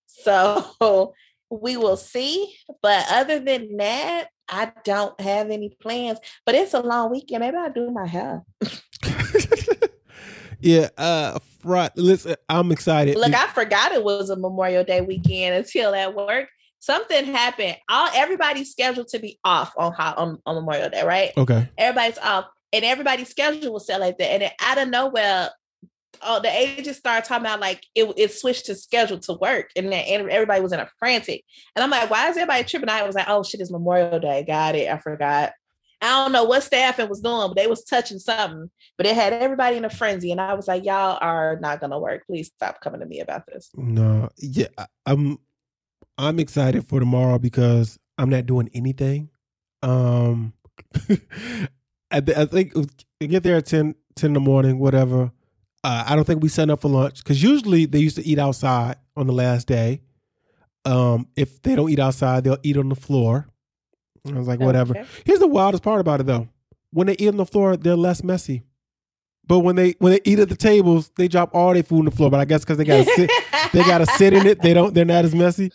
So 0.05 1.13
we 1.49 1.77
will 1.77 1.97
see. 1.97 2.55
But 2.81 3.05
other 3.09 3.39
than 3.39 3.77
that, 3.77 4.27
I 4.49 4.71
don't 4.83 5.19
have 5.21 5.49
any 5.49 5.69
plans. 5.69 6.19
But 6.45 6.55
it's 6.55 6.73
a 6.73 6.81
long 6.81 7.11
weekend. 7.11 7.41
Maybe 7.41 7.57
I'll 7.57 7.71
do 7.71 7.91
my 7.91 8.07
hair. 8.07 8.43
yeah, 10.59 10.89
uh 10.97 11.39
front. 11.59 11.97
Listen, 11.97 12.35
I'm 12.47 12.71
excited. 12.71 13.17
Look, 13.17 13.33
I 13.33 13.47
forgot 13.47 13.91
it 13.91 14.03
was 14.03 14.29
a 14.29 14.35
Memorial 14.35 14.83
Day 14.83 15.01
weekend 15.01 15.55
until 15.55 15.93
at 15.95 16.15
work. 16.15 16.49
Something 16.79 17.25
happened. 17.25 17.77
All 17.89 18.09
everybody's 18.13 18.71
scheduled 18.71 19.07
to 19.09 19.19
be 19.19 19.39
off 19.43 19.73
on 19.77 19.93
on, 19.95 20.39
on 20.45 20.55
Memorial 20.55 20.89
Day, 20.89 21.03
right? 21.03 21.31
Okay. 21.35 21.67
Everybody's 21.77 22.19
off, 22.19 22.45
and 22.71 22.85
everybody's 22.85 23.29
schedule 23.29 23.73
was 23.73 23.87
set 23.87 23.99
like 23.99 24.17
that. 24.19 24.31
And 24.31 24.41
then 24.43 24.51
out 24.61 24.77
of 24.77 24.89
nowhere, 24.89 25.49
oh, 26.21 26.39
the 26.39 26.49
agents 26.49 26.99
started 26.99 27.27
talking 27.27 27.45
about 27.45 27.59
like 27.59 27.85
it, 27.95 28.11
it 28.17 28.33
switched 28.33 28.67
to 28.67 28.75
schedule 28.75 29.19
to 29.19 29.33
work, 29.33 29.71
and 29.75 29.91
then 29.91 30.05
everybody 30.07 30.61
was 30.61 30.73
in 30.73 30.79
a 30.79 30.89
frantic. 30.99 31.43
And 31.75 31.83
I'm 31.83 31.89
like, 31.89 32.09
why 32.09 32.29
is 32.29 32.37
everybody 32.37 32.63
tripping? 32.63 32.89
I 32.89 33.03
was 33.03 33.15
like, 33.15 33.29
oh 33.29 33.43
shit, 33.43 33.61
it's 33.61 33.71
Memorial 33.71 34.19
Day. 34.19 34.43
Got 34.45 34.75
it. 34.75 34.89
I 34.89 34.97
forgot. 34.97 35.53
I 36.01 36.09
don't 36.09 36.33
know 36.33 36.43
what 36.43 36.61
staffing 36.61 37.09
was 37.09 37.21
doing, 37.21 37.47
but 37.47 37.55
they 37.55 37.67
was 37.67 37.83
touching 37.83 38.19
something. 38.19 38.69
But 38.97 39.07
it 39.07 39.15
had 39.15 39.33
everybody 39.33 39.77
in 39.77 39.85
a 39.85 39.89
frenzy, 39.89 40.31
and 40.31 40.41
I 40.41 40.53
was 40.53 40.67
like, 40.67 40.85
y'all 40.85 41.17
are 41.21 41.57
not 41.61 41.79
gonna 41.79 41.99
work. 41.99 42.25
Please 42.27 42.47
stop 42.47 42.81
coming 42.81 42.99
to 42.99 43.05
me 43.05 43.21
about 43.21 43.47
this. 43.47 43.69
No, 43.75 44.29
yeah, 44.37 44.67
I'm 45.05 45.39
I'm 46.17 46.39
excited 46.39 46.87
for 46.87 46.99
tomorrow 46.99 47.39
because 47.39 47.97
I'm 48.17 48.29
not 48.29 48.45
doing 48.45 48.69
anything. 48.73 49.29
Um, 49.81 50.53
I, 51.09 52.21
I 52.35 52.45
think 52.45 52.73
get 53.19 53.43
there 53.43 53.57
at 53.57 53.65
10, 53.65 53.95
10 54.15 54.29
in 54.29 54.33
the 54.33 54.39
morning, 54.39 54.79
whatever. 54.79 55.31
Uh, 55.85 56.03
I 56.07 56.15
don't 56.15 56.25
think 56.25 56.41
we 56.41 56.49
set 56.49 56.71
up 56.71 56.81
for 56.81 56.87
lunch 56.89 57.23
because 57.23 57.43
usually 57.43 57.85
they 57.85 57.99
used 57.99 58.15
to 58.15 58.25
eat 58.25 58.39
outside 58.39 58.95
on 59.15 59.27
the 59.27 59.33
last 59.33 59.67
day. 59.67 60.01
Um, 60.83 61.27
if 61.35 61.61
they 61.61 61.75
don't 61.75 61.91
eat 61.91 61.99
outside, 61.99 62.43
they'll 62.43 62.57
eat 62.63 62.75
on 62.75 62.89
the 62.89 62.95
floor. 62.95 63.47
I 64.27 64.31
was 64.31 64.47
like, 64.47 64.59
whatever. 64.59 65.05
Here's 65.25 65.37
the 65.37 65.47
wildest 65.47 65.83
part 65.83 66.01
about 66.01 66.21
it 66.21 66.25
though. 66.25 66.47
When 66.91 67.05
they 67.05 67.15
eat 67.19 67.27
on 67.27 67.37
the 67.37 67.45
floor, 67.45 67.77
they're 67.77 67.95
less 67.95 68.23
messy. 68.23 68.63
But 69.45 69.59
when 69.59 69.75
they 69.75 69.93
when 69.99 70.13
they 70.13 70.21
eat 70.23 70.39
at 70.39 70.49
the 70.49 70.55
tables, 70.55 71.11
they 71.17 71.27
drop 71.27 71.53
all 71.53 71.73
their 71.73 71.83
food 71.83 71.99
on 71.99 72.05
the 72.05 72.11
floor. 72.11 72.31
But 72.31 72.39
I 72.39 72.45
guess 72.45 72.61
because 72.61 72.79
they 72.79 72.83
gotta 72.83 73.05
sit, 73.05 73.29
they 73.73 73.83
gotta 73.83 74.07
sit 74.07 74.33
in 74.33 74.47
it. 74.47 74.63
They 74.63 74.73
don't. 74.73 74.93
They're 74.93 75.05
not 75.05 75.25
as 75.25 75.35
messy. 75.35 75.71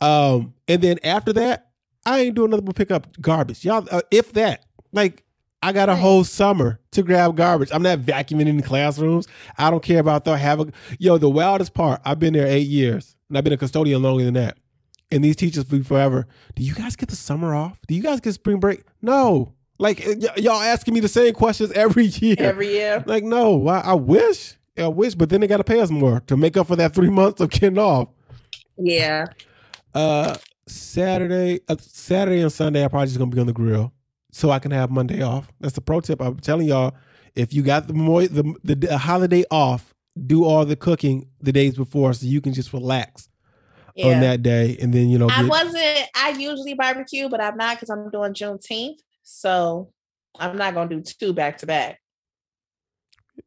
Um, 0.00 0.54
and 0.66 0.82
then 0.82 0.98
after 1.04 1.32
that, 1.34 1.70
I 2.04 2.20
ain't 2.20 2.34
doing 2.34 2.50
nothing 2.50 2.66
but 2.66 2.74
pick 2.74 2.90
up 2.90 3.06
garbage, 3.20 3.64
y'all. 3.64 3.86
Uh, 3.88 4.02
if 4.10 4.32
that, 4.32 4.64
like, 4.92 5.23
I 5.64 5.72
got 5.72 5.88
a 5.88 5.96
whole 5.96 6.24
summer 6.24 6.78
to 6.90 7.02
grab 7.02 7.36
garbage. 7.38 7.70
I'm 7.72 7.80
not 7.80 8.00
vacuuming 8.00 8.48
in 8.48 8.58
the 8.58 8.62
classrooms. 8.62 9.26
I 9.56 9.70
don't 9.70 9.82
care 9.82 9.98
about 9.98 10.26
the 10.26 10.36
have 10.36 10.60
a 10.60 10.66
yo. 10.98 11.16
The 11.16 11.30
wildest 11.30 11.72
part. 11.72 12.02
I've 12.04 12.18
been 12.18 12.34
there 12.34 12.46
eight 12.46 12.66
years, 12.68 13.16
and 13.30 13.38
I've 13.38 13.44
been 13.44 13.54
a 13.54 13.56
custodian 13.56 14.02
longer 14.02 14.24
than 14.26 14.34
that. 14.34 14.58
And 15.10 15.24
these 15.24 15.36
teachers 15.36 15.64
be 15.64 15.82
forever. 15.82 16.26
Do 16.54 16.62
you 16.62 16.74
guys 16.74 16.96
get 16.96 17.08
the 17.08 17.16
summer 17.16 17.54
off? 17.54 17.80
Do 17.88 17.94
you 17.94 18.02
guys 18.02 18.20
get 18.20 18.34
spring 18.34 18.60
break? 18.60 18.82
No. 19.00 19.54
Like 19.78 20.04
y- 20.06 20.34
y'all 20.36 20.60
asking 20.60 20.92
me 20.92 21.00
the 21.00 21.08
same 21.08 21.32
questions 21.32 21.72
every 21.72 22.04
year. 22.08 22.36
Every 22.40 22.68
year. 22.68 23.02
Like 23.06 23.24
no. 23.24 23.66
I, 23.66 23.78
I 23.80 23.94
wish. 23.94 24.56
I 24.76 24.88
wish, 24.88 25.14
but 25.14 25.30
then 25.30 25.40
they 25.40 25.46
got 25.46 25.58
to 25.58 25.64
pay 25.64 25.80
us 25.80 25.88
more 25.88 26.20
to 26.26 26.36
make 26.36 26.58
up 26.58 26.66
for 26.66 26.76
that 26.76 26.92
three 26.94 27.08
months 27.20 27.40
of 27.40 27.48
getting 27.48 27.78
off. 27.78 28.08
Yeah. 28.76 29.24
Uh, 29.94 30.36
Saturday, 30.66 31.60
uh, 31.68 31.76
Saturday 31.80 32.42
and 32.42 32.52
Sunday, 32.52 32.84
I 32.84 32.88
probably 32.88 33.06
just 33.06 33.18
gonna 33.18 33.30
be 33.30 33.40
on 33.40 33.46
the 33.46 33.52
grill 33.54 33.93
so 34.34 34.50
I 34.50 34.58
can 34.58 34.72
have 34.72 34.90
Monday 34.90 35.22
off. 35.22 35.46
That's 35.60 35.74
the 35.74 35.80
pro 35.80 36.00
tip. 36.00 36.20
I'm 36.20 36.40
telling 36.40 36.66
y'all, 36.66 36.96
if 37.36 37.54
you 37.54 37.62
got 37.62 37.86
the 37.86 37.92
the, 37.92 38.54
the, 38.64 38.74
the 38.74 38.98
holiday 38.98 39.44
off, 39.48 39.94
do 40.26 40.44
all 40.44 40.64
the 40.64 40.74
cooking 40.74 41.28
the 41.40 41.52
days 41.52 41.76
before 41.76 42.12
so 42.14 42.26
you 42.26 42.40
can 42.40 42.52
just 42.52 42.72
relax 42.72 43.28
yeah. 43.94 44.06
on 44.06 44.20
that 44.22 44.42
day, 44.42 44.76
and 44.82 44.92
then 44.92 45.08
you 45.08 45.18
know. 45.18 45.28
I 45.30 45.44
wasn't. 45.44 46.08
I 46.16 46.30
usually 46.36 46.74
barbecue, 46.74 47.28
but 47.28 47.40
I'm 47.40 47.56
not 47.56 47.76
because 47.76 47.90
I'm 47.90 48.10
doing 48.10 48.34
Juneteenth, 48.34 48.98
so 49.22 49.92
I'm 50.40 50.56
not 50.56 50.74
gonna 50.74 50.90
do 50.90 51.00
two 51.00 51.32
back 51.32 51.58
to 51.58 51.66
back. 51.66 52.00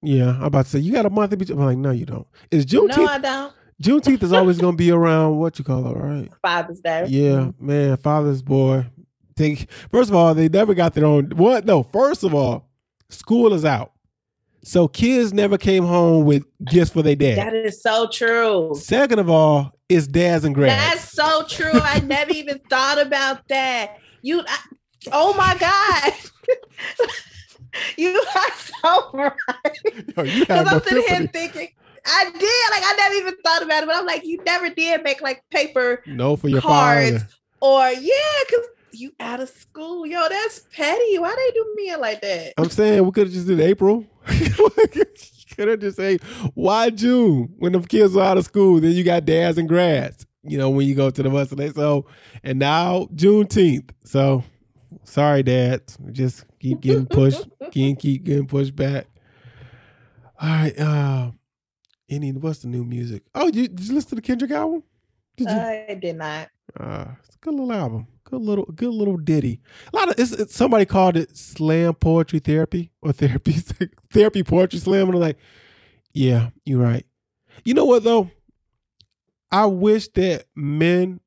Yeah, 0.01 0.29
I'm 0.29 0.43
about 0.43 0.65
to 0.65 0.71
say 0.71 0.79
you 0.79 0.93
got 0.93 1.05
a 1.05 1.09
month 1.09 1.37
between. 1.37 1.59
I'm 1.59 1.65
like, 1.65 1.77
no, 1.77 1.91
you 1.91 2.05
don't. 2.05 2.27
It's 2.49 2.63
Juneteenth? 2.63 2.97
No, 2.97 3.05
I 3.07 3.17
don't. 3.17 3.53
Juneteenth 3.83 4.23
is 4.23 4.31
always 4.31 4.57
gonna 4.57 4.77
be 4.77 4.91
around 4.97 5.37
what 5.37 5.59
you 5.59 5.65
call 5.65 5.85
it, 5.85 5.97
right? 5.97 6.31
Father's 6.41 6.79
Day. 6.79 7.07
Yeah, 7.09 7.29
mm-hmm. 7.31 7.67
man, 7.67 7.97
Father's 7.97 8.41
boy 8.41 8.85
think 9.37 9.69
first 9.91 10.09
of 10.09 10.15
all, 10.15 10.33
they 10.33 10.49
never 10.49 10.73
got 10.73 10.93
their 10.93 11.05
own 11.05 11.29
what 11.35 11.65
no, 11.65 11.83
first 11.83 12.23
of 12.23 12.33
all, 12.33 12.69
school 13.09 13.53
is 13.53 13.63
out. 13.63 13.93
So 14.63 14.89
kids 14.89 15.33
never 15.33 15.57
came 15.57 15.85
home 15.85 16.25
with 16.25 16.43
gifts 16.65 16.91
for 16.91 17.01
their 17.01 17.15
dad. 17.15 17.37
That 17.37 17.53
is 17.53 17.81
so 17.81 18.09
true. 18.09 18.75
Second 18.75 19.19
of 19.19 19.29
all, 19.29 19.71
it's 19.87 20.07
dads 20.07 20.43
and 20.43 20.53
grads. 20.53 20.73
That's 20.73 21.13
so 21.13 21.45
true. 21.47 21.71
I 21.73 22.01
never 22.01 22.31
even 22.33 22.59
thought 22.69 22.99
about 22.99 23.47
that. 23.47 23.97
You 24.21 24.43
I, 24.45 24.59
oh 25.13 25.33
my 25.35 25.55
God. 25.57 26.13
you 27.97 28.21
are 28.35 28.51
so 28.83 29.09
right. 29.13 29.79
Because 30.07 30.67
I'm 30.67 30.81
sitting 30.83 31.03
here 31.07 31.27
thinking, 31.27 31.69
I 32.05 32.25
did. 32.25 32.33
Like 32.33 32.83
I 32.83 32.95
never 32.97 33.15
even 33.15 33.35
thought 33.43 33.63
about 33.63 33.83
it, 33.83 33.85
but 33.85 33.95
I'm 33.95 34.05
like, 34.05 34.25
you 34.25 34.43
never 34.45 34.69
did 34.69 35.03
make 35.03 35.21
like 35.21 35.43
paper 35.49 36.03
no 36.05 36.35
for 36.35 36.49
your 36.49 36.61
cards. 36.61 37.23
Father. 37.23 37.27
Or 37.61 37.89
yeah, 37.89 38.13
because 38.49 38.67
you 38.91 39.13
out 39.19 39.39
of 39.39 39.49
school. 39.49 40.05
Yo, 40.05 40.27
that's 40.29 40.61
petty. 40.73 41.17
Why 41.17 41.35
they 41.35 41.51
do 41.51 41.73
me 41.75 41.95
like 41.95 42.21
that? 42.21 42.53
I'm 42.57 42.69
saying 42.69 43.05
we 43.05 43.11
could 43.11 43.27
have 43.27 43.33
just 43.33 43.47
did 43.47 43.59
April. 43.59 44.05
could 45.57 45.67
have 45.67 45.79
just 45.79 45.97
say, 45.97 46.17
why 46.53 46.89
June 46.89 47.53
when 47.57 47.73
the 47.73 47.81
kids 47.81 48.15
are 48.15 48.23
out 48.23 48.37
of 48.37 48.45
school? 48.45 48.79
Then 48.79 48.91
you 48.91 49.03
got 49.03 49.25
dads 49.25 49.57
and 49.57 49.67
grads, 49.67 50.25
you 50.43 50.57
know, 50.57 50.69
when 50.69 50.87
you 50.87 50.95
go 50.95 51.09
to 51.09 51.23
the 51.23 51.29
bus. 51.29 51.51
And 51.51 51.75
so, 51.75 52.05
and 52.43 52.59
now 52.59 53.07
Juneteenth. 53.15 53.89
So, 54.05 54.43
sorry, 55.03 55.43
dads. 55.43 55.97
Just 56.11 56.45
keep 56.59 56.79
getting 56.79 57.07
pushed, 57.07 57.45
keep, 57.71 57.99
keep 57.99 58.23
getting 58.23 58.47
pushed 58.47 58.75
back. 58.75 59.07
All 60.39 60.49
right. 60.49 60.79
Uh, 60.79 61.31
any, 62.09 62.31
what's 62.31 62.59
the 62.59 62.67
new 62.67 62.85
music? 62.85 63.23
Oh, 63.35 63.47
you, 63.47 63.67
did 63.67 63.81
you 63.81 63.95
listen 63.95 64.09
to 64.09 64.15
the 64.15 64.21
Kendrick 64.21 64.51
album? 64.51 64.83
Did 65.35 65.49
you? 65.49 65.55
I 65.55 65.99
did 65.99 66.15
not. 66.15 66.49
Uh, 66.79 67.05
it's 67.25 67.35
a 67.35 67.39
good 67.39 67.53
little 67.53 67.73
album. 67.73 68.07
Good 68.29 68.41
little, 68.41 68.65
good 68.65 68.93
little 68.93 69.15
ditty. 69.15 69.61
A 69.93 69.95
lot 69.95 70.09
of 70.09 70.19
it's, 70.19 70.33
it's, 70.33 70.53
somebody 70.53 70.83
called 70.83 71.15
it 71.15 71.37
slam 71.37 71.93
poetry 71.93 72.39
therapy 72.39 72.91
or 73.01 73.13
therapy 73.13 73.53
therapy 74.11 74.43
poetry 74.43 74.79
slam, 74.79 75.07
and 75.07 75.15
I'm 75.15 75.21
like, 75.21 75.37
yeah, 76.11 76.49
you're 76.65 76.81
right. 76.81 77.05
You 77.63 77.73
know 77.73 77.85
what 77.85 78.03
though? 78.03 78.29
I 79.49 79.67
wish 79.67 80.09
that 80.09 80.43
men 80.57 81.21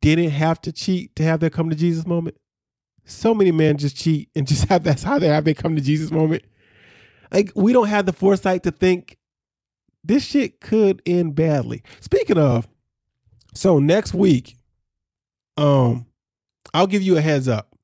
didn't 0.00 0.30
have 0.30 0.62
to 0.62 0.72
cheat 0.72 1.14
to 1.16 1.22
have 1.22 1.40
their 1.40 1.50
come 1.50 1.68
to 1.68 1.76
Jesus 1.76 2.06
moment. 2.06 2.38
So 3.04 3.34
many 3.34 3.52
men 3.52 3.76
just 3.76 3.94
cheat 3.94 4.30
and 4.34 4.46
just 4.46 4.64
have 4.70 4.82
that's 4.82 5.02
how 5.02 5.18
they 5.18 5.28
have 5.28 5.44
their 5.44 5.52
come 5.52 5.76
to 5.76 5.82
Jesus 5.82 6.10
moment. 6.10 6.44
Like 7.30 7.52
we 7.54 7.74
don't 7.74 7.88
have 7.88 8.06
the 8.06 8.14
foresight 8.14 8.62
to 8.62 8.70
think 8.70 9.18
this 10.02 10.24
shit 10.24 10.62
could 10.62 11.02
end 11.04 11.34
badly. 11.34 11.82
Speaking 12.00 12.38
of, 12.38 12.66
so 13.52 13.78
next 13.78 14.14
week 14.14 14.56
um, 15.56 16.06
I'll 16.72 16.86
give 16.86 17.02
you 17.02 17.16
a 17.16 17.20
heads 17.20 17.48
up. 17.48 17.74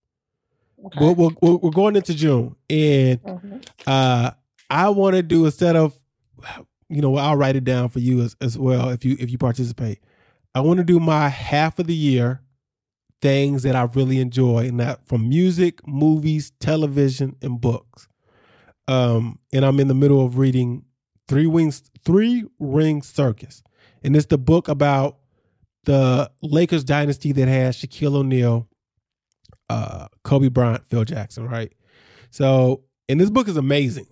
Okay. 0.84 0.98
We're, 1.00 1.30
we're, 1.40 1.56
we're 1.56 1.70
going 1.70 1.96
into 1.96 2.14
June, 2.14 2.54
and 2.70 3.22
mm-hmm. 3.22 3.56
uh, 3.86 4.30
I 4.70 4.88
want 4.90 5.16
to 5.16 5.22
do 5.22 5.44
instead 5.44 5.74
of, 5.74 5.94
you 6.88 7.00
know, 7.00 7.16
I'll 7.16 7.36
write 7.36 7.56
it 7.56 7.64
down 7.64 7.88
for 7.88 7.98
you 7.98 8.22
as, 8.22 8.36
as 8.40 8.58
well 8.58 8.90
if 8.90 9.04
you 9.04 9.16
if 9.18 9.30
you 9.30 9.38
participate. 9.38 9.98
I 10.54 10.60
want 10.60 10.78
to 10.78 10.84
do 10.84 11.00
my 11.00 11.28
half 11.28 11.78
of 11.78 11.86
the 11.86 11.94
year 11.94 12.40
things 13.20 13.62
that 13.62 13.74
I 13.74 13.82
really 13.94 14.20
enjoy, 14.20 14.66
and 14.66 14.78
that 14.78 15.06
from 15.08 15.28
music, 15.28 15.86
movies, 15.86 16.52
television, 16.60 17.36
and 17.42 17.60
books. 17.60 18.08
Um, 18.86 19.40
and 19.52 19.64
I'm 19.64 19.80
in 19.80 19.88
the 19.88 19.94
middle 19.94 20.24
of 20.24 20.38
reading 20.38 20.84
Three 21.26 21.46
Wings, 21.46 21.82
Three 22.04 22.44
Ring 22.60 23.02
Circus, 23.02 23.62
and 24.04 24.14
it's 24.14 24.26
the 24.26 24.38
book 24.38 24.68
about 24.68 25.18
the 25.86 26.30
Lakers 26.42 26.84
dynasty 26.84 27.32
that 27.32 27.48
has 27.48 27.76
Shaquille 27.76 28.16
O'Neal, 28.16 28.68
uh, 29.70 30.08
Kobe 30.24 30.48
Bryant, 30.48 30.86
Phil 30.88 31.04
Jackson, 31.04 31.48
right? 31.48 31.72
So, 32.30 32.82
and 33.08 33.20
this 33.20 33.30
book 33.30 33.48
is 33.48 33.56
amazing 33.56 34.06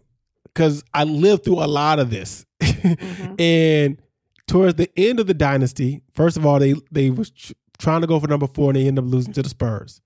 because 0.45 0.83
I 0.95 1.05
lived 1.05 1.45
through 1.45 1.63
a 1.63 1.67
lot 1.67 1.99
of 1.99 2.11
this. 2.11 2.47
Mm-hmm. 2.63 3.35
and 3.41 4.03
towards 4.47 4.77
the 4.77 4.91
end 4.97 5.21
of 5.21 5.27
the 5.27 5.35
dynasty, 5.35 6.03
first 6.15 6.37
of 6.37 6.47
all, 6.47 6.59
they 6.59 6.75
they 6.91 7.11
was 7.11 7.31
tr- 7.31 7.53
trying 7.79 8.01
to 8.01 8.07
go 8.07 8.19
for 8.21 8.29
number 8.29 8.47
four 8.47 8.71
and 8.71 8.77
they 8.77 8.87
end 8.87 8.99
up 8.99 9.05
losing 9.05 9.33
to 9.35 9.43
the 9.43 9.49
Spurs. 9.49 10.01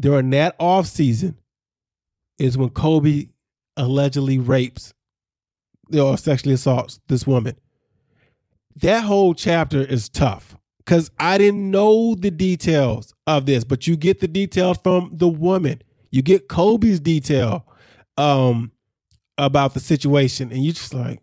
During 0.00 0.30
that 0.30 0.56
off 0.58 0.86
season 0.86 1.36
is 2.38 2.56
when 2.56 2.70
Kobe 2.70 3.26
allegedly 3.76 4.38
rapes 4.38 4.94
or 5.94 6.16
sexually 6.16 6.54
assaults 6.54 7.00
this 7.08 7.26
woman. 7.26 7.56
That 8.76 9.04
whole 9.04 9.34
chapter 9.34 9.80
is 9.80 10.08
tough 10.08 10.56
because 10.90 11.08
I 11.20 11.38
didn't 11.38 11.70
know 11.70 12.16
the 12.16 12.32
details 12.32 13.14
of 13.24 13.46
this, 13.46 13.62
but 13.62 13.86
you 13.86 13.96
get 13.96 14.18
the 14.18 14.26
details 14.26 14.76
from 14.82 15.12
the 15.12 15.28
woman. 15.28 15.82
You 16.10 16.20
get 16.20 16.48
Kobe's 16.48 16.98
detail 16.98 17.64
um, 18.16 18.72
about 19.38 19.72
the 19.74 19.78
situation, 19.78 20.50
and 20.50 20.64
you 20.64 20.72
just 20.72 20.92
like, 20.92 21.22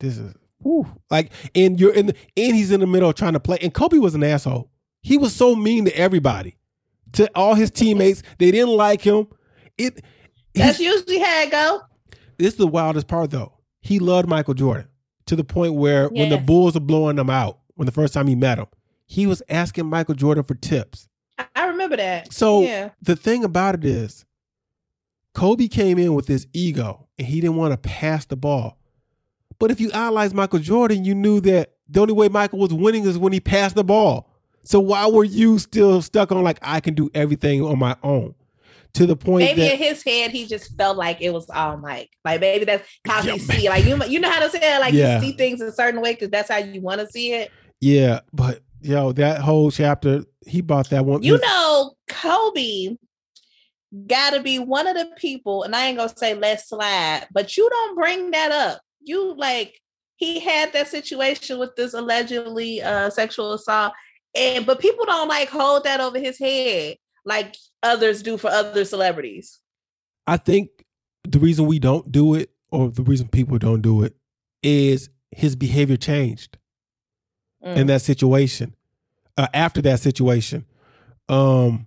this 0.00 0.18
is 0.18 0.34
whew. 0.60 0.88
like, 1.08 1.30
and 1.54 1.78
you're 1.78 1.94
in 1.94 2.06
the, 2.06 2.16
and 2.36 2.56
he's 2.56 2.72
in 2.72 2.80
the 2.80 2.86
middle 2.88 3.12
trying 3.12 3.34
to 3.34 3.38
play. 3.38 3.58
And 3.62 3.72
Kobe 3.72 3.98
was 3.98 4.16
an 4.16 4.24
asshole. 4.24 4.72
He 5.02 5.16
was 5.16 5.32
so 5.32 5.54
mean 5.54 5.84
to 5.84 5.96
everybody, 5.96 6.56
to 7.12 7.30
all 7.36 7.54
his 7.54 7.70
teammates. 7.70 8.24
They 8.38 8.50
didn't 8.50 8.74
like 8.74 9.02
him. 9.02 9.28
It 9.78 10.04
that's 10.52 10.80
usually 10.80 11.20
how 11.20 11.42
it 11.42 11.52
go. 11.52 11.80
This 12.38 12.54
is 12.54 12.56
the 12.56 12.66
wildest 12.66 13.06
part, 13.06 13.30
though. 13.30 13.52
He 13.82 14.00
loved 14.00 14.28
Michael 14.28 14.54
Jordan 14.54 14.88
to 15.26 15.36
the 15.36 15.44
point 15.44 15.74
where 15.74 16.10
yes. 16.10 16.10
when 16.12 16.28
the 16.30 16.38
Bulls 16.38 16.74
are 16.74 16.80
blowing 16.80 17.16
him 17.16 17.30
out, 17.30 17.60
when 17.76 17.86
the 17.86 17.92
first 17.92 18.12
time 18.12 18.26
he 18.26 18.34
met 18.34 18.58
him, 18.58 18.66
he 19.06 19.26
was 19.26 19.42
asking 19.48 19.86
Michael 19.86 20.14
Jordan 20.14 20.44
for 20.44 20.54
tips. 20.54 21.08
I 21.54 21.66
remember 21.66 21.96
that. 21.96 22.32
So 22.32 22.62
yeah. 22.62 22.90
the 23.00 23.16
thing 23.16 23.44
about 23.44 23.74
it 23.76 23.84
is, 23.84 24.24
Kobe 25.34 25.68
came 25.68 25.98
in 25.98 26.14
with 26.14 26.26
this 26.26 26.46
ego 26.52 27.08
and 27.18 27.26
he 27.26 27.40
didn't 27.40 27.56
want 27.56 27.72
to 27.72 27.76
pass 27.88 28.24
the 28.24 28.36
ball. 28.36 28.78
But 29.58 29.70
if 29.70 29.80
you 29.80 29.90
idolize 29.92 30.34
Michael 30.34 30.58
Jordan, 30.58 31.04
you 31.04 31.14
knew 31.14 31.40
that 31.42 31.72
the 31.88 32.00
only 32.00 32.14
way 32.14 32.28
Michael 32.28 32.58
was 32.58 32.72
winning 32.72 33.04
is 33.04 33.18
when 33.18 33.32
he 33.32 33.40
passed 33.40 33.74
the 33.74 33.84
ball. 33.84 34.30
So 34.62 34.80
why 34.80 35.06
were 35.06 35.24
you 35.24 35.58
still 35.58 36.02
stuck 36.02 36.32
on 36.32 36.42
like 36.42 36.58
I 36.62 36.80
can 36.80 36.94
do 36.94 37.10
everything 37.14 37.62
on 37.62 37.78
my 37.78 37.96
own? 38.02 38.34
To 38.94 39.04
the 39.06 39.14
point 39.14 39.44
maybe 39.44 39.60
that 39.60 39.72
in 39.72 39.78
his 39.78 40.02
head 40.02 40.30
he 40.30 40.46
just 40.46 40.74
felt 40.78 40.96
like 40.96 41.20
it 41.20 41.30
was 41.30 41.50
all 41.50 41.76
Mike. 41.76 42.08
Like 42.24 42.40
maybe 42.40 42.64
that's 42.64 42.88
how 43.06 43.20
he 43.20 43.38
see 43.38 43.66
it. 43.66 43.68
Like 43.68 43.84
you, 43.84 44.02
you 44.06 44.18
know 44.20 44.30
how 44.30 44.40
to 44.40 44.48
say 44.48 44.58
it. 44.76 44.80
Like 44.80 44.94
Yeah. 44.94 45.20
you 45.20 45.20
see 45.20 45.36
things 45.36 45.60
a 45.60 45.70
certain 45.70 46.00
way 46.00 46.14
because 46.14 46.30
that's 46.30 46.50
how 46.50 46.56
you 46.56 46.80
want 46.80 47.00
to 47.02 47.06
see 47.08 47.34
it. 47.34 47.50
yeah, 47.80 48.20
but 48.32 48.62
yo, 48.86 49.12
that 49.12 49.40
whole 49.40 49.70
chapter, 49.70 50.24
he 50.46 50.60
bought 50.60 50.90
that 50.90 51.04
one. 51.04 51.22
You 51.22 51.34
his- 51.34 51.42
know, 51.42 51.94
Kobe 52.08 52.96
got 54.06 54.30
to 54.30 54.40
be 54.40 54.58
one 54.58 54.86
of 54.86 54.96
the 54.96 55.08
people, 55.16 55.62
and 55.62 55.74
I 55.74 55.86
ain't 55.86 55.98
gonna 55.98 56.12
say 56.16 56.34
let's 56.34 56.68
slide, 56.68 57.26
but 57.32 57.56
you 57.56 57.68
don't 57.68 57.96
bring 57.96 58.30
that 58.32 58.52
up. 58.52 58.80
You 59.02 59.34
like 59.36 59.80
he 60.16 60.40
had 60.40 60.72
that 60.72 60.88
situation 60.88 61.58
with 61.58 61.76
this 61.76 61.92
allegedly 61.94 62.82
uh 62.82 63.10
sexual 63.10 63.52
assault, 63.52 63.92
and 64.34 64.66
but 64.66 64.80
people 64.80 65.04
don't 65.06 65.28
like 65.28 65.48
hold 65.48 65.84
that 65.84 66.00
over 66.00 66.18
his 66.18 66.38
head 66.38 66.96
like 67.24 67.56
others 67.82 68.22
do 68.22 68.36
for 68.38 68.48
other 68.48 68.84
celebrities. 68.84 69.58
I 70.26 70.36
think 70.36 70.70
the 71.24 71.38
reason 71.40 71.66
we 71.66 71.78
don't 71.80 72.10
do 72.12 72.34
it, 72.34 72.50
or 72.70 72.88
the 72.90 73.02
reason 73.02 73.28
people 73.28 73.58
don't 73.58 73.82
do 73.82 74.02
it, 74.04 74.14
is 74.62 75.08
his 75.30 75.56
behavior 75.56 75.96
changed 75.96 76.58
Mm. 77.64 77.76
in 77.76 77.86
that 77.88 78.02
situation. 78.02 78.75
Uh, 79.38 79.46
after 79.52 79.82
that 79.82 80.00
situation, 80.00 80.64
um, 81.28 81.86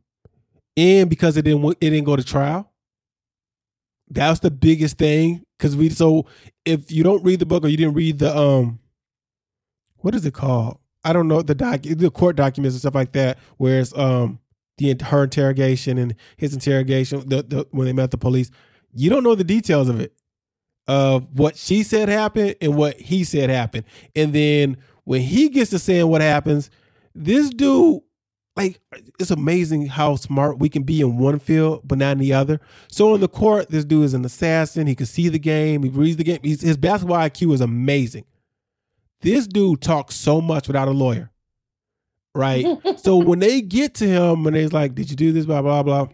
and 0.78 1.10
because 1.10 1.36
it 1.36 1.42
didn't 1.44 1.66
it 1.66 1.90
didn't 1.90 2.04
go 2.04 2.16
to 2.16 2.24
trial. 2.24 2.72
That 4.12 4.30
was 4.30 4.40
the 4.40 4.52
biggest 4.52 4.98
thing 4.98 5.44
because 5.58 5.76
we. 5.76 5.90
So 5.90 6.26
if 6.66 6.92
you 6.92 7.04
don't 7.04 7.24
read 7.24 7.40
the 7.40 7.46
book 7.48 7.64
or 7.64 7.68
you 7.68 7.78
didn't 7.78 7.96
read 7.96 8.20
the 8.20 8.36
um, 8.36 8.80
what 9.98 10.16
is 10.16 10.26
it 10.26 10.34
called? 10.34 10.78
I 11.04 11.14
don't 11.14 11.28
know 11.28 11.42
the 11.42 11.56
doc, 11.56 11.82
the 11.82 12.12
court 12.12 12.36
documents 12.36 12.76
and 12.76 12.82
stuff 12.82 12.96
like 12.96 13.14
that. 13.14 13.38
Whereas 13.58 13.94
um, 13.96 14.40
the 14.78 14.96
her 15.06 15.24
interrogation 15.24 15.98
and 15.98 16.16
his 16.38 16.54
interrogation, 16.54 17.28
the, 17.28 17.44
the 17.44 17.68
when 17.72 17.86
they 17.86 17.94
met 17.94 18.12
the 18.12 18.18
police, 18.18 18.52
you 18.94 19.10
don't 19.10 19.24
know 19.24 19.36
the 19.36 19.44
details 19.44 19.90
of 19.90 20.00
it, 20.00 20.14
of 20.88 21.28
what 21.38 21.56
she 21.58 21.84
said 21.84 22.10
happened 22.10 22.56
and 22.62 22.76
what 22.76 23.00
he 23.00 23.24
said 23.24 23.50
happened, 23.50 23.86
and 24.16 24.34
then 24.34 24.78
when 25.04 25.22
he 25.22 25.50
gets 25.50 25.72
to 25.72 25.80
saying 25.80 26.08
what 26.08 26.22
happens, 26.22 26.70
this 27.20 27.50
dude, 27.50 28.02
like, 28.56 28.80
it's 29.20 29.30
amazing 29.30 29.88
how 29.88 30.16
smart 30.16 30.58
we 30.58 30.70
can 30.70 30.84
be 30.84 31.02
in 31.02 31.18
one 31.18 31.38
field 31.40 31.82
but 31.84 31.98
not 31.98 32.14
in 32.14 32.20
the 32.20 32.34
other. 32.34 32.60
So 32.88 33.14
in 33.14 33.22
the 33.22 33.28
court, 33.28 33.70
this 33.70 33.86
dude 33.86 34.06
is 34.06 34.14
an 34.14 34.24
assassin. 34.24 34.88
He 34.88 34.96
can 34.96 35.06
see 35.06 35.28
the 35.28 35.40
game. 35.40 35.84
He 35.84 35.90
reads 35.90 36.18
the 36.18 36.24
game. 36.24 36.40
He's, 36.42 36.62
his 36.62 36.78
basketball 36.78 37.18
IQ 37.18 37.54
is 37.54 37.62
amazing. 37.62 38.24
This 39.22 39.48
dude 39.48 39.82
talks 39.82 40.16
so 40.16 40.40
much 40.40 40.68
without 40.68 40.88
a 40.88 40.92
lawyer, 40.92 41.30
right? 42.34 42.66
so 42.98 43.18
when 43.18 43.40
they 43.40 43.62
get 43.62 43.96
to 43.96 44.08
him 44.08 44.48
and 44.48 44.56
they's 44.56 44.72
like, 44.72 44.96
"Did 44.96 45.10
you 45.10 45.18
do 45.18 45.34
this?" 45.34 45.46
Blah 45.46 45.62
blah 45.62 45.84
blah, 45.84 46.08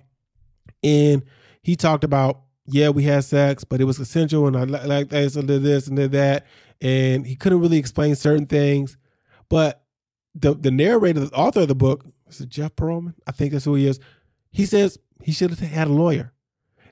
and 0.83 1.23
he 1.61 1.75
talked 1.75 2.03
about, 2.03 2.41
"Yeah, 2.65 2.89
we 2.89 3.03
had 3.03 3.23
sex, 3.23 3.63
but 3.63 3.79
it 3.79 3.83
was 3.83 3.97
consensual, 3.97 4.47
and 4.47 4.57
I 4.57 4.63
like 4.63 5.09
this 5.09 5.35
and 5.35 5.47
did 5.47 5.61
this 5.61 5.87
and 5.87 5.97
did 5.97 6.13
that," 6.13 6.47
and 6.81 7.27
he 7.27 7.35
couldn't 7.35 7.61
really 7.61 7.77
explain 7.77 8.15
certain 8.15 8.47
things. 8.47 8.97
But 9.49 9.84
the 10.35 10.53
the 10.53 10.71
narrator, 10.71 11.21
the 11.21 11.35
author 11.35 11.61
of 11.61 11.67
the 11.67 11.75
book, 11.75 12.05
is 12.27 12.41
it 12.41 12.49
Jeff 12.49 12.75
Pearlman? 12.75 13.15
I 13.25 13.31
think 13.31 13.51
that's 13.51 13.65
who 13.65 13.75
he 13.75 13.87
is. 13.87 13.99
He 14.51 14.65
says 14.65 14.99
he 15.21 15.31
should 15.31 15.49
have 15.49 15.59
had 15.59 15.87
a 15.87 15.93
lawyer. 15.93 16.33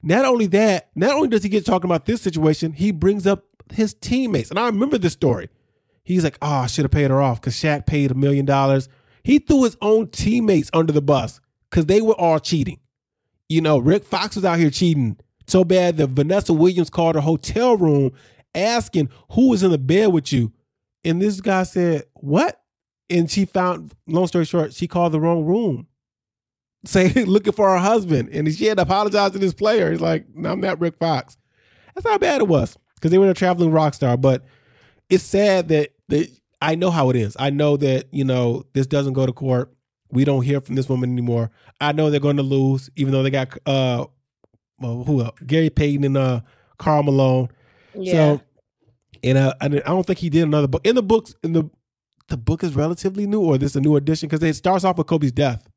Not 0.02 0.26
only 0.26 0.48
that, 0.48 0.90
not 0.96 1.16
only 1.16 1.30
does 1.30 1.44
he 1.44 1.50
get 1.50 1.66
talking 1.66 1.90
about 1.90 2.06
this 2.06 2.22
situation, 2.22 2.74
he 2.74 2.92
brings 2.92 3.26
up 3.28 3.46
his 3.72 3.94
teammates, 3.94 4.50
and 4.50 4.60
I 4.60 4.66
remember 4.66 4.98
this 4.98 5.14
story. 5.14 5.50
He's 6.04 6.24
like, 6.24 6.38
"Oh, 6.42 6.48
I 6.48 6.68
should 6.68 6.84
have 6.84 6.92
paid 6.92 7.10
her 7.12 7.22
off 7.22 7.40
because 7.40 7.56
Shaq 7.56 7.86
paid 7.86 8.12
a 8.12 8.16
million 8.16 8.46
dollars." 8.46 8.90
He 9.24 9.40
threw 9.40 9.64
his 9.64 9.78
own 9.82 10.10
teammates 10.10 10.70
under 10.74 10.92
the 10.92 11.02
bus 11.02 11.40
because 11.70 11.86
they 11.86 12.02
were 12.02 12.20
all 12.20 12.40
cheating. 12.40 12.80
You 13.48 13.62
know, 13.62 13.78
Rick 13.78 14.04
Fox 14.04 14.36
was 14.36 14.44
out 14.44 14.60
here 14.60 14.70
cheating 14.70 15.18
so 15.48 15.64
bad 15.64 15.98
that 15.98 16.08
Vanessa 16.08 16.54
Williams 16.54 16.90
called 16.90 17.16
her 17.16 17.22
hotel 17.22 17.78
room 17.78 18.12
asking 18.56 19.10
who 19.32 19.50
was 19.50 19.64
in 19.64 19.72
the 19.72 19.78
bed 19.78 20.08
with 20.08 20.32
you. 20.32 20.52
And 21.04 21.22
this 21.22 21.42
guy 21.42 21.64
said, 21.64 22.04
What? 22.16 22.62
And 23.10 23.30
she 23.30 23.46
found, 23.46 23.94
long 24.08 24.28
story 24.28 24.46
short, 24.46 24.74
she 24.74 24.88
called 24.88 25.12
the 25.12 25.20
wrong 25.20 25.44
room. 25.46 25.88
Saying 26.86 27.14
looking 27.28 27.54
for 27.54 27.70
her 27.70 27.78
husband. 27.78 28.30
And 28.30 28.54
she 28.54 28.66
had 28.66 28.78
to 28.78 28.84
apologize 28.84 29.32
to 29.32 29.40
this 29.40 29.54
player. 29.54 29.92
He's 29.92 30.02
like, 30.02 30.26
No, 30.36 30.52
I'm 30.52 30.60
not 30.60 30.82
Rick 30.82 30.98
Fox. 30.98 31.38
That's 31.96 32.08
how 32.08 32.18
bad 32.18 32.42
it 32.42 32.48
was. 32.48 32.78
Because 32.96 33.12
they 33.12 33.18
were 33.18 33.30
a 33.30 33.34
traveling 33.34 33.72
rock 33.72 33.94
star. 33.94 34.18
But 34.18 34.44
it's 35.10 35.24
sad 35.24 35.70
that 35.70 35.94
that 36.10 36.30
I 36.62 36.76
know 36.76 36.92
how 36.92 37.10
it 37.10 37.16
is. 37.16 37.38
I 37.40 37.52
know 37.52 37.78
that, 37.78 38.08
you 38.12 38.26
know, 38.26 38.66
this 38.74 38.88
doesn't 38.88 39.14
go 39.14 39.26
to 39.26 39.32
court. 39.32 39.74
We 40.12 40.26
don't 40.26 40.44
hear 40.44 40.60
from 40.60 40.76
this 40.76 40.90
woman 40.90 41.12
anymore. 41.12 41.52
I 41.80 41.92
know 41.94 42.10
they're 42.10 42.20
going 42.20 42.38
to 42.38 42.44
lose, 42.44 42.90
even 42.96 43.14
though 43.14 43.24
they 43.24 43.30
got 43.30 43.58
uh 43.66 44.06
well, 44.80 45.04
who 45.06 45.22
else? 45.22 45.40
Gary 45.46 45.70
Payton 45.70 46.04
and 46.04 46.18
uh 46.18 46.42
Karl 46.78 47.04
Malone. 47.04 47.50
Yeah. 47.96 48.12
So, 48.12 48.42
and 49.24 49.38
uh, 49.38 49.54
and 49.62 49.76
I 49.76 49.80
don't 49.88 50.06
think 50.06 50.20
he 50.20 50.30
did 50.30 50.44
another 50.44 50.68
book. 50.68 50.86
In 50.86 50.96
the 50.96 51.04
books, 51.04 51.34
in 51.44 51.54
the 51.54 51.70
the 52.34 52.38
book 52.38 52.64
is 52.64 52.76
relatively 52.76 53.28
new, 53.28 53.42
or 53.42 53.60
this 53.60 53.74
is 53.74 53.76
a 53.76 53.82
new 53.82 53.96
edition 53.96 54.28
because 54.28 54.42
it 54.42 54.56
starts 54.56 54.84
off 54.84 54.98
with 54.98 55.06
Kobe's 55.06 55.32
death. 55.32 55.70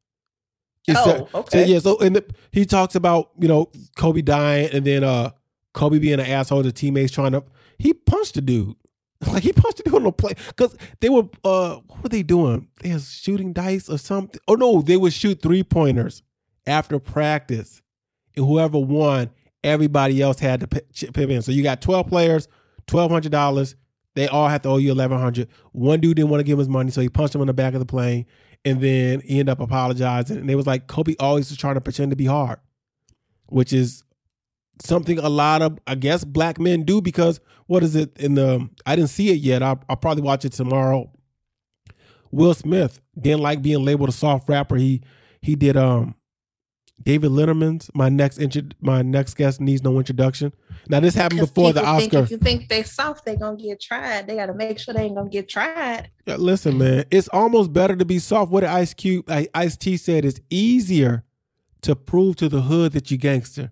It's, 0.89 0.99
Oh, 0.99 1.03
uh, 1.03 1.05
So 1.05 1.29
okay. 1.41 1.67
yeah, 1.67 1.79
so 1.81 1.99
in 1.99 2.15
the, 2.15 2.25
he 2.51 2.65
talks 2.65 2.95
about 2.95 3.31
you 3.39 3.47
know 3.47 3.71
Kobe 3.97 4.23
dying, 4.23 4.71
and 4.73 4.85
then 4.87 5.05
uh 5.05 5.33
Kobe 5.75 5.99
being 5.99 6.15
an 6.15 6.21
asshole 6.27 6.63
to 6.63 6.73
teammates 6.73 7.13
trying 7.13 7.33
to 7.33 7.45
he 7.79 7.93
punched 7.93 8.35
the 8.35 8.41
dude. 8.41 8.75
Like 9.27 9.43
he 9.43 9.53
punched 9.53 9.79
the 9.79 9.83
dude 9.85 9.95
on 9.95 10.03
the 10.05 10.13
play 10.13 10.33
because 10.49 10.77
they 11.01 11.09
were 11.11 11.25
uh 11.45 11.77
what 11.87 12.03
were 12.03 12.09
they 12.09 12.23
doing? 12.23 12.69
They 12.83 12.93
was 12.95 13.11
shooting 13.11 13.53
dice 13.53 13.89
or 13.91 13.99
something. 13.99 14.41
Oh 14.49 14.55
no, 14.55 14.81
they 14.81 14.97
would 14.97 15.13
shoot 15.13 15.43
three 15.43 15.63
pointers 15.63 16.23
after 16.67 16.99
practice, 16.99 17.83
and 18.35 18.47
whoever 18.47 18.79
won, 18.79 19.31
everybody 19.63 20.23
else 20.23 20.39
had 20.39 20.61
to 20.61 20.83
chip 20.93 21.19
in. 21.19 21.43
So 21.43 21.53
you 21.53 21.63
got 21.63 21.81
twelve 21.83 22.07
players, 22.09 22.49
twelve 22.87 23.11
hundred 23.11 23.33
dollars. 23.33 23.75
They 24.17 24.27
all 24.27 24.49
have 24.49 24.63
to 24.63 24.71
owe 24.71 24.79
you 24.79 24.91
eleven 24.91 25.19
hundred. 25.19 25.49
One 25.73 26.01
dude 26.01 26.17
didn't 26.17 26.31
want 26.31 26.41
to 26.41 26.45
give 26.45 26.55
him 26.55 26.61
his 26.61 26.69
money, 26.69 26.91
so 26.91 27.01
he 27.01 27.09
punched 27.09 27.35
him 27.35 27.43
in 27.43 27.47
the 27.47 27.55
back 27.55 27.75
of 27.75 27.81
the 27.81 27.87
plane, 27.87 28.27
and 28.65 28.81
then 28.81 29.21
he 29.21 29.39
ended 29.39 29.51
up 29.51 29.61
apologizing. 29.61 30.39
And 30.39 30.49
they 30.49 30.57
was 30.57 30.67
like 30.67 30.89
Kobe 30.89 31.15
always 31.21 31.51
was 31.51 31.59
trying 31.59 31.75
to 31.75 31.81
pretend 31.81 32.11
to 32.11 32.17
be 32.17 32.25
hard, 32.25 32.59
which 33.47 33.73
is 33.73 34.03
something 34.83 35.19
a 35.19 35.29
lot 35.29 35.63
of 35.63 35.79
I 35.87 35.95
guess 35.95 36.25
black 36.25 36.59
men 36.59 36.83
do 36.83 37.01
because 37.01 37.41
what 37.67 37.83
is 37.83 37.95
it 37.95 38.17
in 38.19 38.35
the 38.35 38.69
I 38.87 38.97
didn't 38.97 39.11
see 39.11 39.31
it 39.31 39.39
yet. 39.39 39.63
I'll, 39.63 39.81
I'll 39.89 39.97
probably 39.97 40.23
watch 40.23 40.45
it 40.45 40.53
tomorrow. 40.53 41.13
Will 42.31 42.55
Smith 42.55 43.01
didn't 43.19 43.41
like 43.41 43.63
being 43.63 43.85
labeled 43.85 44.09
a 44.09 44.13
soft 44.13 44.49
rapper. 44.49 44.77
He 44.77 45.03
he 45.43 45.57
did 45.57 45.77
um 45.77 46.15
David 47.03 47.31
Letterman's 47.31 47.91
my 47.95 48.09
next 48.09 48.39
intro, 48.39 48.63
my 48.81 49.03
next 49.03 49.35
guest 49.35 49.61
needs 49.61 49.83
no 49.83 49.99
introduction. 49.99 50.53
Now 50.89 51.01
this 51.01 51.15
happened 51.15 51.41
before 51.41 51.73
the 51.73 51.85
Oscar. 51.85 52.21
if 52.21 52.31
you 52.31 52.39
think 52.39 52.69
they 52.69 52.83
soft, 52.83 53.25
they 53.25 53.37
gonna 53.37 53.57
get 53.57 53.81
tried. 53.81 54.27
They 54.27 54.37
gotta 54.37 54.55
make 54.55 54.79
sure 54.79 54.95
they 54.95 55.03
ain't 55.03 55.15
gonna 55.15 55.29
get 55.31 55.49
tried. 55.49 56.11
Yeah, 56.27 56.37
listen, 56.37 56.79
man, 56.79 57.05
it's 57.11 57.29
almost 57.29 57.73
better 57.73 57.97
to 57.97 58.05
be 58.05 58.19
soft. 58.19 58.51
What 58.51 58.61
did 58.61 58.71
Ice 58.71 58.95
Cube, 58.95 59.31
I- 59.31 59.49
Ice 59.55 59.77
T 59.77 59.97
said, 59.97 60.25
it's 60.25 60.41
easier 60.51 61.25
to 61.83 61.95
prove 61.95 62.37
to 62.37 62.49
the 62.49 62.63
hood 62.63 62.93
that 62.93 63.11
you 63.11 63.19
gangster 63.19 63.71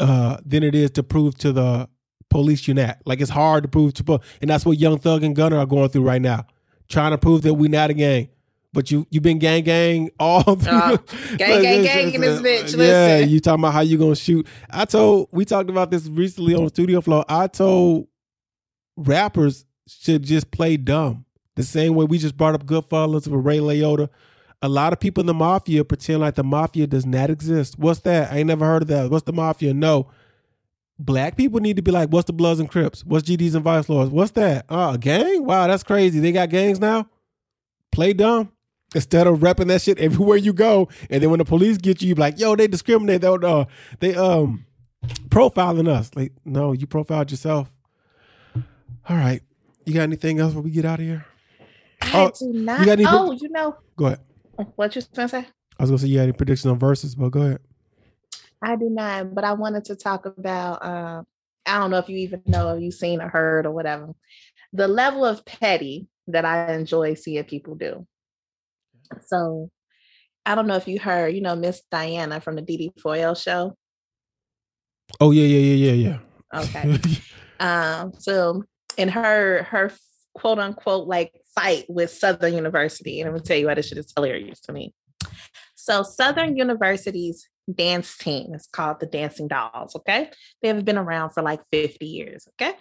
uh, 0.00 0.38
than 0.44 0.62
it 0.62 0.74
is 0.74 0.90
to 0.92 1.02
prove 1.02 1.36
to 1.38 1.52
the 1.52 1.88
police 2.30 2.66
you're 2.68 2.74
not. 2.74 2.98
Like 3.04 3.20
it's 3.20 3.30
hard 3.30 3.64
to 3.64 3.68
prove 3.68 3.94
to, 3.94 4.20
and 4.40 4.48
that's 4.48 4.64
what 4.64 4.78
Young 4.78 4.98
Thug 4.98 5.22
and 5.24 5.34
Gunna 5.34 5.58
are 5.58 5.66
going 5.66 5.88
through 5.88 6.04
right 6.04 6.22
now, 6.22 6.46
trying 6.88 7.10
to 7.10 7.18
prove 7.18 7.42
that 7.42 7.54
we 7.54 7.68
not 7.68 7.90
a 7.90 7.94
gang. 7.94 8.28
But 8.72 8.90
you 8.90 9.06
you 9.10 9.20
been 9.20 9.38
gang 9.38 9.64
gang 9.64 10.10
all 10.20 10.42
through. 10.56 10.72
Uh, 10.72 10.96
gang, 11.36 11.62
gang, 11.62 11.82
gang 11.82 12.14
in 12.14 12.20
this 12.20 12.40
bitch. 12.40 12.78
Yeah, 12.78 13.18
you 13.18 13.40
talking 13.40 13.60
about 13.60 13.72
how 13.72 13.80
you 13.80 13.96
gonna 13.96 14.14
shoot? 14.14 14.46
I 14.70 14.84
told 14.84 15.28
we 15.32 15.44
talked 15.44 15.70
about 15.70 15.90
this 15.90 16.06
recently 16.06 16.54
on 16.54 16.68
Studio 16.68 17.00
Flow. 17.00 17.24
I 17.28 17.46
told 17.46 18.08
rappers 18.96 19.64
should 19.86 20.22
just 20.22 20.50
play 20.50 20.76
dumb. 20.76 21.24
The 21.56 21.62
same 21.62 21.94
way 21.94 22.04
we 22.04 22.18
just 22.18 22.36
brought 22.36 22.54
up 22.54 22.66
Goodfellas 22.66 23.26
with 23.26 23.44
Ray 23.44 23.58
Liotta. 23.58 24.10
A 24.60 24.68
lot 24.68 24.92
of 24.92 25.00
people 25.00 25.22
in 25.22 25.26
the 25.26 25.34
mafia 25.34 25.84
pretend 25.84 26.20
like 26.20 26.34
the 26.34 26.44
mafia 26.44 26.86
does 26.86 27.06
not 27.06 27.30
exist. 27.30 27.78
What's 27.78 28.00
that? 28.00 28.32
I 28.32 28.38
ain't 28.38 28.48
never 28.48 28.66
heard 28.66 28.82
of 28.82 28.88
that. 28.88 29.10
What's 29.10 29.24
the 29.24 29.32
mafia? 29.32 29.72
No. 29.72 30.10
Black 30.98 31.36
people 31.36 31.60
need 31.60 31.76
to 31.76 31.82
be 31.82 31.92
like, 31.92 32.08
what's 32.10 32.26
the 32.26 32.32
Bloods 32.32 32.58
and 32.58 32.68
Crips? 32.68 33.04
What's 33.04 33.28
GDs 33.28 33.54
and 33.54 33.62
Vice 33.62 33.88
Lords? 33.88 34.10
What's 34.10 34.32
that? 34.32 34.66
Oh, 34.68 34.94
a 34.94 34.98
gang? 34.98 35.44
Wow, 35.44 35.68
that's 35.68 35.84
crazy. 35.84 36.18
They 36.18 36.32
got 36.32 36.50
gangs 36.50 36.80
now? 36.80 37.08
Play 37.92 38.12
dumb. 38.12 38.50
Instead 38.94 39.26
of 39.26 39.40
repping 39.40 39.68
that 39.68 39.82
shit 39.82 39.98
everywhere 39.98 40.36
you 40.38 40.52
go. 40.52 40.88
And 41.10 41.22
then 41.22 41.30
when 41.30 41.38
the 41.38 41.44
police 41.44 41.76
get 41.76 42.00
you, 42.02 42.08
you 42.08 42.14
be 42.14 42.20
like, 42.20 42.38
yo, 42.38 42.56
they 42.56 42.66
discriminate. 42.66 43.20
They, 43.20 43.28
uh, 43.28 43.64
they 44.00 44.14
um 44.14 44.64
profiling 45.28 45.88
us. 45.88 46.10
Like, 46.14 46.32
no, 46.44 46.72
you 46.72 46.86
profiled 46.86 47.30
yourself. 47.30 47.74
All 49.08 49.16
right. 49.16 49.42
You 49.84 49.94
got 49.94 50.02
anything 50.02 50.38
else 50.38 50.50
before 50.52 50.62
we 50.62 50.70
get 50.70 50.84
out 50.84 51.00
of 51.00 51.06
here? 51.06 51.24
I 52.02 52.10
Oh, 52.24 52.30
do 52.38 52.52
not. 52.52 52.86
you 52.98 53.06
oh, 53.08 53.32
you 53.32 53.48
know 53.48 53.76
Go 53.96 54.06
ahead. 54.06 54.20
what 54.76 54.94
you 54.96 55.02
gonna 55.14 55.28
say? 55.28 55.46
I 55.78 55.82
was 55.82 55.90
gonna 55.90 55.98
say 55.98 56.08
you 56.08 56.18
had 56.18 56.24
any 56.24 56.32
predictions 56.32 56.70
on 56.70 56.78
verses, 56.78 57.14
but 57.14 57.30
go 57.30 57.42
ahead. 57.42 57.60
I 58.62 58.76
do 58.76 58.90
not, 58.90 59.34
but 59.34 59.44
I 59.44 59.52
wanted 59.52 59.84
to 59.86 59.96
talk 59.96 60.26
about 60.26 60.84
uh, 60.84 61.22
I 61.66 61.78
don't 61.78 61.90
know 61.90 61.98
if 61.98 62.08
you 62.08 62.16
even 62.18 62.42
know 62.46 62.74
if 62.74 62.82
you've 62.82 62.94
seen 62.94 63.20
or 63.20 63.28
heard 63.28 63.66
or 63.66 63.70
whatever. 63.70 64.14
The 64.72 64.88
level 64.88 65.24
of 65.24 65.44
petty 65.44 66.08
that 66.26 66.44
I 66.44 66.74
enjoy 66.74 67.14
seeing 67.14 67.44
people 67.44 67.74
do. 67.74 68.06
So 69.26 69.70
I 70.44 70.54
don't 70.54 70.66
know 70.66 70.76
if 70.76 70.88
you 70.88 70.98
heard, 70.98 71.34
you 71.34 71.40
know, 71.40 71.56
Miss 71.56 71.82
Diana 71.90 72.40
from 72.40 72.56
the 72.56 72.62
DD4L 72.62 73.40
show. 73.42 73.74
Oh 75.20 75.30
yeah, 75.30 75.44
yeah, 75.44 75.74
yeah, 75.74 75.92
yeah, 75.92 76.18
yeah. 76.52 76.60
Okay. 76.60 76.98
um, 77.60 78.12
so 78.18 78.64
in 78.96 79.08
her 79.08 79.64
her 79.64 79.92
quote 80.34 80.58
unquote 80.58 81.06
like 81.06 81.32
fight 81.54 81.84
with 81.88 82.10
Southern 82.10 82.54
University, 82.54 83.20
and 83.20 83.28
I'm 83.28 83.34
gonna 83.34 83.44
tell 83.44 83.56
you 83.56 83.66
why 83.66 83.74
this 83.74 83.88
shit 83.88 83.98
is 83.98 84.12
hilarious 84.14 84.60
to 84.60 84.72
me. 84.72 84.94
So 85.74 86.02
Southern 86.02 86.56
University's 86.56 87.48
dance 87.72 88.16
team 88.16 88.54
is 88.54 88.68
called 88.70 89.00
the 89.00 89.06
Dancing 89.06 89.48
Dolls. 89.48 89.96
Okay, 89.96 90.30
they 90.62 90.68
have 90.68 90.84
been 90.84 90.98
around 90.98 91.30
for 91.30 91.42
like 91.42 91.60
50 91.72 92.06
years. 92.06 92.46
Okay, 92.60 92.76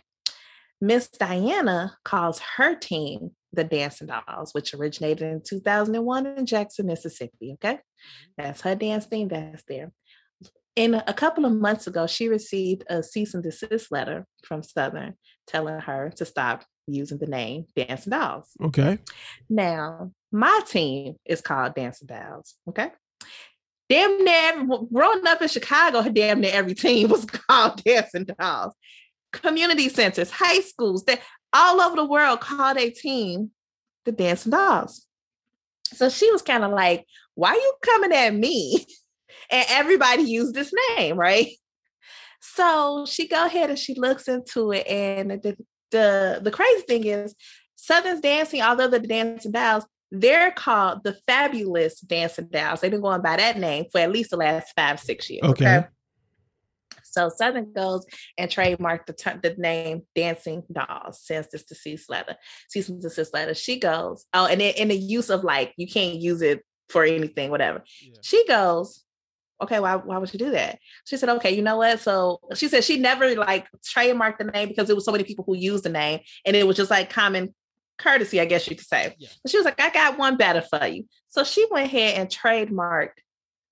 Miss 0.82 1.08
Diana 1.08 1.98
calls 2.04 2.40
her 2.58 2.76
team 2.76 3.32
the 3.58 3.66
Dancing 3.66 4.08
Dolls, 4.08 4.54
which 4.54 4.74
originated 4.74 5.24
in 5.24 5.42
2001 5.42 6.26
in 6.26 6.46
Jackson, 6.46 6.86
Mississippi. 6.86 7.54
Okay, 7.56 7.74
mm-hmm. 7.74 8.32
that's 8.38 8.62
her 8.62 8.76
dance 8.76 9.08
team. 9.08 9.28
That's 9.28 9.64
there. 9.68 9.92
And 10.78 10.96
a 11.08 11.14
couple 11.14 11.44
of 11.44 11.54
months 11.54 11.88
ago, 11.88 12.06
she 12.06 12.30
received 12.30 12.84
a 12.88 13.02
cease 13.02 13.34
and 13.34 13.44
desist 13.44 13.92
letter 13.92 14.28
from 14.46 14.62
Southern 14.62 15.16
telling 15.48 15.80
her 15.80 16.12
to 16.18 16.26
stop 16.26 16.64
using 16.86 17.18
the 17.18 17.26
name 17.26 17.66
Dancing 17.76 18.12
Dolls. 18.12 18.50
Okay. 18.62 19.00
Now, 19.50 20.12
my 20.32 20.62
team 20.68 21.16
is 21.26 21.42
called 21.42 21.74
Dancing 21.74 22.08
Dolls. 22.08 22.56
Okay. 22.70 22.92
Damn 23.90 24.24
near 24.24 24.68
growing 24.94 25.26
up 25.26 25.42
in 25.42 25.48
Chicago, 25.48 26.08
damn 26.10 26.42
near 26.42 26.52
every 26.54 26.76
team 26.76 27.10
was 27.10 27.26
called 27.26 27.84
Dancing 27.84 28.26
Dolls. 28.26 28.74
Community 29.34 29.90
centers, 29.90 30.30
high 30.30 30.62
schools, 30.62 31.04
that 31.06 31.22
all 31.54 31.82
over 31.82 31.96
the 31.96 32.06
world 32.06 32.42
called 32.42 32.78
their 32.78 32.92
team 32.92 33.52
the 34.06 34.12
Dancing 34.12 34.52
Dolls. 34.52 35.06
So 35.94 36.10
she 36.10 36.32
was 36.32 36.42
kind 36.42 36.64
of 36.64 36.72
like, 36.72 37.06
why 37.36 37.50
are 37.50 37.56
you 37.56 37.74
coming 37.84 38.14
at 38.14 38.34
me? 38.34 38.86
And 39.50 39.66
everybody 39.70 40.24
used 40.24 40.54
this 40.54 40.74
name, 40.98 41.16
right? 41.16 41.48
So 42.42 43.06
she 43.08 43.30
go 43.30 43.46
ahead 43.46 43.70
and 43.70 43.80
she 43.80 43.94
looks 43.94 44.28
into 44.28 44.74
it. 44.74 44.86
And 44.86 45.42
the 45.42 45.56
the, 45.92 46.40
the 46.44 46.52
crazy 46.52 46.82
thing 46.82 47.06
is 47.06 47.36
Southern's 47.76 48.22
dancing, 48.22 48.62
although 48.62 48.88
the 48.88 49.00
dancing 49.00 49.52
dolls, 49.52 49.86
they're 50.12 50.52
called 50.52 51.04
the 51.04 51.18
fabulous 51.28 52.00
dancing 52.02 52.48
dolls. 52.48 52.82
They've 52.82 52.92
been 52.92 53.02
going 53.02 53.22
by 53.22 53.38
that 53.38 53.58
name 53.58 53.86
for 53.92 54.00
at 54.00 54.12
least 54.12 54.32
the 54.32 54.38
last 54.38 54.74
five, 54.76 55.00
six 55.00 55.30
years. 55.30 55.44
Okay. 55.44 55.78
okay? 55.78 55.88
So 57.18 57.30
Southern 57.30 57.74
goes 57.74 58.06
and 58.38 58.52
trademarked 58.52 59.08
the, 59.08 59.40
the 59.42 59.56
name 59.60 60.04
Dancing 60.16 60.62
Dolls 60.72 61.20
since 61.20 61.48
this 61.48 61.64
deceased 61.64 62.12
letter, 62.12 62.36
cease 62.70 62.90
and 62.90 63.02
desist 63.02 63.34
letter. 63.34 63.56
She 63.56 63.80
goes, 63.80 64.26
oh, 64.34 64.46
and 64.46 64.62
in, 64.62 64.76
in 64.76 64.88
the 64.90 64.96
use 64.96 65.32
of 65.32 65.44
like, 65.44 65.74
you 65.78 65.88
can't 65.88 66.16
use 66.16 66.44
it 66.44 66.64
for 66.90 67.04
anything, 67.04 67.50
whatever. 67.50 67.84
Yeah. 68.04 68.14
She 68.22 68.48
goes, 68.48 69.04
okay, 69.60 69.80
why, 69.80 69.96
why 69.96 70.20
would 70.20 70.32
you 70.32 70.38
do 70.38 70.52
that? 70.52 70.78
She 71.06 71.18
said, 71.18 71.30
okay, 71.30 71.56
you 71.56 71.64
know 71.64 71.78
what? 71.78 72.00
So 72.02 72.40
she 72.54 72.68
said 72.68 72.84
she 72.84 73.00
never 73.00 73.36
like 73.36 73.66
trademarked 73.82 74.38
the 74.38 74.44
name 74.44 74.68
because 74.68 74.92
it 74.92 74.96
was 74.96 75.04
so 75.04 75.12
many 75.12 75.24
people 75.24 75.44
who 75.44 75.56
used 75.56 75.86
the 75.86 75.90
name 75.90 76.20
and 76.46 76.56
it 76.56 76.68
was 76.68 76.78
just 76.78 76.92
like 76.92 77.10
common 77.10 77.56
courtesy, 77.98 78.40
I 78.40 78.46
guess 78.46 78.70
you 78.70 78.76
could 78.76 78.86
say. 78.86 79.16
Yeah. 79.18 79.30
But 79.42 79.50
she 79.50 79.58
was 79.58 79.66
like, 79.66 79.82
I 79.82 79.90
got 79.90 80.20
one 80.20 80.38
better 80.38 80.62
for 80.62 80.86
you. 80.86 81.06
So 81.30 81.44
she 81.44 81.66
went 81.72 81.88
ahead 81.88 82.20
and 82.20 82.30
trademarked 82.30 83.18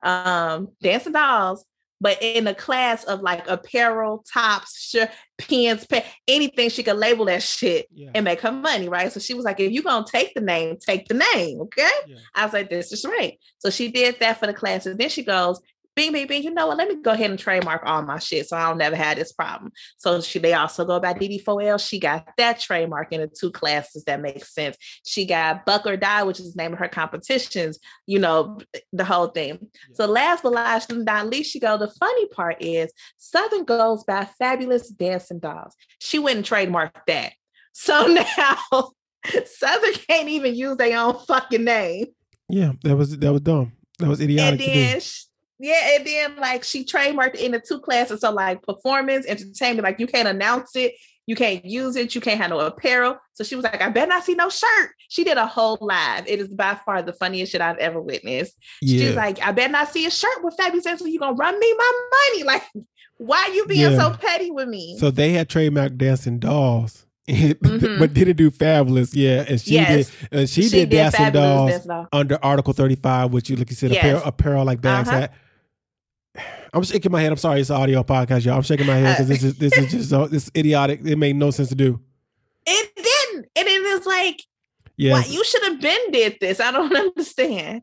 um, 0.02 0.70
Dancing 0.82 1.14
Dolls, 1.14 1.64
but 2.02 2.18
in 2.22 2.48
a 2.48 2.54
class 2.54 3.04
of 3.06 3.22
like 3.22 3.48
apparel, 3.50 4.24
tops, 4.32 4.90
shirt, 4.90 5.10
pins, 5.38 5.86
pen, 5.86 6.04
anything 6.28 6.70
she 6.70 6.84
could 6.84 6.98
label 6.98 7.26
that 7.26 7.42
shit 7.42 7.88
yeah. 7.94 8.12
and 8.14 8.26
make 8.26 8.42
her 8.42 8.52
money, 8.52 8.90
right? 8.90 9.12
So 9.12 9.20
she 9.20 9.34
was 9.34 9.46
like, 9.46 9.60
if 9.60 9.72
you're 9.72 9.84
gonna 9.84 10.06
take 10.10 10.34
the 10.34 10.42
name, 10.42 10.78
take 10.78 11.08
the 11.08 11.22
name, 11.34 11.62
okay? 11.62 11.90
Yeah. 12.08 12.18
I 12.34 12.46
was 12.46 12.54
like, 12.54 12.70
this 12.70 12.92
is 12.92 13.06
right. 13.06 13.40
So 13.60 13.70
she 13.70 13.92
did 13.92 14.18
that 14.20 14.40
for 14.40 14.48
the 14.48 14.54
classes. 14.54 14.98
Then 14.98 15.10
she 15.10 15.24
goes, 15.24 15.60
bing, 15.96 16.12
bing, 16.12 16.28
bing, 16.28 16.44
you 16.44 16.52
know 16.52 16.68
what? 16.68 16.78
Let 16.78 16.90
me 16.90 17.02
go 17.02 17.12
ahead 17.12 17.30
and 17.30 17.40
trademark 17.40 17.84
all 17.86 18.02
my 18.02 18.20
shit 18.20 18.48
so 18.48 18.58
I'll 18.58 18.76
never 18.76 18.96
have 18.96 19.18
this 19.18 19.32
problem. 19.32 19.72
So 19.98 20.22
she 20.22 20.40
they 20.40 20.54
also 20.54 20.86
go 20.86 21.00
by 21.00 21.14
DD4L. 21.14 21.86
She 21.86 22.00
got 22.00 22.28
that 22.38 22.60
trademark 22.60 23.12
in 23.14 23.22
the 23.22 23.28
two 23.28 23.52
classes 23.52 24.04
that 24.06 24.22
makes 24.22 24.54
sense. 24.54 24.78
She 25.06 25.26
got 25.26 25.66
Buck 25.66 25.86
or 25.86 25.98
Die, 25.98 26.24
which 26.24 26.40
is 26.40 26.54
the 26.54 26.62
name 26.62 26.74
of 26.74 26.80
her 26.80 26.88
competitions, 26.88 27.80
you 28.06 28.20
know, 28.20 28.60
the 28.92 29.06
whole 29.06 29.28
thing. 29.28 29.58
Yeah. 29.62 29.96
So 29.96 30.06
last 30.06 30.44
but 30.44 30.54
last 30.54 30.92
not 30.92 31.28
least, 31.28 31.52
she 31.52 31.60
go, 31.60 31.78
the 31.78 31.88
funny 31.88 32.28
part 32.28 32.58
is 32.60 32.92
Southern 33.18 33.64
goes 33.64 34.04
by 34.04 34.26
Fabulous 34.38 34.90
Dancing 34.90 35.40
Dolls. 35.40 35.76
She 36.00 36.20
went 36.20 36.38
and 36.38 36.46
trademarked 36.46 37.06
that. 37.08 37.34
So 37.74 38.08
now 38.38 38.92
Southern 39.46 39.94
can't 39.94 40.30
even 40.30 40.56
use 40.56 40.78
their 40.78 40.98
own 41.00 41.18
fucking 41.26 41.64
name. 41.64 42.08
Yeah, 42.50 42.74
that 42.84 42.96
was 42.96 43.18
that 43.18 43.32
was 43.32 43.42
dumb. 43.42 43.74
That 44.00 44.10
was 44.10 44.22
idiotic. 44.22 44.62
And 44.62 44.78
then 44.78 45.02
yeah, 45.60 45.96
and 45.96 46.06
then 46.06 46.36
like 46.38 46.64
she 46.64 46.84
trademarked 46.84 47.36
in 47.36 47.52
the 47.52 47.60
two 47.60 47.80
classes. 47.80 48.22
So 48.22 48.32
like 48.32 48.62
performance, 48.64 49.26
entertainment, 49.26 49.84
like 49.84 50.00
you 50.00 50.08
can't 50.08 50.28
announce 50.28 50.76
it, 50.76 50.96
you 51.28 51.36
can't 51.36 51.64
use 51.66 51.96
it, 51.96 52.14
you 52.14 52.22
can't 52.22 52.40
have 52.40 52.50
no 52.50 52.60
apparel. 52.60 53.18
So 53.34 53.44
she 53.44 53.56
was 53.56 53.64
like, 53.64 53.82
I 53.82 53.90
better 53.90 54.10
not 54.10 54.24
see 54.24 54.36
no 54.36 54.50
shirt. 54.50 54.92
She 55.10 55.24
did 55.24 55.38
a 55.38 55.48
whole 55.48 55.78
live. 55.82 56.28
It 56.28 56.40
is 56.40 56.50
by 56.50 56.78
far 56.86 57.02
the 57.02 57.14
funniest 57.14 57.52
shit 57.52 57.62
I've 57.62 57.78
ever 57.78 58.02
witnessed. 58.02 58.56
Yeah. 58.82 59.08
She's 59.08 59.16
like, 59.16 59.42
I 59.42 59.52
better 59.52 59.72
not 59.72 59.90
see 59.90 60.06
a 60.06 60.12
shirt 60.12 60.44
with 60.44 60.56
Fabby 60.58 60.82
says, 60.82 61.00
so 61.00 61.06
you 61.06 61.20
gonna 61.20 61.36
run 61.36 61.60
me 61.60 61.74
my 61.78 61.92
money. 62.12 62.44
Like, 62.56 62.64
why 63.18 63.50
you 63.54 63.66
being 63.66 63.92
yeah. 63.92 63.98
so 63.98 64.12
petty 64.12 64.52
with 64.52 64.68
me? 64.68 64.98
So 65.00 65.10
they 65.10 65.32
had 65.32 65.50
trademark 65.50 65.96
dancing 65.96 66.38
dolls. 66.38 67.06
mm-hmm. 67.30 67.98
but 67.98 68.14
did 68.14 68.28
it 68.28 68.36
do 68.36 68.52
fabulous, 68.52 69.16
yeah. 69.16 69.46
And 69.48 69.60
she 69.60 69.74
yes. 69.74 70.10
did, 70.10 70.30
and 70.32 70.50
she, 70.50 70.64
she 70.64 70.70
did, 70.70 70.90
did 70.90 70.98
dancing 70.98 71.32
dolls 71.32 71.88
under 72.14 72.38
Article 72.44 72.74
Thirty 72.74 72.96
Five, 72.96 73.34
which 73.34 73.50
you 73.50 73.56
like 73.56 73.70
you 73.70 73.76
said, 73.76 73.92
yes. 73.92 74.04
apparel, 74.04 74.22
apparel 74.26 74.66
like 74.66 74.80
bags 74.80 75.10
uh-huh. 75.10 75.28
I'm 76.76 76.84
shaking 76.84 77.12
my 77.12 77.22
head. 77.22 77.32
I'm 77.32 77.38
sorry, 77.38 77.62
it's 77.62 77.70
an 77.70 77.78
audio 77.78 78.04
podcast, 78.04 78.44
y'all. 78.44 78.58
I'm 78.58 78.62
shaking 78.62 78.86
my 78.86 78.98
head 78.98 79.16
because 79.16 79.30
this 79.30 79.44
is 79.44 79.58
this 79.58 79.78
is 79.78 79.92
just 79.92 80.10
so, 80.10 80.28
this 80.32 80.52
idiotic. 80.56 81.00
It 81.06 81.16
made 81.16 81.38
no 81.38 81.50
sense 81.50 81.70
to 81.70 81.76
do. 81.76 82.02
It 82.66 82.92
didn't, 82.96 83.48
and 83.56 83.68
it 83.68 83.82
is 83.82 84.06
like, 84.06 84.42
yeah, 84.98 85.24
you 85.26 85.44
should 85.46 85.64
have 85.64 85.80
been 85.80 86.12
did 86.12 86.38
this. 86.42 86.60
I 86.60 86.72
don't 86.72 86.94
understand. 86.96 87.82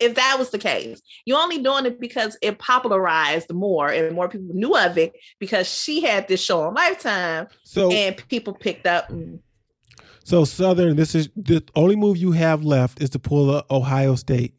If 0.00 0.16
that 0.16 0.36
was 0.38 0.50
the 0.50 0.58
case, 0.58 1.00
you're 1.24 1.40
only 1.40 1.62
doing 1.62 1.86
it 1.86 2.00
because 2.00 2.36
it 2.42 2.58
popularized 2.58 3.50
more 3.52 3.88
and 3.88 4.14
more 4.14 4.28
people 4.28 4.54
knew 4.54 4.76
of 4.76 4.98
it 4.98 5.12
because 5.38 5.68
she 5.68 6.02
had 6.02 6.28
this 6.28 6.42
show 6.42 6.62
on 6.62 6.74
Lifetime. 6.74 7.46
So 7.62 7.90
and 7.90 8.16
people 8.28 8.52
picked 8.52 8.86
up. 8.86 9.10
So 10.24 10.44
Southern, 10.44 10.96
this 10.96 11.14
is 11.14 11.30
the 11.36 11.62
only 11.76 11.96
move 11.96 12.18
you 12.18 12.32
have 12.32 12.64
left 12.64 13.00
is 13.00 13.10
to 13.10 13.18
pull 13.18 13.54
a 13.54 13.64
Ohio 13.70 14.16
State 14.16 14.54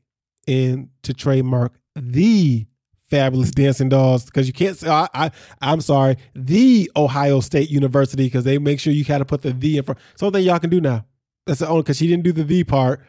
in 0.47 0.89
to 1.03 1.13
trademark 1.13 1.73
the 1.95 2.65
fabulous 3.09 3.51
dancing 3.51 3.89
dolls 3.89 4.25
because 4.25 4.47
you 4.47 4.53
can't 4.53 4.77
say 4.77 4.89
I, 4.89 5.07
I 5.13 5.31
I'm 5.61 5.81
sorry 5.81 6.17
the 6.33 6.91
Ohio 6.95 7.39
State 7.39 7.69
University 7.69 8.25
because 8.25 8.43
they 8.43 8.57
make 8.57 8.79
sure 8.79 8.93
you 8.93 9.05
got 9.05 9.19
to 9.19 9.25
put 9.25 9.41
the 9.41 9.51
the 9.51 9.77
in 9.77 9.83
front. 9.83 9.99
Something 10.15 10.43
y'all 10.43 10.59
can 10.59 10.69
do 10.69 10.81
now. 10.81 11.05
That's 11.45 11.59
the 11.59 11.67
only 11.67 11.83
because 11.83 11.97
she 11.97 12.07
didn't 12.07 12.23
do 12.23 12.31
the 12.31 12.43
the 12.43 12.63
part. 12.63 13.01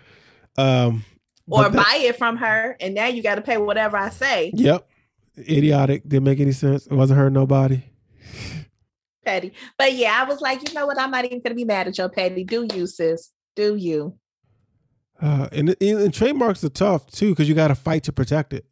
Um, 0.59 1.05
or 1.49 1.71
buy 1.71 1.99
it 2.01 2.17
from 2.17 2.37
her, 2.39 2.77
and 2.81 2.95
now 2.95 3.07
you 3.07 3.23
got 3.23 3.37
to 3.37 3.43
pay 3.43 3.57
whatever 3.57 3.97
I 3.97 4.11
say. 4.11 4.53
Yep, 4.55 4.89
idiotic. 5.39 6.09
Didn't 6.09 6.25
make 6.25 6.41
any 6.41 6.53
sense. 6.53 6.87
It 6.87 6.95
wasn't 6.95 7.19
her. 7.19 7.31
nobody. 7.31 7.83
Petty, 9.25 9.53
but 9.77 9.93
yeah, 9.93 10.23
I 10.23 10.25
was 10.25 10.41
like, 10.41 10.69
you 10.69 10.75
know 10.75 10.87
what? 10.87 11.01
I'm 11.01 11.11
not 11.11 11.25
even 11.25 11.41
gonna 11.41 11.55
be 11.55 11.65
mad 11.65 11.89
at 11.89 11.99
your 11.99 12.09
petty. 12.09 12.45
Do 12.45 12.67
you, 12.73 12.87
sis? 12.87 13.33
Do 13.55 13.75
you? 13.75 14.17
Uh, 15.21 15.49
and, 15.51 15.75
and 15.81 16.13
trademarks 16.13 16.63
are 16.63 16.69
tough 16.69 17.07
too 17.11 17.31
because 17.31 17.49
you 17.49 17.55
got 17.55 17.69
to 17.69 17.75
fight 17.75 18.05
to 18.05 18.13
protect 18.13 18.53
it. 18.53 18.67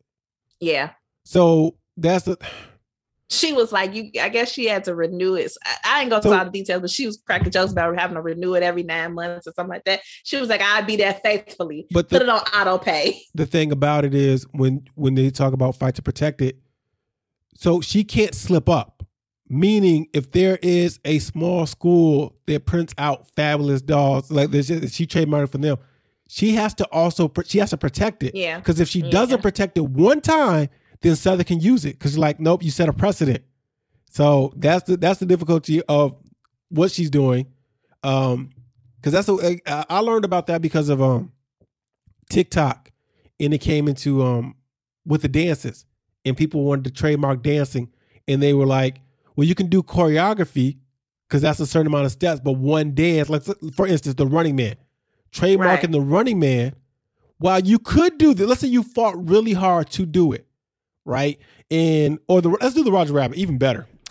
Yeah. 0.60 0.90
So 1.24 1.76
that's 1.96 2.24
the. 2.24 2.38
She 3.30 3.52
was 3.52 3.72
like, 3.72 3.94
"You." 3.94 4.10
I 4.20 4.28
guess 4.28 4.52
she 4.52 4.66
had 4.66 4.84
to 4.84 4.94
renew 4.94 5.34
it. 5.34 5.50
I, 5.64 5.76
I 5.84 6.00
ain't 6.02 6.10
gonna 6.10 6.22
so, 6.22 6.32
all 6.32 6.44
the 6.44 6.50
details, 6.50 6.82
but 6.82 6.90
she 6.90 7.06
was 7.06 7.20
cracking 7.26 7.50
jokes 7.50 7.72
about 7.72 7.98
having 7.98 8.14
to 8.14 8.20
renew 8.20 8.54
it 8.54 8.62
every 8.62 8.82
nine 8.82 9.14
months 9.14 9.46
or 9.46 9.52
something 9.52 9.70
like 9.70 9.84
that. 9.84 10.00
She 10.24 10.36
was 10.36 10.48
like, 10.48 10.60
"I'd 10.60 10.86
be 10.86 10.96
there 10.96 11.14
faithfully." 11.14 11.86
But 11.90 12.10
the, 12.10 12.18
put 12.18 12.22
it 12.22 12.28
on 12.28 12.40
auto 12.40 12.78
pay. 12.78 13.20
The 13.34 13.46
thing 13.46 13.72
about 13.72 14.04
it 14.04 14.14
is, 14.14 14.46
when 14.52 14.86
when 14.94 15.14
they 15.14 15.30
talk 15.30 15.52
about 15.52 15.76
fight 15.76 15.94
to 15.96 16.02
protect 16.02 16.42
it, 16.42 16.58
so 17.56 17.80
she 17.80 18.04
can't 18.04 18.34
slip 18.34 18.68
up. 18.68 19.02
Meaning, 19.48 20.08
if 20.12 20.32
there 20.32 20.58
is 20.62 20.98
a 21.04 21.18
small 21.18 21.66
school 21.66 22.36
that 22.46 22.66
prints 22.66 22.94
out 22.98 23.28
fabulous 23.36 23.82
dolls, 23.82 24.30
like 24.30 24.50
this, 24.50 24.66
she 24.66 25.06
trademarked 25.06 25.52
for 25.52 25.58
them, 25.58 25.78
she 26.28 26.52
has 26.54 26.74
to 26.74 26.84
also 26.90 27.30
she 27.46 27.58
has 27.58 27.70
to 27.70 27.76
protect 27.76 28.22
it. 28.22 28.34
Yeah. 28.34 28.58
Because 28.58 28.80
if 28.80 28.88
she 28.88 29.02
mm, 29.02 29.10
doesn't 29.10 29.42
protect 29.42 29.76
it 29.78 29.84
one 29.84 30.20
time, 30.20 30.68
then 31.04 31.16
Southern 31.16 31.44
can 31.44 31.60
use 31.60 31.84
it 31.84 31.98
because 31.98 32.14
you're 32.14 32.22
like, 32.22 32.40
nope, 32.40 32.62
you 32.62 32.70
set 32.70 32.88
a 32.88 32.92
precedent. 32.92 33.44
So 34.10 34.54
that's 34.56 34.84
the 34.84 34.96
that's 34.96 35.20
the 35.20 35.26
difficulty 35.26 35.82
of 35.82 36.16
what 36.70 36.90
she's 36.90 37.10
doing. 37.10 37.46
Um, 38.02 38.50
because 38.96 39.12
that's 39.12 39.28
a, 39.28 39.60
I 39.92 39.98
learned 39.98 40.24
about 40.24 40.46
that 40.46 40.62
because 40.62 40.88
of 40.88 41.02
um 41.02 41.30
TikTok, 42.30 42.90
and 43.38 43.52
it 43.52 43.58
came 43.58 43.86
into 43.86 44.22
um 44.22 44.56
with 45.04 45.20
the 45.20 45.28
dances, 45.28 45.84
and 46.24 46.36
people 46.36 46.64
wanted 46.64 46.84
to 46.84 46.90
trademark 46.90 47.42
dancing, 47.42 47.92
and 48.26 48.42
they 48.42 48.54
were 48.54 48.66
like, 48.66 49.02
Well, 49.36 49.46
you 49.46 49.54
can 49.54 49.68
do 49.68 49.82
choreography 49.82 50.78
because 51.28 51.42
that's 51.42 51.60
a 51.60 51.66
certain 51.66 51.88
amount 51.88 52.06
of 52.06 52.12
steps, 52.12 52.40
but 52.40 52.52
one 52.52 52.94
dance, 52.94 53.28
like 53.28 53.42
for 53.74 53.86
instance, 53.86 54.14
the 54.14 54.26
running 54.26 54.56
man, 54.56 54.76
trademarking 55.32 55.58
right. 55.58 55.92
the 55.92 56.00
running 56.00 56.38
man. 56.38 56.74
While 57.38 57.60
you 57.60 57.78
could 57.78 58.16
do 58.16 58.32
that. 58.32 58.46
let's 58.46 58.62
say 58.62 58.68
you 58.68 58.82
fought 58.82 59.28
really 59.28 59.52
hard 59.52 59.90
to 59.90 60.06
do 60.06 60.32
it, 60.32 60.46
right? 61.04 61.38
And 61.70 62.18
or 62.28 62.40
the 62.40 62.50
let's 62.50 62.74
do 62.74 62.84
the 62.84 62.92
Roger 62.92 63.12
Rabbit, 63.12 63.38
even 63.38 63.58
better. 63.58 63.86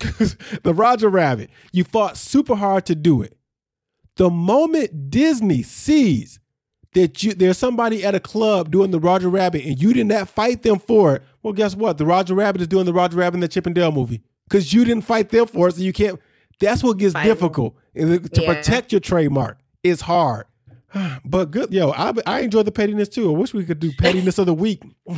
the 0.64 0.74
Roger 0.74 1.10
Rabbit, 1.10 1.50
you 1.72 1.84
fought 1.84 2.18
super 2.18 2.56
hard 2.56 2.86
to 2.88 2.96
do 2.96 3.22
it. 3.22 3.38
The 4.16 4.30
moment 4.30 5.10
Disney 5.10 5.64
sees 5.64 6.39
that 6.94 7.24
you 7.24 7.34
there's 7.34 7.58
somebody 7.58 8.04
at 8.04 8.16
a 8.16 8.20
club 8.20 8.72
doing 8.72 8.91
the 8.91 9.00
Roger 9.00 9.30
Rabbit 9.30 9.66
and 9.66 9.82
you 9.82 9.94
did 9.94 10.08
not 10.08 10.30
fight 10.30 10.64
them 10.64 10.80
for 10.80 11.16
it, 11.16 11.24
well, 11.41 11.54
guess 11.54 11.76
what? 11.76 11.98
The 11.98 12.06
Roger 12.06 12.36
Rabbit 12.36 12.62
is 12.62 12.68
doing 12.68 12.86
the 12.86 12.94
Roger 12.94 13.18
Rabbit 13.18 13.36
in 13.36 13.41
the 13.41 13.48
Chip 13.48 13.68
'n 13.68 13.74
Dale 13.74 13.91
movie 13.91 14.22
because 14.48 14.74
you 14.74 14.86
didn't 14.86 15.06
fight 15.06 15.30
them 15.30 15.48
for 15.48 15.68
it, 15.68 15.76
so 15.76 15.82
you 15.82 15.94
can't. 15.94 16.20
That's 16.60 16.84
what 16.84 16.98
gets 16.98 17.14
fight 17.14 17.26
difficult 17.26 17.76
to 17.96 18.30
yeah. 18.34 18.54
protect 18.54 18.91
your 18.91 19.02
trademark. 19.02 19.58
It's 19.84 20.02
hard. 20.02 20.46
But 21.26 21.52
good, 21.52 21.74
yo, 21.74 21.91
I 21.91 22.14
I 22.26 22.39
enjoy 22.41 22.64
the 22.64 22.72
pettiness 22.72 23.10
too. 23.10 23.34
I 23.34 23.38
wish 23.38 23.54
we 23.54 23.66
could 23.66 23.80
do 23.80 23.91
pettiness 23.94 24.38
of 24.38 24.46
the 24.46 24.54
week. 24.54 24.82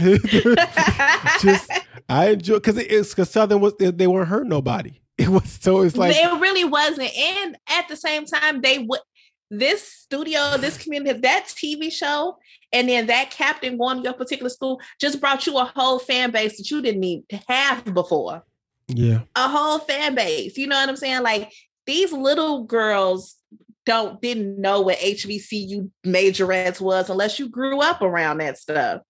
Just 1.41 1.71
I 2.09 2.29
enjoy 2.29 2.55
because 2.55 2.77
it's 2.77 3.09
because 3.09 3.29
Southern 3.29 3.61
was 3.61 3.73
they, 3.77 3.91
they 3.91 4.07
weren't 4.07 4.29
hurt 4.29 4.47
nobody. 4.47 5.01
It 5.17 5.29
was 5.29 5.49
so 5.61 5.81
it's 5.81 5.95
like 5.95 6.13
it 6.13 6.41
really 6.41 6.65
wasn't, 6.65 7.17
and 7.17 7.57
at 7.69 7.87
the 7.87 7.95
same 7.95 8.25
time 8.25 8.59
they 8.59 8.79
would 8.79 8.99
this 9.49 9.83
studio, 9.83 10.57
this 10.57 10.77
community, 10.77 11.19
that 11.21 11.45
TV 11.47 11.89
show, 11.89 12.37
and 12.73 12.89
then 12.89 13.07
that 13.07 13.31
captain 13.31 13.77
going 13.77 13.97
to 13.97 14.03
your 14.03 14.13
particular 14.13 14.49
school 14.49 14.81
just 14.99 15.21
brought 15.21 15.47
you 15.47 15.57
a 15.57 15.71
whole 15.73 15.99
fan 15.99 16.31
base 16.31 16.57
that 16.57 16.69
you 16.69 16.81
didn't 16.81 16.99
need 16.99 17.23
to 17.29 17.39
have 17.47 17.85
before. 17.93 18.43
Yeah. 18.87 19.21
A 19.35 19.47
whole 19.47 19.79
fan 19.79 20.15
base. 20.15 20.57
You 20.57 20.67
know 20.67 20.75
what 20.75 20.89
I'm 20.89 20.97
saying? 20.97 21.23
Like 21.23 21.53
these 21.85 22.11
little 22.11 22.63
girls 22.63 23.34
don't 23.85 24.21
didn't 24.21 24.59
know 24.59 24.81
what 24.81 24.97
HBCU 24.97 25.89
majorettes 26.05 26.81
was 26.81 27.09
unless 27.09 27.39
you 27.39 27.49
grew 27.49 27.81
up 27.81 28.01
around 28.01 28.39
that 28.39 28.57
stuff. 28.57 29.01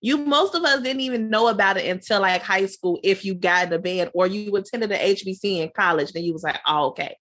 You 0.00 0.18
most 0.18 0.54
of 0.54 0.62
us 0.62 0.82
didn't 0.82 1.02
even 1.02 1.28
know 1.28 1.48
about 1.48 1.76
it 1.76 1.86
until 1.86 2.20
like 2.22 2.42
high 2.42 2.66
school 2.66 2.98
if 3.02 3.24
you 3.24 3.34
got 3.34 3.64
in 3.64 3.70
the 3.70 3.78
band 3.78 4.10
or 4.14 4.26
you 4.26 4.54
attended 4.56 4.92
an 4.92 4.98
HBC 4.98 5.58
in 5.58 5.70
college, 5.76 6.12
then 6.12 6.24
you 6.24 6.32
was 6.32 6.42
like, 6.42 6.60
oh, 6.66 6.86
okay. 6.88 7.16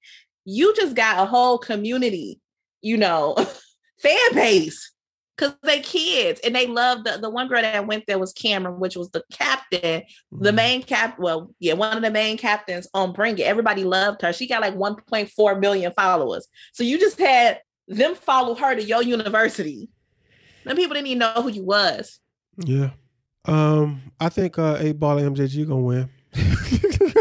You 0.45 0.73
just 0.75 0.95
got 0.95 1.21
a 1.21 1.25
whole 1.25 1.57
community, 1.57 2.39
you 2.81 2.97
know, 2.97 3.35
fan 4.01 4.33
base 4.33 4.91
because 5.39 5.55
they 5.63 5.79
kids 5.79 6.41
and 6.43 6.55
they 6.55 6.67
love 6.67 7.03
the 7.03 7.17
the 7.21 7.29
one 7.29 7.47
girl 7.47 7.61
that 7.61 7.87
went 7.87 8.05
there 8.07 8.19
was 8.19 8.33
Cameron, 8.33 8.79
which 8.79 8.95
was 8.95 9.09
the 9.11 9.23
captain, 9.31 10.01
mm-hmm. 10.01 10.43
the 10.43 10.51
main 10.51 10.83
cap. 10.83 11.17
Well, 11.17 11.53
yeah, 11.59 11.73
one 11.73 11.95
of 11.95 12.03
the 12.03 12.11
main 12.11 12.37
captains 12.37 12.87
on 12.93 13.13
Bring 13.13 13.37
It. 13.37 13.43
Everybody 13.43 13.83
loved 13.83 14.21
her. 14.21 14.33
She 14.33 14.47
got 14.47 14.61
like 14.61 14.75
1.4 14.75 15.59
million 15.59 15.93
followers. 15.93 16.47
So 16.73 16.83
you 16.83 16.99
just 16.99 17.19
had 17.19 17.61
them 17.87 18.15
follow 18.15 18.55
her 18.55 18.75
to 18.75 18.83
your 18.83 19.01
university. 19.01 19.89
Them 20.65 20.75
people 20.75 20.95
didn't 20.95 21.07
even 21.07 21.19
know 21.19 21.33
who 21.35 21.49
you 21.49 21.63
was. 21.63 22.19
Yeah. 22.57 22.91
Um, 23.45 24.01
I 24.19 24.29
think 24.29 24.59
uh 24.59 24.77
8Ball 24.77 25.25
and 25.25 25.37
MJG 25.37 25.67
gonna 25.67 25.79
win. 25.79 26.09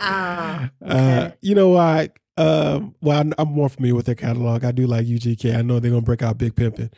uh, 0.00 0.68
okay. 0.82 1.18
uh, 1.18 1.30
you 1.40 1.54
know 1.54 1.68
why? 1.68 2.10
Um, 2.36 2.94
well, 3.02 3.30
I'm 3.36 3.48
more 3.48 3.68
familiar 3.68 3.94
with 3.94 4.06
their 4.06 4.14
catalog. 4.14 4.64
I 4.64 4.72
do 4.72 4.86
like 4.86 5.06
UGK. 5.06 5.56
I 5.56 5.62
know 5.62 5.78
they're 5.78 5.90
gonna 5.90 6.02
break 6.02 6.22
out 6.22 6.38
Big 6.38 6.54
Pimpin'. 6.54 6.90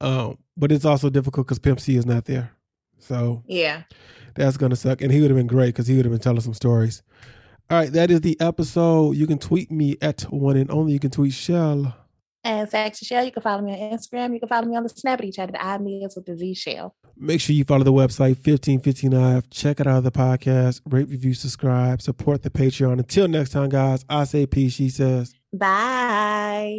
Um, 0.00 0.38
but 0.56 0.72
it's 0.72 0.84
also 0.84 1.10
difficult 1.10 1.46
because 1.46 1.58
Pimp 1.58 1.80
C 1.80 1.96
is 1.96 2.06
not 2.06 2.24
there. 2.24 2.52
So 2.98 3.42
yeah, 3.46 3.82
that's 4.34 4.56
gonna 4.56 4.76
suck. 4.76 5.00
And 5.00 5.12
he 5.12 5.20
would 5.20 5.30
have 5.30 5.36
been 5.36 5.46
great 5.46 5.68
because 5.68 5.86
he 5.86 5.96
would 5.96 6.04
have 6.04 6.12
been 6.12 6.20
telling 6.20 6.40
some 6.40 6.54
stories. 6.54 7.02
All 7.68 7.78
right, 7.78 7.92
that 7.92 8.10
is 8.10 8.20
the 8.20 8.40
episode. 8.40 9.16
You 9.16 9.26
can 9.26 9.38
tweet 9.38 9.72
me 9.72 9.96
at 10.00 10.22
one 10.22 10.56
and 10.56 10.70
only. 10.70 10.92
You 10.92 11.00
can 11.00 11.10
tweet 11.10 11.32
Shell. 11.32 11.94
And 12.44 12.68
Sexy 12.68 13.04
Shell, 13.04 13.24
you 13.24 13.32
can 13.32 13.42
follow 13.42 13.60
me 13.60 13.72
on 13.72 13.78
Instagram. 13.98 14.32
You 14.32 14.38
can 14.38 14.48
follow 14.48 14.68
me 14.68 14.76
on 14.76 14.84
the 14.84 14.88
Snappity 14.88 15.34
chat 15.34 15.52
at 15.52 15.60
I 15.60 15.78
means 15.78 16.14
with 16.14 16.26
the 16.26 16.38
Z 16.38 16.54
Shell. 16.54 16.94
Make 17.16 17.40
sure 17.40 17.56
you 17.56 17.64
follow 17.64 17.82
the 17.82 17.92
website 17.92 18.36
1515 18.46 19.42
Check 19.50 19.80
out 19.80 19.88
other 19.88 20.12
podcast. 20.12 20.80
Rate, 20.88 21.08
review, 21.08 21.34
subscribe. 21.34 22.00
Support 22.00 22.44
the 22.44 22.50
Patreon. 22.50 23.00
Until 23.00 23.26
next 23.26 23.50
time, 23.50 23.68
guys, 23.68 24.04
I 24.08 24.22
say 24.22 24.46
peace. 24.46 24.74
She 24.74 24.90
says 24.90 25.34
bye. 25.52 26.76